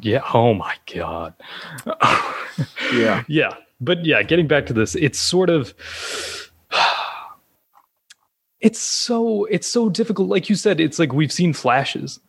Yeah. 0.00 0.20
Oh 0.34 0.52
my 0.52 0.74
god. 0.94 1.32
Yeah. 2.92 3.22
yeah. 3.28 3.54
But 3.80 4.04
yeah, 4.04 4.22
getting 4.22 4.48
back 4.48 4.66
to 4.66 4.72
this, 4.72 4.94
it's 4.94 5.18
sort 5.18 5.48
of 5.48 5.72
it's 8.60 8.78
so 8.78 9.44
it's 9.46 9.66
so 9.66 9.88
difficult. 9.88 10.28
Like 10.28 10.50
you 10.50 10.56
said, 10.56 10.80
it's 10.80 10.98
like 10.98 11.12
we've 11.12 11.32
seen 11.32 11.52
flashes. 11.52 12.20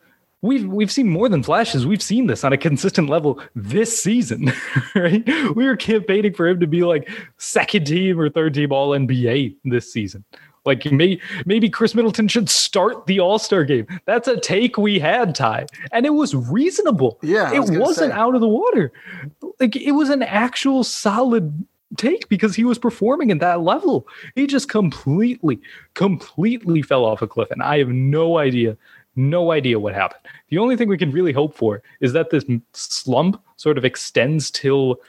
We've 0.41 0.65
we've 0.65 0.91
seen 0.91 1.09
more 1.09 1.27
than 1.27 1.43
flashes. 1.43 1.85
We've 1.85 2.01
seen 2.01 2.27
this 2.27 2.43
on 2.43 2.53
a 2.53 2.57
consistent 2.57 3.09
level 3.09 3.41
this 3.55 4.01
season, 4.01 4.51
right? 4.95 5.25
We 5.55 5.65
were 5.65 5.75
campaigning 5.75 6.33
for 6.33 6.47
him 6.47 6.59
to 6.61 6.67
be 6.67 6.83
like 6.83 7.09
second 7.37 7.85
team 7.85 8.19
or 8.19 8.29
third 8.29 8.53
team 8.53 8.71
all 8.71 8.91
NBA 8.91 9.55
this 9.65 9.91
season. 9.91 10.23
Like 10.65 10.85
maybe 10.91 11.21
maybe 11.45 11.69
Khris 11.69 11.95
Middleton 11.95 12.27
should 12.27 12.49
start 12.49 13.05
the 13.05 13.19
All 13.19 13.39
Star 13.39 13.63
game. 13.63 13.87
That's 14.05 14.27
a 14.27 14.39
take 14.39 14.77
we 14.77 14.99
had, 14.99 15.35
Ti, 15.35 15.65
and 15.91 16.05
it 16.05 16.13
was 16.13 16.35
reasonable. 16.35 17.19
Yeah, 17.21 17.49
I 17.51 17.55
it 17.55 17.59
was 17.59 17.71
wasn't 17.71 18.11
say. 18.13 18.17
out 18.17 18.35
of 18.35 18.41
the 18.41 18.47
water. 18.47 18.91
Like 19.59 19.75
it 19.75 19.93
was 19.93 20.09
an 20.09 20.21
actual 20.21 20.83
solid 20.83 21.65
take 21.97 22.29
because 22.29 22.55
he 22.55 22.63
was 22.63 22.77
performing 22.77 23.31
at 23.31 23.39
that 23.39 23.61
level. 23.61 24.07
He 24.35 24.47
just 24.47 24.69
completely, 24.69 25.59
completely 25.95 26.81
fell 26.81 27.05
off 27.05 27.21
a 27.21 27.27
cliff, 27.27 27.49
and 27.51 27.63
I 27.63 27.79
have 27.79 27.89
no 27.89 28.37
idea, 28.37 28.77
no 29.19 29.51
idea 29.51 29.79
what 29.79 29.93
happened. 29.93 30.21
The 30.49 30.57
only 30.57 30.75
thing 30.75 30.87
we 30.89 30.97
can 30.97 31.11
really 31.11 31.33
hope 31.33 31.55
for 31.55 31.81
is 31.99 32.13
that 32.13 32.29
this 32.29 32.45
slump 32.73 33.41
sort 33.57 33.77
of 33.77 33.85
extends 33.85 34.49
till 34.49 34.99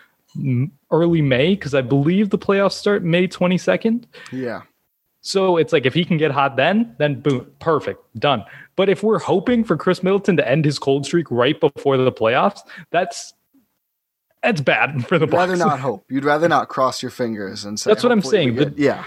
early 0.91 1.23
May 1.23 1.55
because 1.55 1.75
I 1.75 1.81
believe 1.81 2.31
the 2.31 2.39
playoffs 2.39 2.73
start 2.73 3.03
May 3.03 3.27
twenty 3.27 3.59
second. 3.59 4.07
Yeah. 4.33 4.63
So 5.23 5.57
it's 5.57 5.73
like 5.73 5.87
if 5.87 5.95
he 5.95 6.05
can 6.05 6.17
get 6.17 6.31
hot 6.31 6.57
then, 6.57 6.95
then 6.99 7.21
boom, 7.21 7.47
perfect, 7.59 8.01
done. 8.19 8.45
But 8.77 8.89
if 8.89 9.03
we're 9.03 9.19
hoping 9.19 9.65
for 9.65 9.77
Khris 9.77 10.03
Middleton 10.03 10.37
to 10.39 10.49
end 10.49 10.65
his 10.65 10.79
cold 10.79 11.05
streak 11.05 11.31
right 11.31 11.61
before 11.61 11.97
the 11.99 12.13
playoffs, 12.13 12.61
that's 12.91 13.35
that's 14.43 14.61
bad 14.61 15.07
for 15.09 15.19
the 15.19 15.27
You'd 15.27 15.35
rather 15.35 15.57
not 15.57 15.81
hope. 15.81 16.05
You'd 16.09 16.25
rather 16.25 16.49
not 16.49 16.69
cross 16.69 17.03
your 17.03 17.11
fingers 17.11 17.65
and 17.65 17.79
say. 17.79 17.91
That's 17.91 18.03
what 18.03 18.13
I'm 18.13 18.23
saying. 18.23 18.57
The- 18.57 18.75
yeah. 18.77 19.05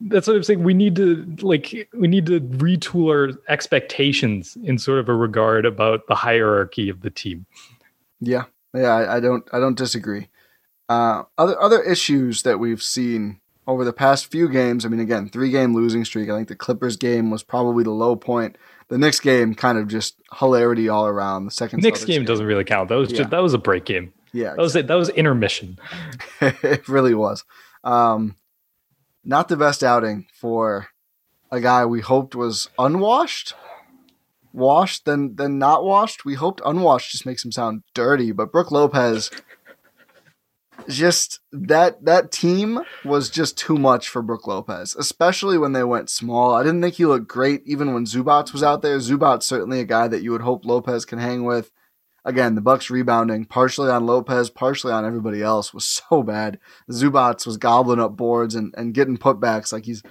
That's 0.00 0.26
what 0.26 0.36
I'm 0.36 0.42
saying. 0.42 0.62
We 0.62 0.74
need 0.74 0.96
to 0.96 1.36
like 1.42 1.88
we 1.92 2.08
need 2.08 2.26
to 2.26 2.40
retool 2.40 3.10
our 3.10 3.38
expectations 3.48 4.56
in 4.64 4.78
sort 4.78 4.98
of 4.98 5.08
a 5.08 5.14
regard 5.14 5.66
about 5.66 6.06
the 6.06 6.14
hierarchy 6.14 6.88
of 6.88 7.02
the 7.02 7.10
team. 7.10 7.46
Yeah, 8.20 8.44
yeah, 8.74 8.94
I, 8.94 9.16
I 9.16 9.20
don't, 9.20 9.46
I 9.52 9.58
don't 9.60 9.76
disagree. 9.76 10.28
Uh, 10.88 11.24
other 11.38 11.60
other 11.60 11.82
issues 11.82 12.42
that 12.42 12.58
we've 12.58 12.82
seen 12.82 13.40
over 13.66 13.84
the 13.84 13.92
past 13.92 14.30
few 14.30 14.48
games. 14.48 14.84
I 14.84 14.88
mean, 14.88 15.00
again, 15.00 15.28
three 15.28 15.50
game 15.50 15.74
losing 15.74 16.04
streak. 16.04 16.30
I 16.30 16.36
think 16.36 16.48
the 16.48 16.56
Clippers 16.56 16.96
game 16.96 17.30
was 17.30 17.42
probably 17.42 17.84
the 17.84 17.90
low 17.90 18.16
point. 18.16 18.56
The 18.88 18.98
Knicks 18.98 19.20
game, 19.20 19.54
kind 19.54 19.78
of 19.78 19.86
just 19.86 20.16
hilarity 20.38 20.88
all 20.88 21.06
around. 21.06 21.44
The 21.44 21.50
second 21.52 21.82
Knicks 21.82 22.02
Celtics 22.02 22.06
game 22.08 22.24
doesn't 22.24 22.44
really 22.46 22.64
count. 22.64 22.88
That 22.88 22.96
was 22.96 23.10
Yeah. 23.12 23.18
just 23.18 23.30
that 23.30 23.42
was 23.42 23.54
a 23.54 23.58
break 23.58 23.84
game. 23.84 24.12
Yeah, 24.32 24.50
That 24.50 24.58
was 24.58 24.74
it. 24.76 24.86
That 24.88 24.94
was 24.96 25.08
intermission. 25.10 25.78
it 26.40 26.88
really 26.88 27.14
was. 27.14 27.44
Um, 27.84 28.34
not 29.24 29.48
the 29.48 29.56
best 29.56 29.82
outing 29.82 30.26
for 30.32 30.88
a 31.50 31.60
guy 31.60 31.84
we 31.84 32.00
hoped 32.00 32.34
was 32.34 32.68
unwashed, 32.78 33.54
washed, 34.52 35.04
then 35.04 35.34
then 35.36 35.58
not 35.58 35.84
washed. 35.84 36.24
We 36.24 36.34
hoped 36.34 36.60
unwashed 36.64 37.12
just 37.12 37.26
makes 37.26 37.44
him 37.44 37.52
sound 37.52 37.82
dirty, 37.94 38.32
but 38.32 38.52
Brook 38.52 38.70
Lopez, 38.70 39.30
just 40.88 41.40
that 41.52 42.04
that 42.04 42.30
team 42.32 42.80
was 43.04 43.30
just 43.30 43.58
too 43.58 43.76
much 43.76 44.08
for 44.08 44.22
Brook 44.22 44.46
Lopez, 44.46 44.94
especially 44.96 45.58
when 45.58 45.72
they 45.72 45.84
went 45.84 46.10
small. 46.10 46.54
I 46.54 46.62
didn't 46.62 46.82
think 46.82 46.94
he 46.94 47.06
looked 47.06 47.28
great 47.28 47.62
even 47.66 47.92
when 47.92 48.06
Zubac 48.06 48.52
was 48.52 48.62
out 48.62 48.82
there. 48.82 48.98
Zubac 48.98 49.42
certainly 49.42 49.80
a 49.80 49.84
guy 49.84 50.08
that 50.08 50.22
you 50.22 50.32
would 50.32 50.42
hope 50.42 50.64
Lopez 50.64 51.04
can 51.04 51.18
hang 51.18 51.44
with 51.44 51.70
again, 52.24 52.54
the 52.54 52.60
Bucks 52.60 52.90
rebounding 52.90 53.44
partially 53.44 53.90
on 53.90 54.06
Lopez, 54.06 54.50
partially 54.50 54.92
on 54.92 55.04
everybody 55.04 55.42
else 55.42 55.72
was 55.74 55.86
so 55.86 56.22
bad. 56.22 56.58
Zubac 56.90 57.46
was 57.46 57.56
gobbling 57.56 58.00
up 58.00 58.16
boards 58.16 58.54
and, 58.54 58.74
and 58.76 58.94
getting 58.94 59.16
putbacks 59.16 59.72
like 59.72 59.84
he's 59.84 60.02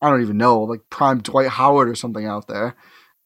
I 0.00 0.10
don't 0.10 0.20
even 0.20 0.36
know, 0.36 0.60
like 0.60 0.80
prime 0.90 1.22
Dwight 1.22 1.48
Howard 1.48 1.88
or 1.88 1.94
something 1.94 2.26
out 2.26 2.46
there. 2.46 2.76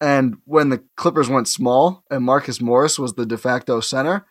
And 0.01 0.37
when 0.45 0.69
the 0.69 0.85
Clippers 0.95 1.29
went 1.29 1.49
small 1.49 2.05
and 2.09 2.23
Marcus 2.25 2.61
Morris 2.61 3.01
was 3.01 3.15
the 3.15 3.27
de 3.27 3.37
facto 3.37 3.81
center, 3.81 4.27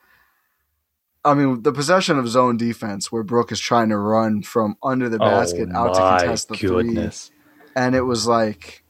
I 1.26 1.34
mean, 1.34 1.64
the 1.64 1.74
possession 1.74 2.18
of 2.18 2.30
zone 2.30 2.56
defense 2.56 3.12
where 3.12 3.24
Brook 3.24 3.52
is 3.52 3.60
trying 3.60 3.90
to 3.90 3.98
run 3.98 4.44
from 4.44 4.78
under 4.82 5.10
the 5.10 5.20
basket 5.20 5.70
out 5.74 5.96
to 5.96 6.02
Oh 6.02 6.04
contest 6.04 6.48
the 6.48 6.56
goodness. 6.56 7.28
three, 7.28 7.38
and 7.76 7.96
it 7.96 8.04
was 8.04 8.28
like, 8.28 8.86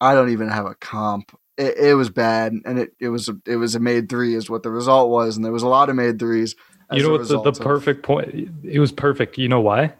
I 0.00 0.14
don't 0.14 0.30
even 0.30 0.48
have 0.48 0.64
a 0.64 0.74
comp. 0.74 1.38
It, 1.58 1.76
it 1.76 1.94
was 1.94 2.08
bad, 2.08 2.54
and 2.64 2.78
it, 2.78 2.94
it 3.00 3.08
was 3.08 3.28
a, 3.28 3.36
it 3.44 3.56
was 3.56 3.74
a 3.74 3.80
made 3.80 4.08
three 4.08 4.34
is 4.34 4.48
what 4.48 4.62
the 4.62 4.70
result 4.70 5.10
was, 5.10 5.36
and 5.36 5.44
there 5.44 5.52
was 5.52 5.64
a 5.64 5.68
lot 5.68 5.90
of 5.90 5.96
made 5.96 6.18
threes. 6.18 6.54
as 6.90 6.96
You 6.96 7.02
know 7.02 7.12
what 7.12 7.28
the, 7.28 7.42
the 7.42 7.52
perfect 7.52 8.04
point? 8.04 8.48
It 8.62 8.78
was 8.78 8.92
perfect. 8.92 9.36
You 9.36 9.48
know 9.48 9.60
why? 9.60 9.92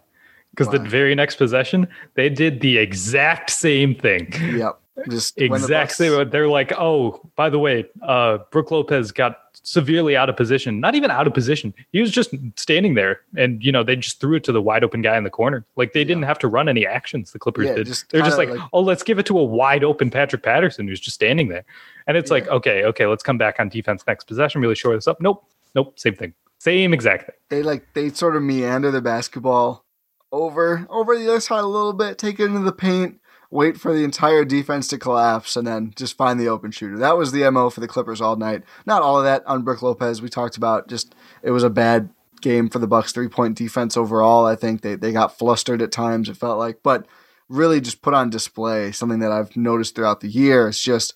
Because 0.51 0.73
the 0.73 0.79
very 0.79 1.15
next 1.15 1.37
possession, 1.37 1.87
they 2.15 2.29
did 2.29 2.61
the 2.61 2.79
exact 2.79 3.51
same 3.51 3.95
thing. 3.95 4.33
Yep, 4.57 4.81
just 5.09 5.37
when 5.39 5.51
the 5.51 5.57
Exact 5.57 5.99
They're 6.31 6.49
like, 6.49 6.73
oh, 6.73 7.21
by 7.37 7.51
the 7.51 7.59
way, 7.59 7.87
uh, 8.03 8.39
Brook 8.51 8.71
Lopez 8.71 9.13
got 9.13 9.39
severely 9.63 10.17
out 10.17 10.29
of 10.29 10.37
position. 10.37 10.81
Not 10.81 10.95
even 10.95 11.11
out 11.11 11.27
of 11.27 11.35
position. 11.35 11.75
He 11.93 12.01
was 12.01 12.11
just 12.11 12.35
standing 12.57 12.95
there, 12.95 13.21
and 13.37 13.63
you 13.63 13.71
know 13.73 13.83
they 13.85 13.97
just 13.97 14.21
threw 14.21 14.37
it 14.37 14.45
to 14.45 14.53
the 14.53 14.63
wide 14.63 14.83
open 14.85 15.03
guy 15.03 15.17
in 15.17 15.25
the 15.25 15.31
corner. 15.31 15.65
Like 15.77 15.93
they 15.93 16.05
didn't 16.05 16.23
have 16.25 16.39
to 16.41 16.49
run 16.49 16.69
any 16.69 16.87
actions. 16.87 17.33
The 17.33 17.39
Clippers 17.39 17.67
Yeah, 17.67 17.75
did. 17.75 17.87
just 17.87 18.11
They're 18.11 18.23
just 18.23 18.39
like, 18.39 18.51
like- 18.51 18.61
oh, 18.73 18.81
let's 18.81 19.03
give 19.03 19.19
it 19.19 19.27
to 19.27 19.39
a 19.39 19.45
wide 19.45 19.85
open 19.85 20.11
Patrick 20.11 20.43
Patterson 20.43 20.89
who's 20.89 21.01
just 21.01 21.15
standing 21.15 21.49
there. 21.49 21.65
And 22.07 22.17
it's 22.17 22.31
like, 22.31 22.49
okay, 22.49 22.85
okay, 22.85 23.07
let's 23.07 23.23
come 23.23 23.37
back 23.39 23.57
on 23.61 23.69
defense 23.69 24.03
next 24.07 24.25
possession. 24.25 24.61
Really 24.61 24.75
shore 24.75 24.95
this 24.95 25.07
up. 25.07 25.21
Nope, 25.21 25.45
nope, 25.75 25.99
same 25.99 26.15
thing, 26.15 26.33
same 26.59 26.95
exact 26.95 27.27
thing. 27.27 27.35
they 27.51 27.63
like 27.63 27.87
they 27.95 28.09
sort 28.11 28.35
of 28.37 28.43
meander 28.43 28.91
the 28.91 29.03
basketball 29.03 29.85
over 30.33 30.87
over 30.91 31.17
the 31.19 31.29
other 31.29 31.41
side 31.41 31.61
a 31.61 31.67
little 31.67 31.93
bit, 31.93 32.19
take 32.19 32.41
it 32.41 32.45
into 32.45 32.61
the 32.61 32.73
paint, 32.73 33.21
wait 33.51 33.79
for 33.79 33.95
the 33.95 34.05
entire 34.05 34.45
defense 34.45 34.89
to 34.89 34.99
collapse, 34.99 35.57
and 35.57 35.67
then 35.67 35.93
just 35.97 36.17
find 36.17 36.39
the 36.39 36.49
open 36.49 36.71
shooter. 36.71 36.99
That 36.99 37.17
was 37.17 37.33
the 37.33 37.49
mo 37.51 37.71
for 37.71 37.81
the 37.81 37.89
Clippers 37.89 38.21
all 38.21 38.37
night. 38.37 38.63
Not 38.87 39.03
all 39.03 39.19
of 39.19 39.25
that 39.25 39.47
on 39.47 39.63
Brook 39.63 39.83
Lopez. 39.83 40.21
We 40.21 40.29
talked 40.29 40.57
about 40.57 40.89
just 40.89 41.15
it 41.43 41.51
was 41.51 41.63
a 41.63 41.71
bad 41.71 42.11
game 42.41 42.69
for 42.69 42.79
the 42.79 42.87
Bucks 42.87 43.13
three 43.13 43.29
point 43.29 43.57
defense 43.57 43.97
overall. 43.97 44.47
I 44.47 44.57
think 44.57 44.83
they 44.83 44.95
they 44.95 45.13
got 45.13 45.39
flustered 45.39 45.83
at 45.83 45.93
times. 45.93 46.29
It 46.29 46.37
felt 46.37 46.59
like, 46.59 46.83
but 46.83 47.07
really 47.49 47.81
just 47.81 48.03
put 48.03 48.15
on 48.15 48.31
display 48.31 48.93
something 48.93 49.21
that 49.21 49.33
I've 49.33 49.57
noticed 49.57 49.95
throughout 49.95 50.21
the 50.21 50.29
year. 50.29 50.69
It's 50.69 50.83
just 50.83 51.15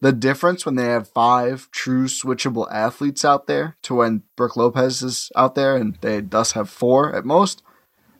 the 0.00 0.12
difference 0.12 0.66
when 0.66 0.74
they 0.74 0.86
have 0.86 1.08
five 1.08 1.70
true 1.70 2.06
switchable 2.06 2.70
athletes 2.72 3.24
out 3.24 3.46
there 3.46 3.76
to 3.82 3.96
when 3.96 4.22
Brook 4.36 4.56
Lopez 4.56 5.02
is 5.02 5.30
out 5.36 5.54
there 5.54 5.76
and 5.76 5.96
they 6.00 6.20
thus 6.20 6.52
have 6.52 6.70
four 6.70 7.14
at 7.14 7.24
most. 7.24 7.62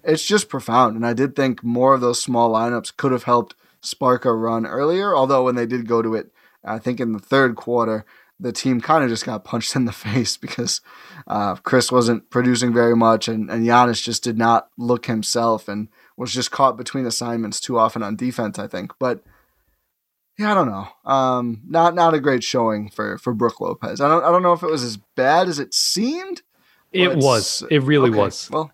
It's 0.04 0.24
just 0.24 0.48
profound. 0.48 0.96
And 0.96 1.06
I 1.06 1.12
did 1.12 1.34
think 1.34 1.62
more 1.62 1.94
of 1.94 2.00
those 2.00 2.22
small 2.22 2.52
lineups 2.52 2.96
could 2.96 3.12
have 3.12 3.24
helped 3.24 3.54
spark 3.80 4.24
a 4.24 4.32
run 4.32 4.66
earlier. 4.66 5.14
Although 5.14 5.44
when 5.44 5.54
they 5.54 5.66
did 5.66 5.88
go 5.88 6.02
to 6.02 6.14
it, 6.14 6.32
I 6.64 6.78
think 6.78 7.00
in 7.00 7.12
the 7.12 7.18
third 7.18 7.56
quarter, 7.56 8.04
the 8.40 8.52
team 8.52 8.80
kind 8.80 9.04
of 9.04 9.10
just 9.10 9.24
got 9.24 9.44
punched 9.44 9.76
in 9.76 9.84
the 9.84 9.92
face 10.06 10.36
because 10.36 10.80
uh, 11.26 11.54
Khris 11.56 11.92
wasn't 11.92 12.30
producing 12.30 12.72
very 12.72 12.96
much 12.96 13.28
and, 13.28 13.50
and 13.50 13.66
Giannis 13.66 14.02
just 14.02 14.24
did 14.24 14.38
not 14.38 14.68
look 14.76 15.06
himself 15.06 15.68
and 15.68 15.88
was 16.16 16.32
just 16.32 16.50
caught 16.50 16.76
between 16.76 17.06
assignments 17.06 17.60
too 17.60 17.78
often 17.78 18.02
on 18.02 18.16
defense, 18.16 18.58
I 18.58 18.66
think. 18.66 18.92
But 18.98 19.24
yeah, 20.38 20.50
I 20.50 20.54
don't 20.54 20.68
know. 20.68 20.88
Um, 21.10 21.62
not 21.66 21.94
not 21.94 22.14
a 22.14 22.20
great 22.20 22.42
showing 22.42 22.90
for 22.90 23.18
for 23.18 23.32
Brook 23.32 23.60
Lopez. 23.60 24.00
I 24.00 24.08
don't 24.08 24.24
I 24.24 24.30
don't 24.30 24.42
know 24.42 24.52
if 24.52 24.62
it 24.62 24.70
was 24.70 24.82
as 24.82 24.96
bad 24.96 25.48
as 25.48 25.58
it 25.58 25.72
seemed. 25.72 26.42
It 26.94 27.16
was. 27.16 27.62
It 27.70 27.82
really 27.82 28.10
okay, 28.10 28.18
was. 28.18 28.50
Well, 28.50 28.70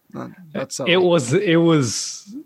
that's 0.53 0.81
It 0.81 0.99
was. 0.99 1.33
It 1.33 1.57
was. 1.57 2.37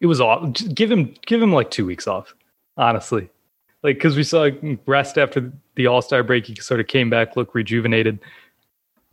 It 0.00 0.06
was 0.06 0.20
off. 0.20 0.52
Give 0.74 0.90
him. 0.90 1.14
Give 1.24 1.42
him 1.42 1.52
like 1.52 1.70
two 1.70 1.86
weeks 1.86 2.06
off. 2.06 2.34
Honestly, 2.76 3.30
like 3.82 3.96
because 3.96 4.16
we 4.16 4.22
saw 4.22 4.50
rest 4.86 5.16
after 5.16 5.50
the 5.76 5.86
All 5.86 6.02
Star 6.02 6.22
break, 6.22 6.46
he 6.46 6.54
sort 6.56 6.80
of 6.80 6.88
came 6.88 7.08
back, 7.08 7.36
look 7.36 7.54
rejuvenated. 7.54 8.18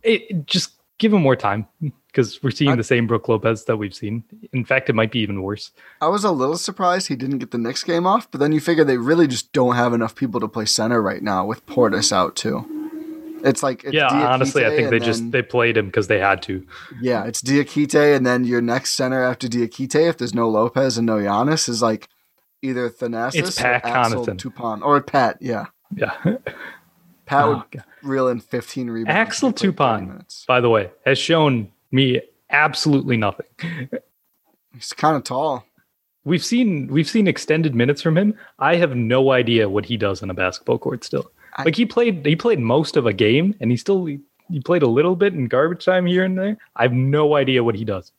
It 0.02 0.22
it- 0.28 0.46
just 0.46 0.72
give 0.98 1.12
him 1.12 1.22
more 1.22 1.34
time 1.34 1.66
because 2.08 2.42
we're 2.42 2.50
seeing 2.50 2.72
I- 2.72 2.76
the 2.76 2.84
same 2.84 3.06
Brook 3.06 3.26
Lopez 3.26 3.64
that 3.64 3.78
we've 3.78 3.94
seen. 3.94 4.22
In 4.52 4.64
fact, 4.64 4.90
it 4.90 4.92
might 4.92 5.10
be 5.10 5.20
even 5.20 5.42
worse. 5.42 5.72
I 6.02 6.08
was 6.08 6.24
a 6.24 6.30
little 6.30 6.58
surprised 6.58 7.08
he 7.08 7.16
didn't 7.16 7.38
get 7.38 7.50
the 7.50 7.58
next 7.58 7.84
game 7.84 8.06
off, 8.06 8.30
but 8.30 8.38
then 8.38 8.52
you 8.52 8.60
figure 8.60 8.84
they 8.84 8.98
really 8.98 9.26
just 9.26 9.52
don't 9.52 9.76
have 9.76 9.94
enough 9.94 10.14
people 10.14 10.40
to 10.40 10.48
play 10.48 10.66
center 10.66 11.00
right 11.00 11.22
now 11.22 11.46
with 11.46 11.64
Portis 11.64 12.12
out 12.12 12.36
too. 12.36 12.66
It's 13.44 13.62
like 13.62 13.84
it's 13.84 13.92
yeah, 13.92 14.08
honestly, 14.08 14.64
I 14.64 14.70
think 14.70 14.88
they 14.90 14.96
and 14.96 15.04
just 15.04 15.30
they 15.30 15.42
played 15.42 15.76
him 15.76 15.86
because 15.86 16.08
they 16.08 16.18
had 16.18 16.42
to. 16.44 16.66
yeah, 17.00 17.24
it's 17.26 17.42
Diakite 17.42 18.16
and 18.16 18.26
then 18.26 18.44
your 18.44 18.60
next 18.62 18.92
center 18.96 19.22
after 19.22 19.46
Diakite, 19.48 20.08
if 20.08 20.16
there's 20.18 20.34
no 20.34 20.48
Lopez 20.48 20.96
and 20.96 21.06
no 21.06 21.16
Giannis, 21.18 21.68
is 21.68 21.82
like 21.82 22.08
either 22.62 22.88
Thanasis 22.88 23.34
It's 23.34 23.58
Pat 23.60 23.84
or 23.84 23.88
Axel 23.88 24.26
Connaughton. 24.26 24.36
Toupane 24.38 24.82
or 24.82 25.02
Pat. 25.02 25.36
Yeah, 25.40 25.66
Yeah. 25.94 26.14
Pat 27.26 27.44
Oh, 27.44 27.64
would 27.72 27.82
reel 28.02 28.28
in 28.28 28.40
15 28.40 28.88
rebounds. 28.90 29.16
Axel 29.16 29.48
if 29.50 29.58
he 29.60 29.70
played 29.70 29.76
30 30.00 30.06
Toupane, 30.06 30.46
by 30.46 30.60
the 30.60 30.68
way, 30.70 30.90
has 31.06 31.18
shown 31.18 31.70
me 31.90 32.20
absolutely 32.50 33.16
nothing. 33.16 33.46
He's 34.74 34.92
kind 34.92 35.16
of 35.16 35.24
tall. 35.24 35.64
we've 36.24 36.44
seen 36.44 36.86
we've 36.88 37.08
seen 37.08 37.26
extended 37.28 37.74
minutes 37.74 38.02
from 38.02 38.16
him. 38.16 38.34
I 38.58 38.76
have 38.76 38.94
no 38.96 39.30
idea 39.32 39.68
what 39.68 39.84
he 39.86 39.96
does 39.96 40.22
on 40.22 40.30
a 40.30 40.34
basketball 40.34 40.78
court 40.78 41.04
still. 41.04 41.30
I- 41.56 41.64
like 41.64 41.76
he 41.76 41.86
played 41.86 42.24
he 42.26 42.36
played 42.36 42.58
most 42.58 42.96
of 42.96 43.06
a 43.06 43.12
game 43.12 43.54
and 43.60 43.70
he 43.70 43.76
still 43.76 44.04
he 44.06 44.60
played 44.64 44.82
a 44.82 44.88
little 44.88 45.16
bit 45.16 45.32
in 45.34 45.46
garbage 45.48 45.84
time 45.84 46.06
here 46.06 46.24
and 46.24 46.38
there. 46.38 46.56
I 46.76 46.82
have 46.82 46.92
no 46.92 47.34
idea 47.36 47.64
what 47.64 47.74
he 47.74 47.84
does. 47.84 48.12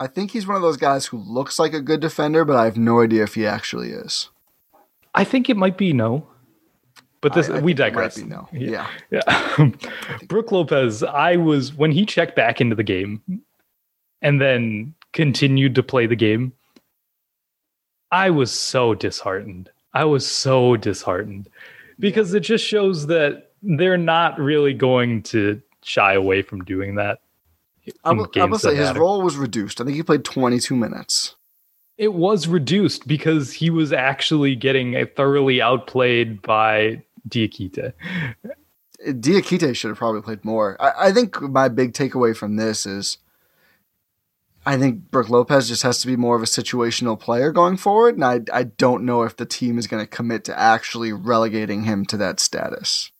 I 0.00 0.08
think 0.08 0.32
he's 0.32 0.46
one 0.46 0.56
of 0.56 0.62
those 0.62 0.76
guys 0.76 1.06
who 1.06 1.18
looks 1.18 1.58
like 1.58 1.72
a 1.72 1.80
good 1.80 2.00
defender, 2.00 2.44
but 2.44 2.56
I 2.56 2.64
have 2.64 2.76
no 2.76 3.00
idea 3.00 3.22
if 3.22 3.34
he 3.34 3.46
actually 3.46 3.90
is. 3.90 4.28
I 5.14 5.22
think 5.24 5.48
it 5.48 5.56
might 5.56 5.78
be 5.78 5.92
no. 5.92 6.26
But 7.20 7.32
this 7.34 7.48
I- 7.48 7.58
I 7.58 7.60
we 7.60 7.72
digress. 7.74 8.16
be 8.18 8.24
no. 8.24 8.48
Yeah. 8.52 8.88
Yeah. 9.10 9.20
Yeah. 9.58 9.70
Brook 10.28 10.50
Lopez, 10.52 11.02
I 11.02 11.36
was 11.36 11.72
when 11.74 11.92
he 11.92 12.04
checked 12.04 12.34
back 12.34 12.60
into 12.60 12.74
the 12.74 12.82
game 12.82 13.22
and 14.20 14.40
then 14.40 14.94
continued 15.12 15.74
to 15.76 15.82
play 15.82 16.06
the 16.06 16.16
game, 16.16 16.52
I 18.10 18.30
was 18.30 18.52
so 18.52 18.94
disheartened. 18.94 19.70
I 19.92 20.04
was 20.04 20.26
so 20.26 20.76
disheartened 20.76 21.48
because 21.98 22.34
it 22.34 22.40
just 22.40 22.64
shows 22.64 23.06
that 23.06 23.52
they're 23.62 23.96
not 23.96 24.38
really 24.38 24.74
going 24.74 25.22
to 25.24 25.60
shy 25.82 26.14
away 26.14 26.42
from 26.42 26.64
doing 26.64 26.96
that. 26.96 27.20
I 28.04 28.12
will, 28.12 28.30
I 28.36 28.44
will 28.44 28.58
say 28.58 28.74
his 28.74 28.88
matter. 28.88 29.00
role 29.00 29.22
was 29.22 29.36
reduced. 29.36 29.80
I 29.80 29.84
think 29.84 29.96
he 29.96 30.02
played 30.02 30.24
22 30.24 30.74
minutes. 30.74 31.36
It 31.98 32.14
was 32.14 32.48
reduced 32.48 33.06
because 33.06 33.52
he 33.52 33.70
was 33.70 33.92
actually 33.92 34.56
getting 34.56 35.06
thoroughly 35.14 35.60
outplayed 35.60 36.42
by 36.42 37.02
Diakite. 37.28 37.92
Diakite 39.06 39.76
should 39.76 39.88
have 39.88 39.98
probably 39.98 40.22
played 40.22 40.44
more. 40.44 40.80
I, 40.80 41.08
I 41.08 41.12
think 41.12 41.40
my 41.40 41.68
big 41.68 41.92
takeaway 41.92 42.34
from 42.34 42.56
this 42.56 42.86
is 42.86 43.18
I 44.66 44.78
think 44.78 45.10
Brook 45.10 45.28
Lopez 45.28 45.68
just 45.68 45.82
has 45.82 46.00
to 46.00 46.06
be 46.06 46.16
more 46.16 46.36
of 46.36 46.42
a 46.42 46.46
situational 46.46 47.18
player 47.18 47.52
going 47.52 47.76
forward, 47.76 48.14
and 48.14 48.24
I, 48.24 48.40
I 48.52 48.64
don't 48.64 49.04
know 49.04 49.22
if 49.22 49.36
the 49.36 49.44
team 49.44 49.78
is 49.78 49.86
going 49.86 50.02
to 50.02 50.10
commit 50.10 50.44
to 50.44 50.58
actually 50.58 51.12
relegating 51.12 51.84
him 51.84 52.06
to 52.06 52.16
that 52.18 52.40
status. 52.40 53.10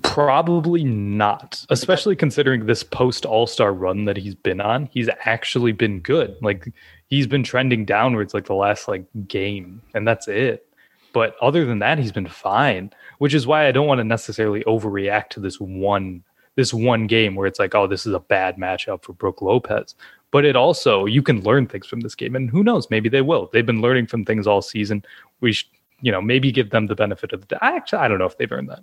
Probably 0.00 0.84
not, 0.84 1.66
especially 1.68 2.16
considering 2.16 2.64
this 2.64 2.82
post 2.82 3.26
All 3.26 3.46
Star 3.46 3.74
run 3.74 4.06
that 4.06 4.16
he's 4.16 4.34
been 4.34 4.60
on. 4.60 4.88
He's 4.90 5.10
actually 5.26 5.72
been 5.72 6.00
good. 6.00 6.34
Like 6.40 6.72
he's 7.08 7.26
been 7.26 7.42
trending 7.42 7.84
downwards 7.84 8.32
like 8.32 8.46
the 8.46 8.54
last 8.54 8.88
like 8.88 9.04
game, 9.28 9.82
and 9.94 10.08
that's 10.08 10.28
it. 10.28 10.66
But 11.12 11.36
other 11.42 11.66
than 11.66 11.80
that, 11.80 11.98
he's 11.98 12.12
been 12.12 12.26
fine. 12.26 12.90
Which 13.18 13.34
is 13.34 13.46
why 13.46 13.66
I 13.66 13.72
don't 13.72 13.86
want 13.86 13.98
to 13.98 14.04
necessarily 14.04 14.64
overreact 14.64 15.28
to 15.30 15.40
this 15.40 15.60
one 15.60 16.24
this 16.54 16.72
one 16.72 17.06
game 17.06 17.34
where 17.34 17.46
it's 17.46 17.58
like, 17.58 17.74
oh, 17.74 17.86
this 17.86 18.06
is 18.06 18.14
a 18.14 18.20
bad 18.20 18.56
matchup 18.56 19.04
for 19.04 19.12
Brook 19.12 19.42
Lopez. 19.42 19.94
But 20.32 20.44
it 20.44 20.56
also 20.56 21.04
you 21.04 21.22
can 21.22 21.42
learn 21.42 21.66
things 21.68 21.86
from 21.86 22.00
this 22.00 22.16
game, 22.16 22.34
and 22.34 22.50
who 22.50 22.64
knows, 22.64 22.90
maybe 22.90 23.08
they 23.08 23.22
will. 23.22 23.48
They've 23.52 23.64
been 23.64 23.80
learning 23.80 24.08
from 24.08 24.24
things 24.24 24.46
all 24.46 24.62
season. 24.62 25.04
We 25.40 25.52
should, 25.52 25.68
you 26.00 26.10
know, 26.10 26.20
maybe 26.20 26.50
give 26.50 26.70
them 26.70 26.88
the 26.88 26.96
benefit 26.96 27.32
of 27.32 27.46
the. 27.48 27.64
I 27.64 27.76
actually, 27.76 28.00
I 28.00 28.08
don't 28.08 28.18
know 28.18 28.26
if 28.26 28.36
they've 28.38 28.50
earned 28.50 28.70
that, 28.70 28.82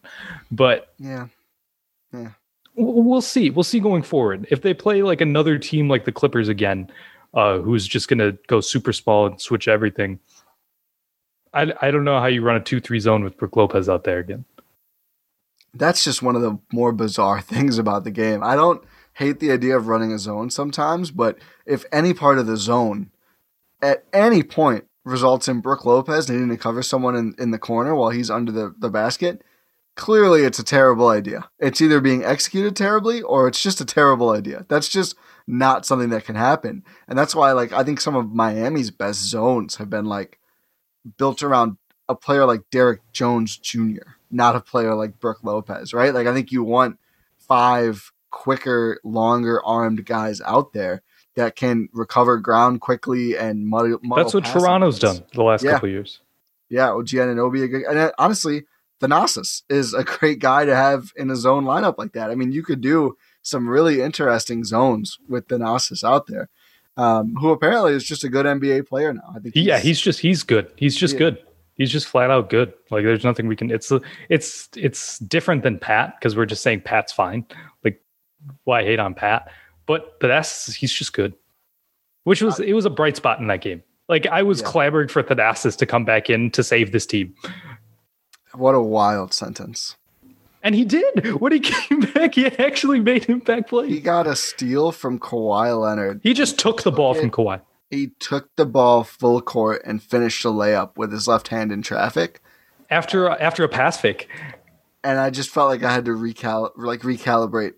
but 0.51 0.93
Yeah. 0.97 1.27
yeah 2.13 2.29
we'll 2.79 3.21
see. 3.21 3.49
We'll 3.49 3.63
see 3.63 3.79
going 3.79 4.03
forward. 4.03 4.47
If 4.49 4.61
they 4.61 4.73
play 4.73 5.03
like 5.03 5.21
another 5.21 5.57
team 5.57 5.89
like 5.89 6.05
the 6.05 6.11
Clippers 6.11 6.47
again, 6.47 6.89
uh, 7.33 7.59
who's 7.59 7.87
just 7.87 8.07
going 8.07 8.19
to 8.19 8.37
go 8.47 8.61
super 8.61 8.93
small 8.93 9.25
and 9.27 9.39
switch 9.39 9.67
everything, 9.67 10.19
I, 11.53 11.73
I 11.81 11.91
don't 11.91 12.03
know 12.03 12.19
how 12.19 12.27
you 12.27 12.41
run 12.41 12.55
a 12.55 12.61
2 12.61 12.79
3 12.79 12.99
zone 12.99 13.23
with 13.23 13.37
Brook 13.37 13.55
Lopez 13.55 13.89
out 13.89 14.03
there 14.03 14.19
again. 14.19 14.45
That's 15.73 16.03
just 16.03 16.21
one 16.21 16.35
of 16.35 16.41
the 16.41 16.57
more 16.71 16.91
bizarre 16.91 17.41
things 17.41 17.77
about 17.77 18.03
the 18.03 18.11
game. 18.11 18.43
I 18.43 18.55
don't 18.55 18.83
hate 19.19 19.41
the 19.41 19.51
idea 19.51 19.75
of 19.75 19.87
running 19.87 20.13
a 20.13 20.17
zone 20.17 20.49
sometimes, 20.49 21.11
but 21.11 21.37
if 21.65 21.83
any 21.91 22.13
part 22.13 22.39
of 22.39 22.47
the 22.47 22.55
zone 22.55 23.11
at 23.81 24.05
any 24.13 24.43
point 24.43 24.85
results 25.03 25.49
in 25.49 25.59
Brook 25.59 25.83
Lopez 25.85 26.29
needing 26.29 26.47
to 26.47 26.57
cover 26.57 26.81
someone 26.81 27.17
in, 27.17 27.35
in 27.37 27.51
the 27.51 27.59
corner 27.59 27.93
while 27.93 28.11
he's 28.11 28.29
under 28.29 28.51
the, 28.51 28.73
the 28.77 28.89
basket, 28.89 29.43
clearly 29.95 30.43
it's 30.43 30.59
a 30.59 30.63
terrible 30.63 31.09
idea. 31.09 31.49
It's 31.59 31.81
either 31.81 31.99
being 31.99 32.23
executed 32.23 32.77
terribly 32.77 33.21
or 33.21 33.49
it's 33.49 33.61
just 33.61 33.81
a 33.81 33.85
terrible 33.85 34.29
idea. 34.29 34.65
That's 34.69 34.87
just 34.87 35.15
not 35.45 35.85
something 35.85 36.11
that 36.11 36.23
can 36.23 36.35
happen. 36.35 36.85
And 37.05 37.19
that's 37.19 37.35
why 37.35 37.51
like 37.51 37.73
I 37.73 37.83
think 37.83 37.99
some 37.99 38.15
of 38.15 38.33
Miami's 38.33 38.89
best 38.89 39.19
zones 39.19 39.75
have 39.75 39.89
been 39.89 40.05
like 40.05 40.39
built 41.17 41.43
around 41.43 41.75
a 42.07 42.15
player 42.15 42.45
like 42.45 42.69
Derrick 42.71 43.01
Jones 43.11 43.57
Jr., 43.57 44.13
not 44.31 44.55
a 44.55 44.61
player 44.61 44.95
like 44.95 45.19
Brook 45.19 45.39
Lopez, 45.43 45.93
right? 45.93 46.13
Like 46.13 46.25
I 46.25 46.33
think 46.33 46.53
you 46.53 46.63
want 46.63 46.97
five 47.37 48.13
quicker, 48.31 48.99
longer 49.03 49.61
armed 49.65 50.05
guys 50.05 50.41
out 50.41 50.73
there 50.73 51.01
that 51.35 51.55
can 51.55 51.89
recover 51.93 52.37
ground 52.37 52.81
quickly 52.81 53.37
and 53.37 53.65
muddle. 53.67 53.99
muddle 54.03 54.23
That's 54.23 54.33
what 54.33 54.45
Toronto's 54.45 54.99
done 54.99 55.23
the 55.33 55.43
last 55.43 55.63
Yeah. 55.63 55.71
couple 55.73 55.87
of 55.89 55.93
years. 55.93 56.19
Yeah, 56.69 56.91
OG 56.91 57.07
Anunoby, 57.17 57.89
and 57.89 58.11
honestly, 58.19 58.63
Thanasis 59.01 59.63
is 59.69 59.93
a 59.93 60.03
great 60.19 60.39
guy 60.39 60.65
to 60.65 60.75
have 60.75 61.11
in 61.15 61.29
a 61.31 61.35
zone 61.35 61.63
lineup 61.65 61.97
like 61.97 62.13
that. 62.13 62.29
I 62.29 62.35
mean, 62.35 62.51
you 62.51 62.63
could 62.63 62.81
do 62.81 63.17
some 63.41 63.67
really 63.67 64.01
interesting 64.01 64.63
zones 64.63 65.17
with 65.27 65.47
Thanasis 65.47 66.03
out 66.03 66.27
there, 66.27 66.49
um, 66.97 67.33
who 67.39 67.49
apparently 67.51 67.93
is 67.93 68.03
just 68.03 68.23
a 68.23 68.29
good 68.29 68.45
NBA 68.45 68.87
player 68.87 69.13
now. 69.13 69.31
I 69.35 69.39
think. 69.39 69.55
He- 69.55 69.61
yeah, 69.61 69.79
he's 69.79 69.99
just 69.99 70.19
he's 70.19 70.43
good. 70.43 70.71
He's 70.75 70.95
just 70.95 71.13
Yeah. 71.13 71.19
good. 71.19 71.37
He's 71.75 71.89
just 71.91 72.07
flat 72.07 72.29
out 72.29 72.49
good. 72.49 72.73
Like 72.91 73.05
there's 73.05 73.23
nothing 73.23 73.47
we 73.47 73.55
can. 73.55 73.71
It's 73.71 73.89
it's 74.27 74.67
it's 74.75 75.17
different 75.19 75.63
than 75.63 75.79
Pat 75.79 76.15
because 76.19 76.35
we're 76.35 76.45
just 76.45 76.61
saying 76.61 76.81
Pat's 76.81 77.13
fine. 77.13 77.45
Like 77.85 78.01
why 78.63 78.81
I 78.81 78.83
hate 78.83 78.99
on 78.99 79.13
Pat? 79.13 79.51
But 79.85 80.17
that's 80.21 80.73
he's 80.73 80.91
just 80.93 81.13
good. 81.13 81.33
Which 82.23 82.41
was 82.41 82.59
it 82.59 82.73
was 82.73 82.85
a 82.85 82.89
bright 82.89 83.15
spot 83.17 83.39
in 83.39 83.47
that 83.47 83.61
game. 83.61 83.81
Like 84.07 84.25
I 84.27 84.43
was 84.43 84.61
Yeah. 84.61 84.67
clamoring 84.67 85.07
for 85.09 85.23
Thanasis 85.23 85.77
to 85.77 85.85
come 85.85 86.05
back 86.05 86.29
in 86.29 86.51
to 86.51 86.63
save 86.63 86.91
this 86.91 87.05
team, 87.05 87.33
what 88.53 88.75
a 88.75 88.81
wild 88.81 89.33
sentence. 89.33 89.95
and 90.63 90.75
he 90.75 90.83
did. 90.85 91.39
When 91.39 91.51
he 91.51 91.59
came 91.71 92.01
back, 92.01 92.35
he 92.35 92.47
actually 92.47 92.99
made 92.99 93.29
impact 93.29 93.69
He 93.69 93.69
play. 93.69 93.87
He 93.89 93.99
got 93.99 94.27
a 94.27 94.35
steal 94.35 94.91
from 94.91 95.19
Kawhi 95.19 95.79
Leonard. 95.79 96.19
He 96.23 96.33
just 96.33 96.57
took 96.59 96.83
the 96.83 96.91
ball 96.91 97.13
from. 97.13 97.31
Kawhi. 97.31 97.61
He 97.89 98.07
took 98.19 98.55
the 98.55 98.65
ball 98.67 99.03
full 99.03 99.41
court 99.41 99.81
and 99.85 100.01
finished 100.03 100.45
a 100.45 100.49
layup 100.49 100.95
with 100.97 101.11
his 101.11 101.27
left 101.27 101.47
hand 101.47 101.71
in 101.71 101.81
traffic. 101.81 102.41
after 102.89 103.27
after 103.29 103.63
a 103.63 103.69
pass 103.69 103.99
fake. 103.99 104.27
and 105.03 105.17
I 105.19 105.29
just 105.29 105.49
felt 105.49 105.69
like 105.69 105.81
I 105.83 105.91
had 105.93 106.05
to 106.05 106.11
recal 106.11 106.71
like 106.75 107.01
recalibrate 107.01 107.73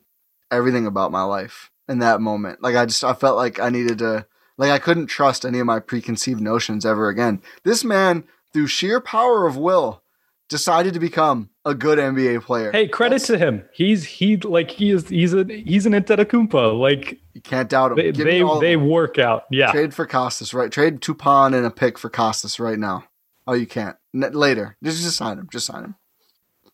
everything 0.51 0.85
about 0.85 1.11
my 1.11 1.23
life 1.23 1.71
in 1.87 1.99
that 1.99 2.21
moment. 2.21 2.61
Like 2.61 2.75
I 2.75 2.85
just 2.85 3.03
I 3.03 3.13
felt 3.13 3.37
like 3.37 3.59
I 3.59 3.69
needed 3.69 3.99
to 3.99 4.25
like 4.57 4.71
I 4.71 4.79
couldn't 4.79 5.07
trust 5.07 5.45
any 5.45 5.59
of 5.59 5.65
my 5.65 5.79
preconceived 5.79 6.41
notions 6.41 6.85
ever 6.85 7.09
again. 7.09 7.41
This 7.63 7.83
man, 7.83 8.23
through 8.53 8.67
sheer 8.67 8.99
power 9.01 9.47
of 9.47 9.57
will, 9.57 10.03
decided 10.49 10.93
to 10.93 10.99
become 10.99 11.49
a 11.63 11.73
good 11.73 11.97
NBA 11.97 12.43
player. 12.43 12.71
Hey, 12.71 12.87
credit 12.87 13.21
That's- 13.21 13.27
to 13.27 13.37
him. 13.37 13.63
He's 13.73 14.03
he 14.03 14.37
like 14.37 14.69
he 14.71 14.91
is 14.91 15.07
he's 15.09 15.33
a 15.33 15.45
he's 15.45 15.85
an 15.85 15.93
Antetokounmpo. 15.93 16.77
Like 16.79 17.19
you 17.33 17.41
can't 17.41 17.69
doubt 17.69 17.91
him. 17.91 17.97
they 17.97 18.11
Give 18.11 18.25
they, 18.25 18.43
they 18.59 18.75
work 18.77 19.17
out. 19.17 19.43
Yeah. 19.49 19.71
trade 19.71 19.93
for 19.93 20.05
Kostas, 20.05 20.53
right? 20.53 20.71
Trade 20.71 21.01
Toupane 21.01 21.55
and 21.55 21.65
a 21.65 21.71
pick 21.71 21.97
for 21.97 22.09
Kostas 22.09 22.59
right 22.59 22.77
now. 22.77 23.05
Oh, 23.47 23.53
you 23.53 23.65
can't. 23.65 23.95
N- 24.13 24.31
later. 24.33 24.77
Just 24.83 25.01
just 25.01 25.17
sign 25.17 25.37
him. 25.39 25.47
Just 25.51 25.65
sign 25.65 25.83
him. 25.83 25.95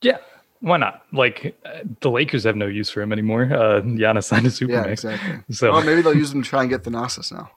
Yeah, 0.02 0.18
why 0.68 0.78
not? 0.78 1.04
Like 1.12 1.56
uh, 1.66 1.80
the 2.02 2.10
Lakers 2.12 2.44
have 2.44 2.56
no 2.56 2.68
use 2.68 2.90
for 2.90 3.02
him 3.02 3.12
anymore. 3.12 3.44
Uh, 3.44 3.82
Giannis 3.82 4.26
signed 4.26 4.46
a 4.46 4.52
super 4.52 4.74
Yeah, 4.74 4.82
max. 4.82 5.04
exactly. 5.04 5.44
So 5.56 5.72
Well, 5.72 5.84
maybe 5.84 6.02
they'll 6.02 6.16
use 6.16 6.32
him 6.34 6.44
to 6.44 6.50
try 6.50 6.62
and 6.62 6.70
get 6.70 6.84
Thanasis 6.84 7.32
now. 7.32 7.50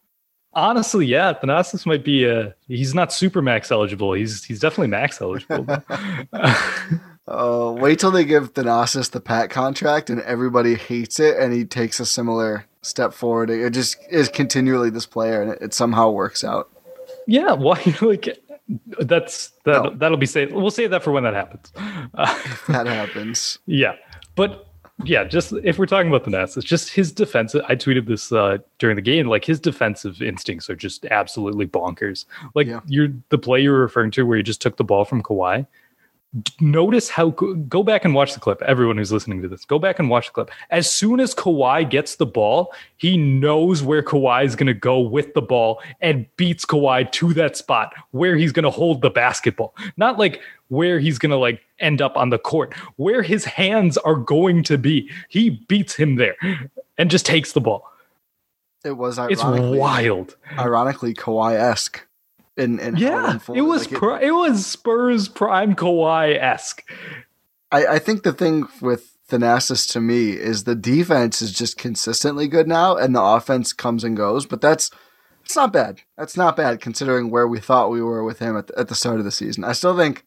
honestly, 0.54 1.06
yeah, 1.06 1.32
Thanasis 1.34 1.86
might 1.86 2.04
be. 2.04 2.28
Uh, 2.28 2.50
he's 2.68 2.94
not 2.94 3.12
super 3.12 3.40
max 3.42 3.70
eligible. 3.70 4.12
He's 4.14 4.44
he's 4.44 4.60
definitely 4.60 4.88
max 4.88 5.20
eligible. 5.20 5.66
Uh, 7.28 7.72
wait 7.78 7.96
till 8.00 8.10
they 8.10 8.24
give 8.24 8.54
Thanasis 8.54 9.08
the 9.12 9.20
Pat 9.20 9.50
contract 9.50 10.10
and 10.10 10.20
everybody 10.22 10.74
hates 10.74 11.20
it, 11.20 11.36
and 11.38 11.52
he 11.52 11.64
takes 11.64 12.00
a 12.00 12.06
similar 12.06 12.66
step 12.82 13.12
forward. 13.12 13.50
It 13.50 13.70
just 13.72 13.98
is 14.10 14.28
continually 14.28 14.90
this 14.90 15.06
player, 15.06 15.40
and 15.40 15.52
it, 15.52 15.58
it 15.62 15.74
somehow 15.74 16.10
works 16.10 16.42
out. 16.42 16.70
yeah, 17.28 17.52
why? 17.52 17.80
Like 18.00 18.36
that's 19.00 19.52
that. 19.64 19.82
No. 19.84 19.90
That'll 19.96 20.16
be 20.18 20.26
safe. 20.26 20.50
We'll 20.52 20.70
save 20.70 20.90
that 20.90 21.02
for 21.02 21.10
when 21.12 21.22
that 21.24 21.34
happens. 21.34 21.72
Uh, 21.76 22.42
That 22.68 22.86
happens. 22.86 23.58
Yeah, 23.66 23.94
but 24.36 24.66
yeah, 25.04 25.24
just 25.24 25.52
if 25.64 25.78
we're 25.78 25.86
talking 25.86 26.08
about 26.08 26.24
the 26.24 26.30
Nets, 26.30 26.56
it's 26.56 26.66
just 26.66 26.90
his 26.90 27.10
defensive. 27.10 27.64
I 27.68 27.74
tweeted 27.74 28.06
this 28.06 28.30
uh, 28.32 28.58
during 28.78 28.96
the 28.96 29.02
game. 29.02 29.26
Like 29.28 29.44
his 29.44 29.58
defensive 29.58 30.20
instincts 30.20 30.68
are 30.68 30.76
just 30.76 31.06
absolutely 31.06 31.66
bonkers. 31.66 32.26
Like 32.54 32.66
Yeah. 32.66 32.80
you're 32.86 33.08
the 33.30 33.38
play 33.38 33.60
you 33.62 33.70
were 33.70 33.80
referring 33.80 34.10
to, 34.12 34.24
where 34.24 34.36
he 34.36 34.42
just 34.42 34.60
took 34.60 34.76
the 34.76 34.84
ball 34.84 35.04
from 35.04 35.22
Kawhi. 35.22 35.66
Notice 36.60 37.08
how 37.08 37.30
go- 37.30 37.82
back 37.82 38.04
and 38.04 38.14
watch 38.14 38.34
the 38.34 38.40
clip. 38.40 38.62
Everyone 38.62 38.96
who's 38.96 39.10
listening 39.10 39.42
to 39.42 39.48
this, 39.48 39.64
go 39.64 39.80
back 39.80 39.98
and 39.98 40.08
watch 40.08 40.26
the 40.26 40.32
clip. 40.32 40.50
As 40.70 40.88
soon 40.88 41.18
as 41.18 41.34
Kawhi 41.34 41.90
gets 41.90 42.16
the 42.16 42.26
ball, 42.26 42.72
he 42.98 43.16
knows 43.16 43.82
where 43.82 44.00
Kawhi 44.00 44.44
is 44.44 44.54
going 44.54 44.68
to 44.68 44.74
go 44.74 45.00
with 45.00 45.34
the 45.34 45.42
ball 45.42 45.82
and 46.00 46.26
beats 46.36 46.64
Kawhi 46.64 47.10
to 47.12 47.32
that 47.34 47.56
spot 47.56 47.92
where 48.12 48.36
he's 48.36 48.52
going 48.52 48.62
to 48.62 48.70
hold 48.70 49.02
the 49.02 49.10
basketball. 49.10 49.74
Not 49.96 50.18
like 50.20 50.40
where 50.68 51.00
he's 51.00 51.18
going 51.18 51.30
to 51.30 51.36
like 51.36 51.62
end 51.80 52.00
up 52.00 52.16
on 52.16 52.30
the 52.30 52.38
court, 52.38 52.74
where 52.94 53.22
his 53.22 53.44
hands 53.44 53.98
are 53.98 54.14
going 54.14 54.62
to 54.64 54.78
be. 54.78 55.10
He 55.28 55.50
beats 55.50 55.94
him 55.94 56.14
there 56.14 56.36
and 56.96 57.10
just 57.10 57.26
takes 57.26 57.52
the 57.52 57.60
ball. 57.60 57.90
It 58.84 58.92
was 58.92 59.18
It's 59.18 59.42
wild. 59.42 60.36
ironically 60.56 61.12
Kawhi 61.12 61.58
In, 62.60 62.78
in 62.78 62.96
Yeah, 62.96 63.38
it 63.54 63.62
was 63.62 63.90
Like, 63.90 64.02
it- 64.22 64.28
it 64.28 64.32
was 64.32 64.66
Spurs 64.66 65.28
prime 65.28 65.74
Kawhi 65.74 66.36
esque. 66.40 66.82
I, 67.72 67.86
I 67.86 67.98
think 67.98 68.22
the 68.22 68.32
thing 68.32 68.66
with 68.80 69.16
Thanasis 69.28 69.90
to 69.92 70.00
me 70.00 70.30
is 70.32 70.64
the 70.64 70.74
defense 70.74 71.40
is 71.40 71.52
just 71.52 71.78
consistently 71.78 72.48
good 72.48 72.66
now, 72.68 72.96
and 72.96 73.14
the 73.14 73.22
offense 73.22 73.72
comes 73.72 74.02
and 74.04 74.16
goes. 74.16 74.44
But 74.44 74.60
that's 74.60 74.90
it's 75.44 75.56
not 75.56 75.72
bad. 75.72 76.00
That's 76.18 76.36
not 76.36 76.56
bad 76.56 76.80
considering 76.80 77.30
where 77.30 77.46
we 77.48 77.60
thought 77.60 77.90
we 77.90 78.02
were 78.02 78.24
with 78.24 78.40
him 78.40 78.56
at 78.56 78.66
the, 78.66 78.78
at 78.78 78.88
the 78.88 78.94
start 78.94 79.18
of 79.18 79.24
the 79.24 79.30
season. 79.32 79.64
I 79.64 79.72
still 79.72 79.96
think 79.96 80.24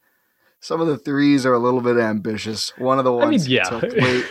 some 0.60 0.80
of 0.82 0.88
the 0.88 0.98
threes 0.98 1.46
are 1.46 1.54
a 1.54 1.60
little 1.60 1.82
bit 1.82 1.98
ambitious. 1.98 2.72
One 2.78 2.98
of 2.98 3.04
the 3.06 3.14
I 3.14 3.22
mean, 3.26 3.32
ones 3.32 3.48
yeah. 3.48 3.80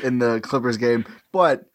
in 0.03 0.19
the 0.19 0.41
Clippers 0.43 0.79
game, 0.79 1.05
but 1.33 1.67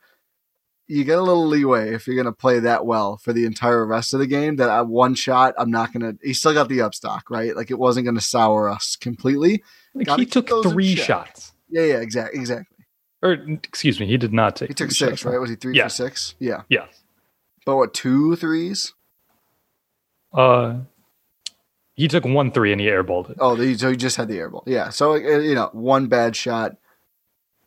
you 0.88 1.04
get 1.04 1.18
a 1.18 1.22
little 1.22 1.46
leeway 1.46 1.94
if 1.94 2.08
you're 2.08 2.16
going 2.16 2.26
to 2.26 2.32
play 2.32 2.60
that 2.60 2.86
well 2.86 3.18
for 3.18 3.34
the 3.34 3.46
entire 3.46 3.86
rest 3.86 4.14
of 4.14 4.20
the 4.20 4.28
game. 4.28 4.56
That 4.56 4.88
one 4.88 5.16
shot, 5.16 5.54
I'm 5.58 5.70
not 5.72 5.92
going 5.94 6.18
to. 6.18 6.26
He 6.26 6.34
still 6.34 6.54
got 6.54 6.70
the 6.70 6.80
upstock, 6.80 7.24
right? 7.30 7.56
Like 7.56 7.72
it 7.72 7.78
wasn't 7.80 8.06
going 8.06 8.16
to 8.16 8.22
sour 8.22 8.70
us 8.70 8.96
completely. 8.96 9.64
Like 9.94 10.10
he 10.20 10.26
took 10.26 10.50
three 10.64 10.96
shots. 10.96 11.54
Yeah, 11.70 11.84
yeah, 11.84 11.98
exactly, 11.98 12.40
exactly. 12.40 12.78
Or 13.22 13.34
excuse 13.34 14.00
me, 14.00 14.06
he 14.08 14.18
did 14.18 14.32
not 14.32 14.56
take. 14.56 14.70
He 14.70 14.74
took 14.74 14.92
six, 14.92 15.22
shots. 15.22 15.26
right? 15.26 15.40
Was 15.40 15.50
he 15.50 15.56
three 15.56 15.76
Yeah. 15.76 15.86
for 15.86 15.90
six? 15.90 16.36
Yeah. 16.40 16.62
Yeah. 16.70 16.86
But 17.66 17.76
what, 17.76 17.94
two 17.94 18.36
threes? 18.38 18.94
Uh, 20.34 20.82
he 21.96 22.08
took 22.08 22.26
one 22.26 22.52
three 22.52 22.72
and 22.72 22.80
he 22.80 22.88
airballed 22.88 23.32
it. 23.32 23.38
Oh, 23.40 23.56
so 23.76 23.90
he 23.90 23.96
just 23.98 24.18
had 24.18 24.28
the 24.28 24.38
airball. 24.38 24.64
Yeah. 24.68 24.90
So, 24.90 25.16
you 25.16 25.56
know, 25.56 25.70
one 25.74 26.08
bad 26.08 26.36
shot. 26.36 26.78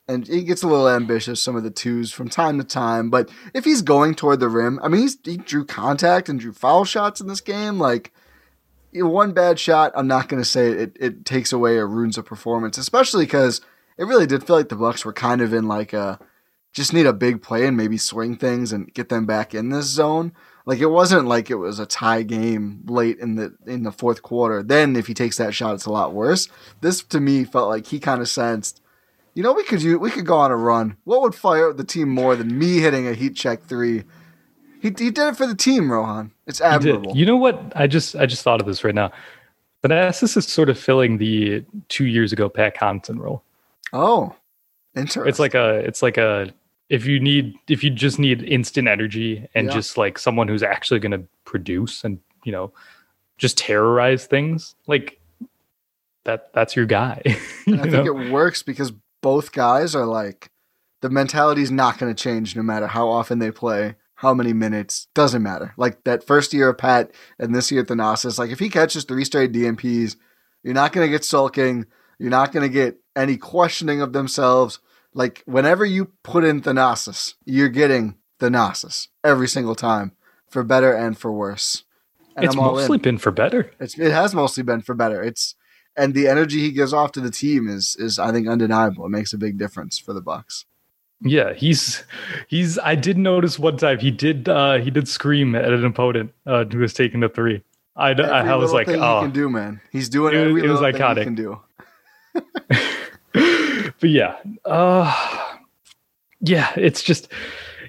And 0.07 0.27
he 0.27 0.43
gets 0.43 0.63
a 0.63 0.67
little 0.67 0.89
ambitious, 0.89 1.41
some 1.41 1.55
of 1.55 1.63
the 1.63 1.71
twos 1.71 2.11
from 2.11 2.27
time 2.27 2.57
to 2.57 2.63
time. 2.63 3.09
But 3.09 3.29
if 3.53 3.63
he's 3.63 3.81
going 3.81 4.15
toward 4.15 4.39
the 4.39 4.49
rim, 4.49 4.79
I 4.83 4.87
mean, 4.87 5.07
he 5.23 5.37
drew 5.37 5.65
contact 5.65 6.27
and 6.27 6.39
drew 6.39 6.51
foul 6.51 6.85
shots 6.85 7.21
in 7.21 7.27
this 7.27 7.39
game. 7.39 7.79
Like, 7.79 8.11
one 8.93 9.31
bad 9.31 9.59
shot, 9.59 9.93
I'm 9.95 10.07
not 10.07 10.27
going 10.27 10.41
to 10.41 10.47
say 10.47 10.71
it, 10.71 10.97
it 10.99 11.25
takes 11.25 11.53
away 11.53 11.77
or 11.77 11.87
ruins 11.87 12.17
a 12.17 12.23
performance, 12.23 12.77
especially 12.77 13.25
because 13.25 13.61
it 13.97 14.05
really 14.05 14.27
did 14.27 14.45
feel 14.45 14.57
like 14.57 14.69
the 14.69 14.75
Bucks 14.75 15.05
were 15.05 15.13
kind 15.13 15.41
of 15.41 15.53
in 15.53 15.67
like 15.67 15.93
a 15.93 16.19
just 16.73 16.93
need 16.93 17.05
a 17.05 17.13
big 17.13 17.41
play 17.41 17.65
and 17.65 17.75
maybe 17.75 17.97
swing 17.97 18.35
things 18.35 18.71
and 18.71 18.93
get 18.93 19.09
them 19.09 19.25
back 19.25 19.53
in 19.53 19.69
this 19.69 19.87
zone. 19.87 20.31
Like 20.65 20.79
it 20.79 20.87
wasn't 20.87 21.27
like 21.27 21.49
it 21.49 21.55
was 21.55 21.79
a 21.79 21.85
tie 21.85 22.23
game 22.23 22.83
late 22.85 23.19
in 23.19 23.35
the 23.35 23.55
in 23.65 23.83
the 23.83 23.91
fourth 23.91 24.21
quarter. 24.21 24.63
Then 24.63 24.95
if 24.95 25.07
he 25.07 25.13
takes 25.13 25.37
that 25.37 25.53
shot, 25.53 25.75
it's 25.75 25.85
a 25.85 25.91
lot 25.91 26.13
worse. 26.13 26.47
This 26.81 27.03
to 27.03 27.19
me 27.19 27.43
felt 27.43 27.69
like 27.69 27.87
he 27.87 27.99
kind 27.99 28.21
of 28.21 28.29
sensed, 28.29 28.80
you 29.33 29.43
know, 29.43 29.53
we 29.53 29.63
could 29.63 29.81
use, 29.81 29.97
we 29.97 30.09
could 30.11 30.25
go 30.25 30.35
on 30.37 30.51
a 30.51 30.57
run. 30.57 30.97
What 31.05 31.21
would 31.21 31.35
fire 31.35 31.69
up 31.69 31.77
the 31.77 31.83
team 31.83 32.09
more 32.09 32.35
than 32.35 32.57
me 32.57 32.79
hitting 32.79 33.07
a 33.07 33.13
heat 33.13 33.35
check 33.35 33.63
three? 33.63 34.03
He, 34.81 34.87
he 34.89 35.11
did 35.11 35.19
it 35.19 35.37
for 35.37 35.45
the 35.47 35.55
team, 35.55 35.91
Rohan. 35.91 36.31
It's 36.47 36.59
admirable. 36.59 37.15
You 37.15 37.25
know 37.25 37.37
what? 37.37 37.61
I 37.75 37.87
just 37.87 38.15
I 38.15 38.25
just 38.25 38.43
thought 38.43 38.59
of 38.59 38.65
this 38.67 38.83
right 38.83 38.95
now. 38.95 39.11
Thanasis 39.83 40.35
is 40.37 40.47
sort 40.47 40.69
of 40.69 40.77
filling 40.77 41.17
the 41.17 41.63
two 41.89 42.05
years 42.05 42.31
ago 42.33 42.49
Pat 42.49 42.75
Connaughton 42.75 43.19
role. 43.19 43.43
oh, 43.93 44.35
interesting. 44.95 45.27
It's 45.29 45.39
like 45.39 45.53
a 45.53 45.75
it's 45.79 46.01
like 46.01 46.17
a 46.17 46.51
if 46.89 47.05
you 47.05 47.19
need 47.19 47.55
if 47.69 47.83
you 47.83 47.89
just 47.89 48.19
need 48.19 48.43
instant 48.43 48.87
energy 48.87 49.47
and 49.55 49.67
Yeah. 49.67 49.73
just 49.73 49.97
like 49.97 50.17
someone 50.19 50.47
who's 50.47 50.63
actually 50.63 50.99
going 50.99 51.13
to 51.13 51.23
produce 51.45 52.03
and 52.03 52.19
you 52.43 52.51
know 52.51 52.71
just 53.37 53.57
terrorize 53.57 54.25
things 54.25 54.75
like 54.87 55.19
that 56.25 56.51
that's 56.53 56.75
your 56.75 56.85
guy. 56.85 57.21
you 57.65 57.75
I 57.79 57.85
know? 57.85 57.91
think 57.91 58.05
it 58.07 58.31
works 58.31 58.61
because 58.63 58.91
both 59.21 59.51
guys 59.51 59.95
are 59.95 60.05
like 60.05 60.51
the 61.01 61.09
mentality's 61.09 61.71
not 61.71 61.97
going 61.97 62.13
to 62.13 62.23
change 62.23 62.55
no 62.55 62.63
matter 62.63 62.87
how 62.87 63.09
often 63.09 63.39
they 63.39 63.51
play, 63.51 63.95
how 64.15 64.33
many 64.33 64.53
minutes, 64.53 65.07
doesn't 65.15 65.41
matter. 65.41 65.73
Like 65.77 66.03
that 66.03 66.25
first 66.25 66.53
year 66.53 66.69
of 66.69 66.77
Pat 66.77 67.11
and 67.39 67.55
this 67.55 67.71
year 67.71 67.81
at 67.81 67.87
the 67.87 67.95
Thanasis, 67.95 68.37
like 68.37 68.51
if 68.51 68.59
he 68.59 68.69
catches 68.69 69.03
three 69.03 69.25
straight 69.25 69.51
DNPs, 69.51 70.15
you're 70.63 70.73
not 70.75 70.91
going 70.91 71.05
to 71.07 71.11
get 71.11 71.25
sulking. 71.25 71.85
You're 72.19 72.29
not 72.29 72.51
going 72.51 72.63
to 72.63 72.73
get 72.73 72.97
any 73.15 73.37
questioning 73.37 74.01
of 74.01 74.13
themselves. 74.13 74.79
Like 75.13 75.41
whenever 75.45 75.85
you 75.85 76.11
put 76.23 76.43
in 76.43 76.61
Thanasis, 76.61 77.33
you're 77.45 77.67
getting 77.69 78.17
Thanasis 78.39 79.07
every 79.23 79.47
single 79.47 79.75
time 79.75 80.11
for 80.47 80.63
better 80.63 80.93
and 80.93 81.17
for 81.17 81.31
worse. 81.31 81.83
And 82.35 82.45
it's 82.45 82.53
I'm 82.53 82.59
all 82.59 82.77
in. 82.77 82.81
mostly 82.83 82.97
been 82.99 83.17
for 83.17 83.31
better. 83.31 83.71
It's 83.79 83.97
it 83.97 84.11
has 84.11 84.33
mostly 84.35 84.63
been 84.63 84.81
for 84.81 84.93
better. 84.93 85.21
It's 85.21 85.55
and 85.97 86.13
the 86.13 86.27
energy 86.27 86.59
he 86.59 86.71
gives 86.71 86.93
off 86.93 87.11
to 87.13 87.19
the 87.21 87.31
team 87.31 87.67
is 87.67 87.95
is 87.99 88.17
I 88.19 88.31
think 88.31 88.47
undeniable. 88.47 89.05
It 89.05 89.09
makes 89.09 89.33
a 89.33 89.37
big 89.37 89.57
difference 89.57 89.97
for 89.99 90.13
the 90.13 90.21
Bucks. 90.21 90.65
Yeah, 91.23 91.53
he's 91.53 92.03
he's. 92.47 92.79
I 92.79 92.95
did 92.95 93.17
notice 93.17 93.59
one 93.59 93.77
time 93.77 93.99
he 93.99 94.09
did 94.11 94.49
uh 94.49 94.77
he 94.79 94.89
did 94.89 95.07
scream 95.07 95.53
at 95.55 95.71
an 95.71 95.85
opponent 95.85 96.33
uh, 96.47 96.65
who 96.65 96.79
was 96.79 96.93
taking 96.93 97.19
the 97.19 97.29
three. 97.29 97.63
I, 97.95 98.11
Every 98.11 98.25
I, 98.25 98.55
was 98.55 98.71
like, 98.73 98.87
oh, 98.87 99.19
he 99.19 99.25
can 99.25 99.31
do, 99.31 99.49
man. 99.49 99.81
He's 99.91 100.07
doing 100.09 100.33
It 100.33 100.37
every 100.37 100.63
it 100.63 100.69
was 100.69 100.79
iconic. 100.79 101.17
he 101.19 101.23
can 101.25 101.35
do. 101.35 101.59
but 103.33 104.09
yeah, 104.09 104.37
uh, 104.65 105.13
yeah, 106.39 106.71
it's 106.75 107.03
just 107.03 107.27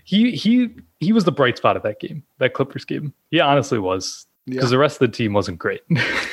he 0.05 0.33
he 0.33 0.71
he 1.01 1.13
was 1.13 1.25
the 1.25 1.33
bright 1.33 1.57
spot 1.57 1.77
of 1.77 1.83
that 1.85 2.01
game, 2.01 2.23
that 2.39 2.53
Clippers 2.55 2.85
game. 2.85 3.13
He 3.31 3.41
honestly 3.41 3.79
was 3.79 4.27
because 4.47 4.65
Yeah. 4.65 4.71
the 4.71 4.79
rest 4.79 5.01
of 5.01 5.11
the 5.11 5.17
team 5.17 5.33
wasn't 5.33 5.59
great. 5.59 5.83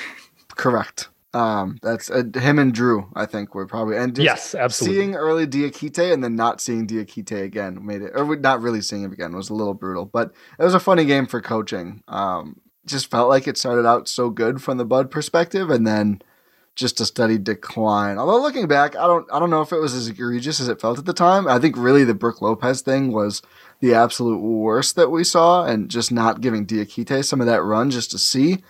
Correct. 0.56 1.10
Um, 1.34 1.78
that's 1.84 2.10
uh, 2.10 2.24
him 2.36 2.58
and 2.58 2.74
Jrue. 2.74 3.08
I 3.16 3.26
think 3.26 3.54
were 3.54 3.68
probably 3.68 3.98
and 3.98 4.16
just 4.16 4.24
yes, 4.24 4.56
absolutely. 4.56 4.98
Seeing 4.98 5.16
early 5.16 5.46
Diakite 5.46 6.12
and 6.12 6.24
then 6.24 6.36
not 6.36 6.60
seeing 6.60 6.88
Diakite 6.88 7.44
again 7.44 7.86
made 7.86 8.02
it, 8.02 8.14
or 8.16 8.36
not 8.36 8.62
really 8.62 8.82
seeing 8.82 9.04
him 9.04 9.12
again 9.12 9.36
was 9.36 9.50
a 9.50 9.54
little 9.54 9.76
brutal. 9.76 10.06
But 10.06 10.34
it 10.58 10.64
was 10.64 10.74
a 10.74 10.80
funny 10.80 11.06
game 11.06 11.28
for 11.28 11.42
coaching. 11.42 12.04
Um, 12.08 12.60
just 12.86 13.12
felt 13.12 13.30
like 13.30 13.48
it 13.48 13.58
started 13.58 13.86
out 13.86 14.08
so 14.08 14.32
good 14.32 14.64
from 14.64 14.78
the 14.78 14.86
Bud 14.86 15.12
perspective, 15.12 15.70
and 15.70 15.86
then 15.86 16.22
just 16.76 17.00
a 17.00 17.06
steady 17.06 17.38
decline. 17.38 18.18
Although 18.18 18.42
looking 18.42 18.68
back, 18.68 18.96
I 18.96 19.06
don't, 19.06 19.28
I 19.32 19.38
don't 19.38 19.52
know 19.52 19.62
if 19.62 19.72
it 19.72 19.80
was 19.80 19.94
as 19.94 20.08
egregious 20.08 20.60
as 20.60 20.68
it 20.68 20.82
felt 20.82 20.98
at 20.98 21.06
the 21.06 21.14
time. 21.14 21.48
I 21.48 21.60
think 21.60 21.78
really 21.78 22.06
the 22.06 22.16
Brook 22.16 22.42
Lopez 22.42 22.82
thing 22.82 23.12
was 23.12 23.44
the 23.82 23.94
absolute 23.94 24.40
worst 24.40 24.96
that 24.96 25.12
we 25.12 25.24
saw, 25.24 25.64
and 25.64 25.90
just 25.90 26.12
not 26.12 26.42
giving 26.42 26.66
Diakite 26.66 27.24
some 27.24 27.40
of 27.40 27.46
that 27.46 27.62
run 27.62 27.92
just 27.92 28.10
to 28.12 28.18
see. 28.18 28.64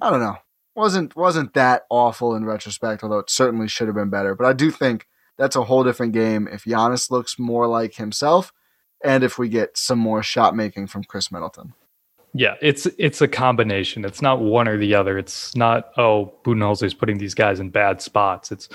I 0.00 0.08
don't 0.08 0.20
know 0.20 0.38
wasn't 0.78 1.16
wasn't 1.16 1.52
that 1.54 1.84
awful 1.90 2.34
in 2.34 2.44
retrospect, 2.44 3.02
although 3.02 3.18
it 3.18 3.28
certainly 3.28 3.68
should 3.68 3.88
have 3.88 3.96
been 3.96 4.10
better. 4.10 4.34
But 4.34 4.46
I 4.46 4.52
do 4.52 4.70
think 4.70 5.06
that's 5.36 5.56
a 5.56 5.64
whole 5.64 5.84
different 5.84 6.12
game 6.12 6.48
if 6.50 6.64
Giannis 6.64 7.10
looks 7.10 7.38
more 7.38 7.66
like 7.66 7.96
himself, 7.96 8.52
and 9.04 9.22
if 9.24 9.38
we 9.38 9.48
get 9.48 9.76
some 9.76 9.98
more 9.98 10.22
shot 10.22 10.56
making 10.56 10.86
from 10.86 11.04
Khris 11.04 11.30
Middleton. 11.30 11.74
Yeah, 12.32 12.54
it's 12.62 12.86
it's 12.98 13.20
a 13.20 13.28
combination. 13.28 14.04
It's 14.04 14.22
not 14.22 14.40
one 14.40 14.68
or 14.68 14.78
the 14.78 14.94
other. 14.94 15.18
It's 15.18 15.56
not 15.56 15.90
oh 15.96 16.32
Budenholzer 16.44 16.84
is 16.84 16.94
putting 16.94 17.18
these 17.18 17.34
guys 17.34 17.60
in 17.60 17.70
bad 17.70 18.00
spots. 18.00 18.52
It's 18.52 18.68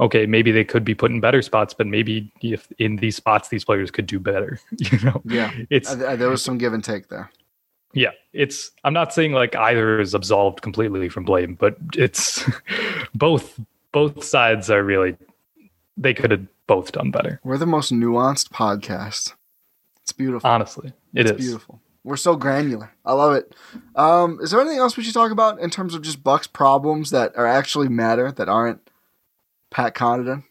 okay, 0.00 0.24
maybe 0.24 0.50
they 0.50 0.64
could 0.64 0.84
be 0.84 0.94
put 0.94 1.10
in 1.10 1.20
better 1.20 1.42
spots, 1.42 1.74
but 1.74 1.86
maybe 1.86 2.32
if 2.40 2.72
in 2.78 2.96
these 2.96 3.16
spots 3.16 3.48
these 3.48 3.64
players 3.64 3.90
could 3.90 4.06
do 4.06 4.18
better. 4.18 4.58
You 4.78 4.98
know, 5.00 5.20
Yeah, 5.24 5.52
it's 5.68 5.94
there 5.94 6.30
was 6.30 6.42
some 6.42 6.56
give 6.56 6.72
and 6.72 6.82
take 6.82 7.08
there. 7.08 7.30
Yeah, 7.92 8.10
it's. 8.32 8.70
I'm 8.84 8.94
not 8.94 9.12
saying 9.12 9.32
like 9.32 9.56
either 9.56 10.00
is 10.00 10.14
absolved 10.14 10.62
completely 10.62 11.08
from 11.08 11.24
blame, 11.24 11.54
but 11.54 11.76
it's 11.94 12.44
both 13.14 13.58
both 13.92 14.22
sides 14.22 14.70
are 14.70 14.82
really 14.82 15.16
they 15.96 16.14
could 16.14 16.30
have 16.30 16.46
both 16.66 16.92
done 16.92 17.10
better. 17.10 17.40
We're 17.42 17.58
the 17.58 17.66
most 17.66 17.92
nuanced 17.92 18.50
podcast. 18.50 19.34
It's 20.02 20.12
beautiful. 20.12 20.48
Honestly, 20.48 20.92
it 21.14 21.26
it's 21.26 21.32
is. 21.32 21.46
beautiful. 21.46 21.80
We're 22.02 22.16
so 22.16 22.34
granular. 22.34 22.92
I 23.04 23.12
love 23.12 23.34
it. 23.34 23.54
Um, 23.94 24.38
is 24.40 24.50
there 24.50 24.60
anything 24.60 24.78
else 24.78 24.96
we 24.96 25.02
should 25.02 25.12
talk 25.12 25.30
about 25.30 25.58
in 25.60 25.68
terms 25.68 25.94
of 25.94 26.00
just 26.00 26.24
Bucks 26.24 26.46
problems 26.46 27.10
that 27.10 27.36
are 27.36 27.46
actually 27.46 27.88
matter 27.88 28.32
that 28.32 28.48
aren't 28.48 28.90
Pat 29.70 29.94
Connaughton? 29.94 30.44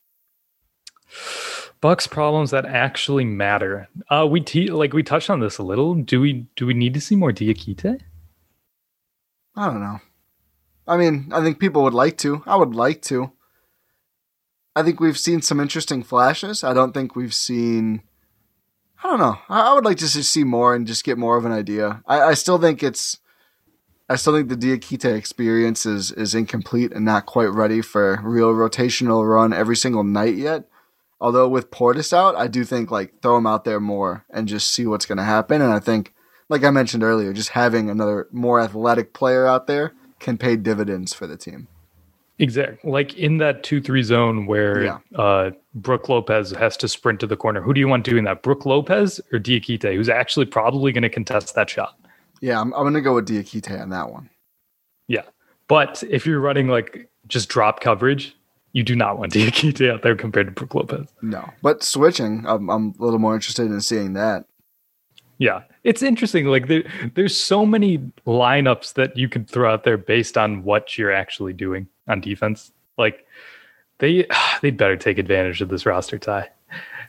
Bucks 1.81 2.07
problems 2.07 2.51
that 2.51 2.65
actually 2.65 3.23
matter. 3.23 3.87
Uh, 4.09 4.27
we 4.29 4.41
te- 4.41 4.71
like 4.71 4.93
we 4.93 5.01
touched 5.01 5.29
on 5.29 5.39
this 5.39 5.57
a 5.57 5.63
little. 5.63 5.95
Do 5.95 6.19
we 6.19 6.47
do 6.55 6.65
we 6.65 6.73
need 6.73 6.93
to 6.93 7.01
see 7.01 7.15
more 7.15 7.31
Diakite? 7.31 8.01
I 9.55 9.65
don't 9.67 9.81
know. 9.81 9.99
I 10.87 10.97
mean, 10.97 11.29
I 11.31 11.41
think 11.41 11.59
people 11.59 11.83
would 11.83 11.93
like 11.93 12.17
to. 12.19 12.43
I 12.45 12.55
would 12.55 12.75
like 12.75 13.01
to. 13.03 13.31
I 14.75 14.83
think 14.83 14.99
we've 14.99 15.17
seen 15.17 15.41
some 15.41 15.59
interesting 15.59 16.03
flashes. 16.03 16.63
I 16.63 16.73
don't 16.73 16.93
think 16.93 17.15
we've 17.15 17.33
seen. 17.33 18.01
I 19.03 19.09
don't 19.09 19.19
know. 19.19 19.37
I, 19.47 19.69
I 19.69 19.73
would 19.73 19.85
like 19.85 19.97
to 19.97 20.07
see 20.07 20.43
more 20.43 20.75
and 20.75 20.87
just 20.87 21.03
get 21.03 21.17
more 21.17 21.37
of 21.37 21.45
an 21.45 21.51
idea. 21.51 22.01
I, 22.05 22.21
I 22.21 22.33
still 22.33 22.57
think 22.57 22.83
it's. 22.83 23.19
I 24.09 24.15
still 24.15 24.33
think 24.33 24.49
the 24.49 24.55
Diakite 24.55 25.15
experience 25.15 25.85
is 25.85 26.11
is 26.11 26.33
incomplete 26.33 26.91
and 26.91 27.05
not 27.05 27.25
quite 27.25 27.51
ready 27.51 27.81
for 27.81 28.19
real 28.23 28.53
rotational 28.53 29.29
run 29.29 29.53
every 29.53 29.75
single 29.75 30.03
night 30.03 30.35
yet. 30.35 30.65
Although 31.21 31.49
with 31.49 31.69
Portis 31.71 32.13
out, 32.13 32.35
I 32.35 32.47
do 32.47 32.63
think 32.63 32.91
like 32.91 33.21
throw 33.21 33.37
him 33.37 33.45
out 33.47 33.65
there 33.65 33.79
more 33.79 34.25
and 34.29 34.47
just 34.47 34.71
see 34.71 34.85
what's 34.85 35.05
going 35.05 35.17
to 35.17 35.23
happen. 35.23 35.61
And 35.61 35.73
I 35.73 35.79
think, 35.79 36.13
like 36.47 36.63
I 36.63 36.71
mentioned 36.71 37.03
earlier, 37.03 37.33
just 37.33 37.49
having 37.49 37.89
another 37.89 38.27
more 38.31 38.59
athletic 38.61 39.13
player 39.13 39.45
out 39.45 39.67
there 39.67 39.93
can 40.19 40.37
pay 40.37 40.55
dividends 40.55 41.13
for 41.13 41.27
the 41.27 41.35
team. 41.37 41.67
Exactly. 42.41 42.89
Like 42.89 43.15
in 43.17 43.37
that 43.39 43.63
2 43.63 43.81
3 43.81 44.01
zone 44.01 44.45
where 44.45 44.81
Yeah. 44.83 44.97
uh, 45.13 45.51
Brook 45.75 46.07
Lopez 46.07 46.51
has 46.51 46.77
to 46.77 46.87
sprint 46.87 47.19
to 47.19 47.27
the 47.27 47.35
corner. 47.35 47.61
Who 47.61 47.73
do 47.73 47.81
you 47.81 47.87
want 47.89 48.05
doing 48.05 48.23
that? 48.23 48.41
Brook 48.43 48.65
Lopez 48.65 49.19
or 49.33 49.39
Diakite, 49.39 49.93
who's 49.93 50.07
actually 50.09 50.45
probably 50.45 50.93
going 50.93 51.01
to 51.03 51.09
contest 51.09 51.53
that 51.55 51.69
shot? 51.69 51.95
Yeah, 52.39 52.61
I'm, 52.61 52.73
I'm 52.73 52.83
going 52.83 52.93
to 52.93 53.01
go 53.01 53.15
with 53.15 53.27
Diakite 53.27 53.81
on 53.81 53.89
that 53.89 54.09
one. 54.09 54.29
Yeah. 55.09 55.23
But 55.67 56.01
if 56.09 56.25
you're 56.25 56.39
running 56.39 56.69
like 56.69 57.09
just 57.27 57.49
drop 57.49 57.81
coverage, 57.81 58.37
you 58.73 58.83
do 58.83 58.95
not 58.95 59.17
want 59.17 59.33
Diakite 59.33 59.89
out 59.91 60.01
there 60.01 60.15
compared 60.15 60.47
to 60.47 60.51
Brook 60.51 60.75
Lopez. 60.75 61.07
No, 61.21 61.49
but 61.61 61.83
switching, 61.83 62.45
I'm, 62.47 62.69
I'm 62.69 62.93
a 62.99 63.03
little 63.03 63.19
more 63.19 63.35
interested 63.35 63.67
in 63.67 63.81
seeing 63.81 64.13
that. 64.13 64.45
Yeah. 65.37 65.61
It's 65.85 66.01
interesting. 66.03 66.45
Like 66.47 66.67
there, 66.67 66.83
there's 67.15 67.35
so 67.37 67.65
many 67.65 67.99
lineups 68.27 68.93
that 68.95 69.15
you 69.15 69.29
could 69.29 69.49
throw 69.49 69.71
out 69.71 69.85
there 69.85 69.97
based 69.97 70.37
on 70.37 70.63
what 70.63 70.97
you're 70.97 71.13
actually 71.13 71.53
doing 71.53 71.87
on 72.09 72.19
defense. 72.19 72.71
Like 72.97 73.25
they 73.99 74.27
they'd 74.61 74.75
better 74.77 74.97
take 74.97 75.17
advantage 75.17 75.61
of 75.61 75.69
this 75.69 75.85
roster 75.85 76.17
tie. 76.17 76.49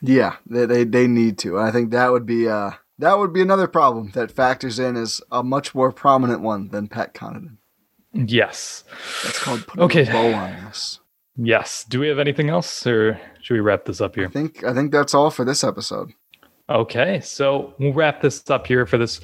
Yeah, 0.01 0.37
they, 0.47 0.65
they 0.65 0.85
they 0.85 1.07
need 1.09 1.39
to. 1.39 1.59
I 1.59 1.73
think 1.73 1.91
that 1.91 2.13
would 2.13 2.25
be 2.25 2.49
uh 2.49 2.71
that 3.01 3.19
would 3.19 3.33
be 3.33 3.43
another 3.43 3.67
problem 3.67 4.13
that 4.13 4.31
factors 4.31 4.79
in 4.79 4.97
as 4.97 5.21
a 5.33 5.43
much 5.43 5.75
more 5.75 5.91
prominent 5.91 6.41
one 6.41 6.69
than 6.69 6.87
Pat 6.87 7.13
Connaughton. 7.15 7.57
Yes. 8.13 8.85
That's 9.25 9.39
called 9.41 9.67
putting 9.67 9.83
Okay. 9.85 10.03
a 10.09 10.13
bow 10.13 10.33
on 10.33 10.65
this. 10.67 11.00
Yes. 11.43 11.85
Do 11.85 12.01
we 12.01 12.09
have 12.09 12.19
anything 12.19 12.51
else 12.51 12.87
or 12.87 13.19
should 13.41 13.55
we 13.55 13.61
wrap 13.61 13.87
this 13.87 14.01
up 14.01 14.15
here? 14.15 14.27
I 14.27 14.31
think 14.31 14.63
I 14.63 14.75
think 14.75 14.93
that's 14.93 15.15
all 15.15 15.31
for 15.31 15.45
this 15.45 15.65
episode. 15.65 16.13
Okay. 16.69 17.21
So 17.21 17.75
we'll 17.79 17.95
wrap 17.95 18.21
this 18.21 18.49
up 18.51 18.67
here 18.67 18.85
for 18.85 18.99
this 18.99 19.21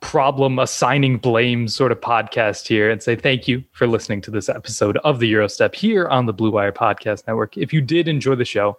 problem 0.00 0.58
assigning 0.58 1.18
blame 1.18 1.68
sort 1.68 1.92
of 1.92 2.00
podcast 2.00 2.66
here 2.66 2.90
and 2.90 3.02
say 3.02 3.16
thank 3.16 3.46
you 3.46 3.62
for 3.72 3.86
listening 3.86 4.20
to 4.22 4.30
this 4.30 4.48
episode 4.48 4.96
of 4.98 5.18
the 5.18 5.30
Gyro 5.30 5.46
Step 5.46 5.74
here 5.74 6.08
on 6.08 6.26
the 6.26 6.32
Blue 6.32 6.50
Wire 6.50 6.72
Podcast 6.72 7.26
Network. 7.26 7.56
If 7.58 7.72
you 7.72 7.80
did 7.82 8.08
enjoy 8.08 8.36
the 8.36 8.44
show, 8.44 8.78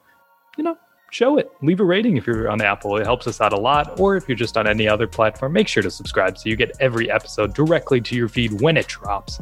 you 0.58 0.64
know, 0.64 0.78
show 1.12 1.38
it. 1.38 1.52
Leave 1.62 1.80
a 1.80 1.84
rating 1.84 2.18
if 2.18 2.28
you're 2.28 2.50
on 2.50 2.62
Apple. 2.62 2.98
It 2.98 3.06
helps 3.06 3.28
us 3.28 3.42
out 3.42 3.54
a 3.54 3.60
lot. 3.60 4.00
Or 4.00 4.16
if 4.16 4.28
you're 4.28 4.38
just 4.38 4.58
on 4.58 4.68
any 4.68 4.88
other 4.88 5.08
platform, 5.08 5.54
make 5.54 5.68
sure 5.68 5.84
to 5.84 5.92
subscribe 5.92 6.38
so 6.38 6.50
you 6.50 6.56
get 6.56 6.72
every 6.80 7.10
episode 7.12 7.54
directly 7.54 8.02
to 8.02 8.16
your 8.16 8.28
feed 8.28 8.62
when 8.62 8.78
it 8.78 8.88
drops. 8.88 9.40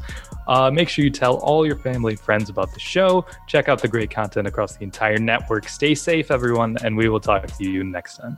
Uh, 0.47 0.71
make 0.71 0.89
sure 0.89 1.03
you 1.03 1.11
tell 1.11 1.37
all 1.37 1.65
your 1.65 1.77
family 1.77 2.13
and 2.13 2.19
friends 2.19 2.49
about 2.49 2.73
the 2.73 2.79
show. 2.79 3.25
Check 3.47 3.67
out 3.69 3.81
the 3.81 3.87
great 3.87 4.09
content 4.09 4.47
across 4.47 4.77
the 4.77 4.83
entire 4.83 5.17
network. 5.17 5.67
Stay 5.67 5.93
safe, 5.93 6.31
everyone, 6.31 6.77
and 6.83 6.95
we 6.95 7.09
will 7.09 7.19
talk 7.19 7.45
to 7.47 7.63
you 7.69 7.83
next 7.83 8.17
time. 8.17 8.37